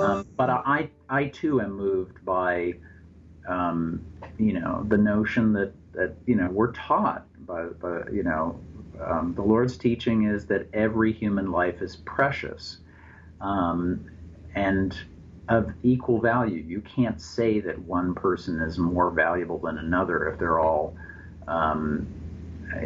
Um, 0.00 0.26
but 0.36 0.50
I 0.50 0.90
I 1.08 1.26
too 1.26 1.62
am 1.62 1.72
moved 1.72 2.22
by 2.26 2.74
um, 3.48 4.04
you 4.38 4.60
know 4.60 4.84
the 4.86 4.98
notion 4.98 5.54
that 5.54 5.72
that 5.92 6.14
you 6.26 6.36
know 6.36 6.48
we're 6.50 6.72
taught 6.72 7.26
by, 7.46 7.64
by 7.64 8.02
you 8.12 8.22
know 8.22 8.60
um, 9.00 9.34
the 9.34 9.42
Lord's 9.42 9.76
teaching 9.76 10.24
is 10.24 10.46
that 10.46 10.68
every 10.72 11.12
human 11.12 11.50
life 11.50 11.82
is 11.82 11.96
precious 11.96 12.78
um, 13.40 14.06
and 14.54 14.96
of 15.48 15.72
equal 15.82 16.20
value. 16.20 16.62
You 16.62 16.80
can't 16.82 17.20
say 17.20 17.60
that 17.60 17.78
one 17.80 18.14
person 18.14 18.60
is 18.60 18.78
more 18.78 19.10
valuable 19.10 19.58
than 19.58 19.78
another 19.78 20.28
if 20.28 20.38
they're 20.38 20.60
all 20.60 20.96
um, 21.48 22.08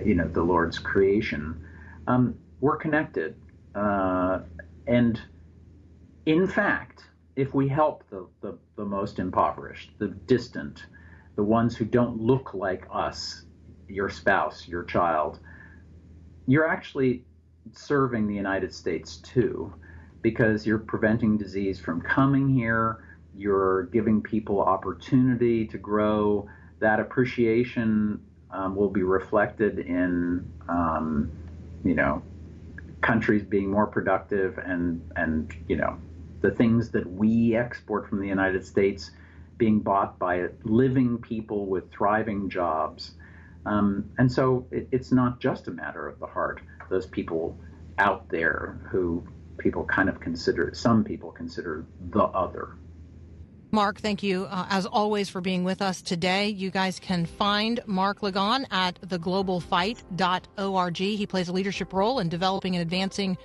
you 0.05 0.15
know 0.15 0.29
the 0.29 0.43
Lord's 0.43 0.79
creation, 0.79 1.59
um, 2.07 2.39
we're 2.61 2.77
connected. 2.77 3.37
Uh, 3.75 4.41
and 4.87 5.21
in 6.27 6.47
fact, 6.47 7.03
if 7.37 7.55
we 7.55 7.69
help 7.69 8.05
the, 8.11 8.27
the, 8.43 8.59
the 8.77 8.85
most 8.85 9.19
impoverished, 9.19 9.93
the 9.99 10.09
distant, 10.09 10.87
the 11.37 11.43
ones 11.43 11.77
who 11.77 11.85
don't 11.85 12.21
look 12.21 12.55
like 12.55 12.87
us, 12.93 13.45
your 13.89 14.09
spouse, 14.11 14.67
your 14.67 14.85
child, 14.85 15.41
you're 16.47 16.68
actually 16.68 17.24
serving 17.72 18.26
the 18.28 18.34
United 18.34 18.72
States 18.72 19.16
too, 19.18 19.72
because 20.22 20.66
you're 20.66 20.78
preventing 20.78 21.36
disease 21.38 21.78
from 21.80 22.01
coming 22.01 22.49
here. 22.49 22.99
You're 23.34 23.84
giving 23.86 24.22
people 24.22 24.61
opportunity 24.61 25.66
to 25.66 25.78
grow. 25.78 26.49
That 26.80 27.01
appreciation 27.01 28.20
um, 28.51 28.76
will 28.76 28.90
be 28.90 29.03
reflected 29.03 29.78
in, 29.78 30.49
um, 30.68 31.32
you 31.84 31.94
know, 31.94 32.22
countries 33.03 33.44
being 33.44 33.70
more 33.70 33.86
productive 33.86 34.59
and 34.59 35.03
and 35.14 35.53
you 35.68 35.76
know 35.76 35.99
the 36.40 36.51
things 36.51 36.90
that 36.90 37.11
we 37.11 37.55
export 37.57 38.09
from 38.09 38.20
the 38.20 38.28
United 38.28 38.64
States 38.64 39.11
being 39.59 39.80
bought 39.80 40.18
by 40.18 40.49
living 40.64 41.18
people 41.18 41.66
with 41.66 41.90
thriving 41.90 42.51
jobs. 42.51 43.12
Um, 43.67 44.09
and 44.19 44.31
so 44.31 44.67
it, 44.71 44.89
it's 44.93 45.12
not 45.12 45.41
just 45.41 45.69
a 45.69 45.71
matter 45.71 46.09
of 46.09 46.19
the 46.21 46.27
heart. 46.27 46.61
Those 46.89 47.07
people 47.07 47.59
out 47.99 48.29
there 48.29 48.81
who 48.91 49.27
people 49.59 49.85
kind 49.85 50.09
of 50.09 50.21
consider, 50.21 50.71
some 50.73 51.03
people 51.05 51.33
consider 51.33 51.85
the 52.11 52.23
other. 52.23 52.77
Mark, 53.73 53.99
thank 54.01 54.23
you 54.23 54.45
uh, 54.45 54.67
as 54.71 54.87
always 54.87 55.29
for 55.29 55.41
being 55.41 55.64
with 55.64 55.83
us 55.83 56.01
today. 56.01 56.49
You 56.49 56.71
guys 56.71 57.01
can 57.01 57.27
find 57.27 57.81
Mark 57.87 58.21
Lagon 58.21 58.64
at 58.71 59.01
theglobalfight.org. 59.03 60.97
He 60.97 61.27
plays 61.27 61.49
a 61.49 61.53
leadership 61.53 61.93
role 61.93 62.21
in 62.21 62.29
developing 62.29 62.77
and 62.77 62.83
advancing 62.83 63.37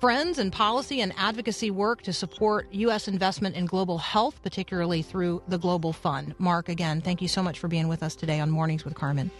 friends 0.00 0.38
and 0.38 0.52
policy 0.52 1.00
and 1.00 1.12
advocacy 1.16 1.70
work 1.70 2.02
to 2.02 2.12
support 2.12 2.66
U.S. 2.72 3.06
investment 3.06 3.54
in 3.54 3.66
global 3.66 3.98
health, 3.98 4.42
particularly 4.42 5.00
through 5.00 5.40
the 5.46 5.58
Global 5.58 5.92
Fund. 5.92 6.34
Mark, 6.38 6.68
again, 6.68 7.00
thank 7.00 7.22
you 7.22 7.28
so 7.28 7.40
much 7.40 7.60
for 7.60 7.68
being 7.68 7.86
with 7.86 8.02
us 8.02 8.16
today 8.16 8.40
on 8.40 8.50
Mornings 8.50 8.84
with 8.84 8.94
Carmen. 8.94 9.30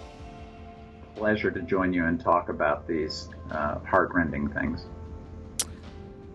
Pleasure 1.15 1.51
to 1.51 1.63
join 1.63 1.93
you 1.93 2.07
and 2.07 2.21
talk 2.21 2.49
about 2.49 2.87
these 2.87 3.29
uh, 3.51 3.79
heartrending 3.81 4.49
things. 4.49 4.87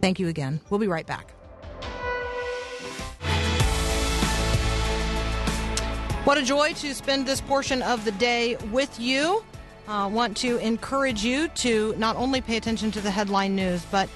Thank 0.01 0.19
you 0.19 0.27
again. 0.27 0.61
We'll 0.69 0.79
be 0.79 0.87
right 0.87 1.05
back. 1.05 1.33
What 6.23 6.37
a 6.37 6.43
joy 6.43 6.73
to 6.73 6.93
spend 6.93 7.25
this 7.25 7.39
portion 7.39 7.81
of 7.81 8.03
the 8.03 8.11
day 8.11 8.57
with 8.71 8.99
you. 8.99 9.43
Uh, 9.87 10.09
want 10.11 10.35
to 10.37 10.57
encourage 10.57 11.23
you 11.23 11.47
to 11.49 11.95
not 11.97 12.17
only 12.17 12.41
pay 12.41 12.57
attention 12.57 12.91
to 12.91 12.99
the 12.99 13.09
headline 13.09 13.55
news, 13.55 13.85
but 13.89 14.09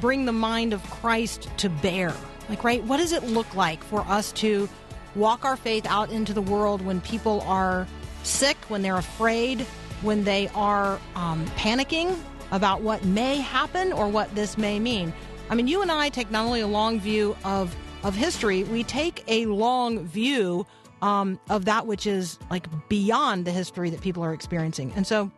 bring 0.00 0.26
the 0.26 0.32
mind 0.32 0.74
of 0.74 0.82
Christ 0.90 1.48
to 1.56 1.70
bear. 1.70 2.12
Like, 2.50 2.62
right? 2.62 2.84
What 2.84 2.98
does 2.98 3.12
it 3.12 3.22
look 3.24 3.54
like 3.54 3.82
for 3.82 4.00
us 4.02 4.32
to 4.32 4.68
walk 5.14 5.46
our 5.46 5.56
faith 5.56 5.86
out 5.86 6.10
into 6.10 6.34
the 6.34 6.42
world 6.42 6.82
when 6.82 7.00
people 7.00 7.40
are 7.42 7.86
sick, 8.22 8.58
when 8.68 8.82
they're 8.82 8.98
afraid, 8.98 9.64
when 10.04 10.24
they 10.24 10.48
are 10.54 11.00
um, 11.16 11.44
panicking 11.56 12.16
about 12.50 12.82
what 12.82 13.04
may 13.04 13.36
happen 13.36 13.92
or 13.92 14.08
what 14.08 14.32
this 14.34 14.56
may 14.56 14.78
mean? 14.78 15.12
I 15.50 15.54
mean, 15.54 15.66
you 15.66 15.82
and 15.82 15.90
I 15.90 16.08
take 16.08 16.30
not 16.30 16.46
only 16.46 16.60
a 16.60 16.66
long 16.66 17.00
view 17.00 17.36
of 17.44 17.74
of 18.04 18.14
history, 18.14 18.64
we 18.64 18.84
take 18.84 19.24
a 19.28 19.46
long 19.46 20.04
view 20.04 20.66
um, 21.00 21.40
of 21.48 21.64
that 21.64 21.86
which 21.86 22.06
is 22.06 22.38
like 22.50 22.66
beyond 22.88 23.46
the 23.46 23.50
history 23.50 23.90
that 23.90 24.00
people 24.02 24.22
are 24.22 24.32
experiencing. 24.32 24.92
And 24.94 25.06
so 25.06 25.30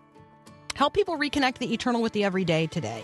help 0.75 0.93
people 0.93 1.17
reconnect 1.17 1.59
the 1.59 1.73
eternal 1.73 2.03
with 2.03 2.13
the 2.13 2.25
everyday 2.25 2.67
today. 2.67 3.03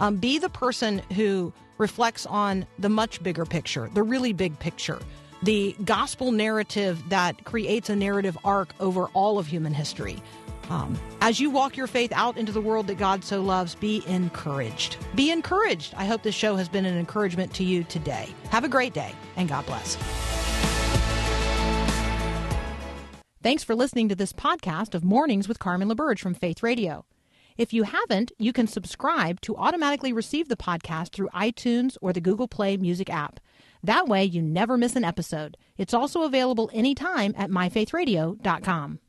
Um, 0.00 0.16
be 0.16 0.38
the 0.38 0.50
person 0.50 1.00
who 1.14 1.52
reflects 1.78 2.26
on 2.26 2.66
the 2.78 2.88
much 2.88 3.22
bigger 3.22 3.44
picture, 3.44 3.90
the 3.94 4.02
really 4.02 4.32
big 4.32 4.58
picture, 4.58 4.98
the 5.42 5.74
gospel 5.84 6.32
narrative 6.32 7.02
that 7.08 7.44
creates 7.44 7.88
a 7.88 7.96
narrative 7.96 8.36
arc 8.44 8.74
over 8.78 9.06
all 9.14 9.38
of 9.38 9.46
human 9.46 9.72
history. 9.74 10.16
Um, 10.70 10.98
as 11.20 11.40
you 11.40 11.50
walk 11.50 11.76
your 11.76 11.86
faith 11.86 12.12
out 12.12 12.36
into 12.36 12.52
the 12.52 12.60
world 12.60 12.86
that 12.88 12.98
God 12.98 13.24
so 13.24 13.42
loves, 13.42 13.74
be 13.74 14.02
encouraged. 14.06 14.96
Be 15.14 15.30
encouraged. 15.30 15.94
I 15.96 16.04
hope 16.04 16.22
this 16.22 16.34
show 16.34 16.56
has 16.56 16.68
been 16.68 16.84
an 16.84 16.98
encouragement 16.98 17.54
to 17.54 17.64
you 17.64 17.84
today. 17.84 18.28
Have 18.50 18.64
a 18.64 18.68
great 18.68 18.92
day, 18.92 19.12
and 19.36 19.48
God 19.48 19.64
bless. 19.66 19.96
Thanks 23.42 23.62
for 23.64 23.74
listening 23.74 24.08
to 24.08 24.16
this 24.16 24.32
podcast 24.32 24.94
of 24.94 25.04
Mornings 25.04 25.48
with 25.48 25.58
Carmen 25.58 25.88
LaBerge 25.88 26.18
from 26.18 26.34
Faith 26.34 26.62
Radio. 26.62 27.04
If 27.56 27.72
you 27.72 27.84
haven't, 27.84 28.30
you 28.38 28.52
can 28.52 28.66
subscribe 28.66 29.40
to 29.42 29.56
automatically 29.56 30.12
receive 30.12 30.48
the 30.48 30.56
podcast 30.56 31.10
through 31.10 31.28
iTunes 31.34 31.96
or 32.00 32.12
the 32.12 32.20
Google 32.20 32.46
Play 32.46 32.76
Music 32.76 33.10
app. 33.10 33.40
That 33.82 34.06
way, 34.06 34.24
you 34.24 34.42
never 34.42 34.76
miss 34.76 34.96
an 34.96 35.04
episode. 35.04 35.56
It's 35.76 35.94
also 35.94 36.22
available 36.22 36.70
anytime 36.72 37.34
at 37.36 37.50
myfaithradio.com. 37.50 39.00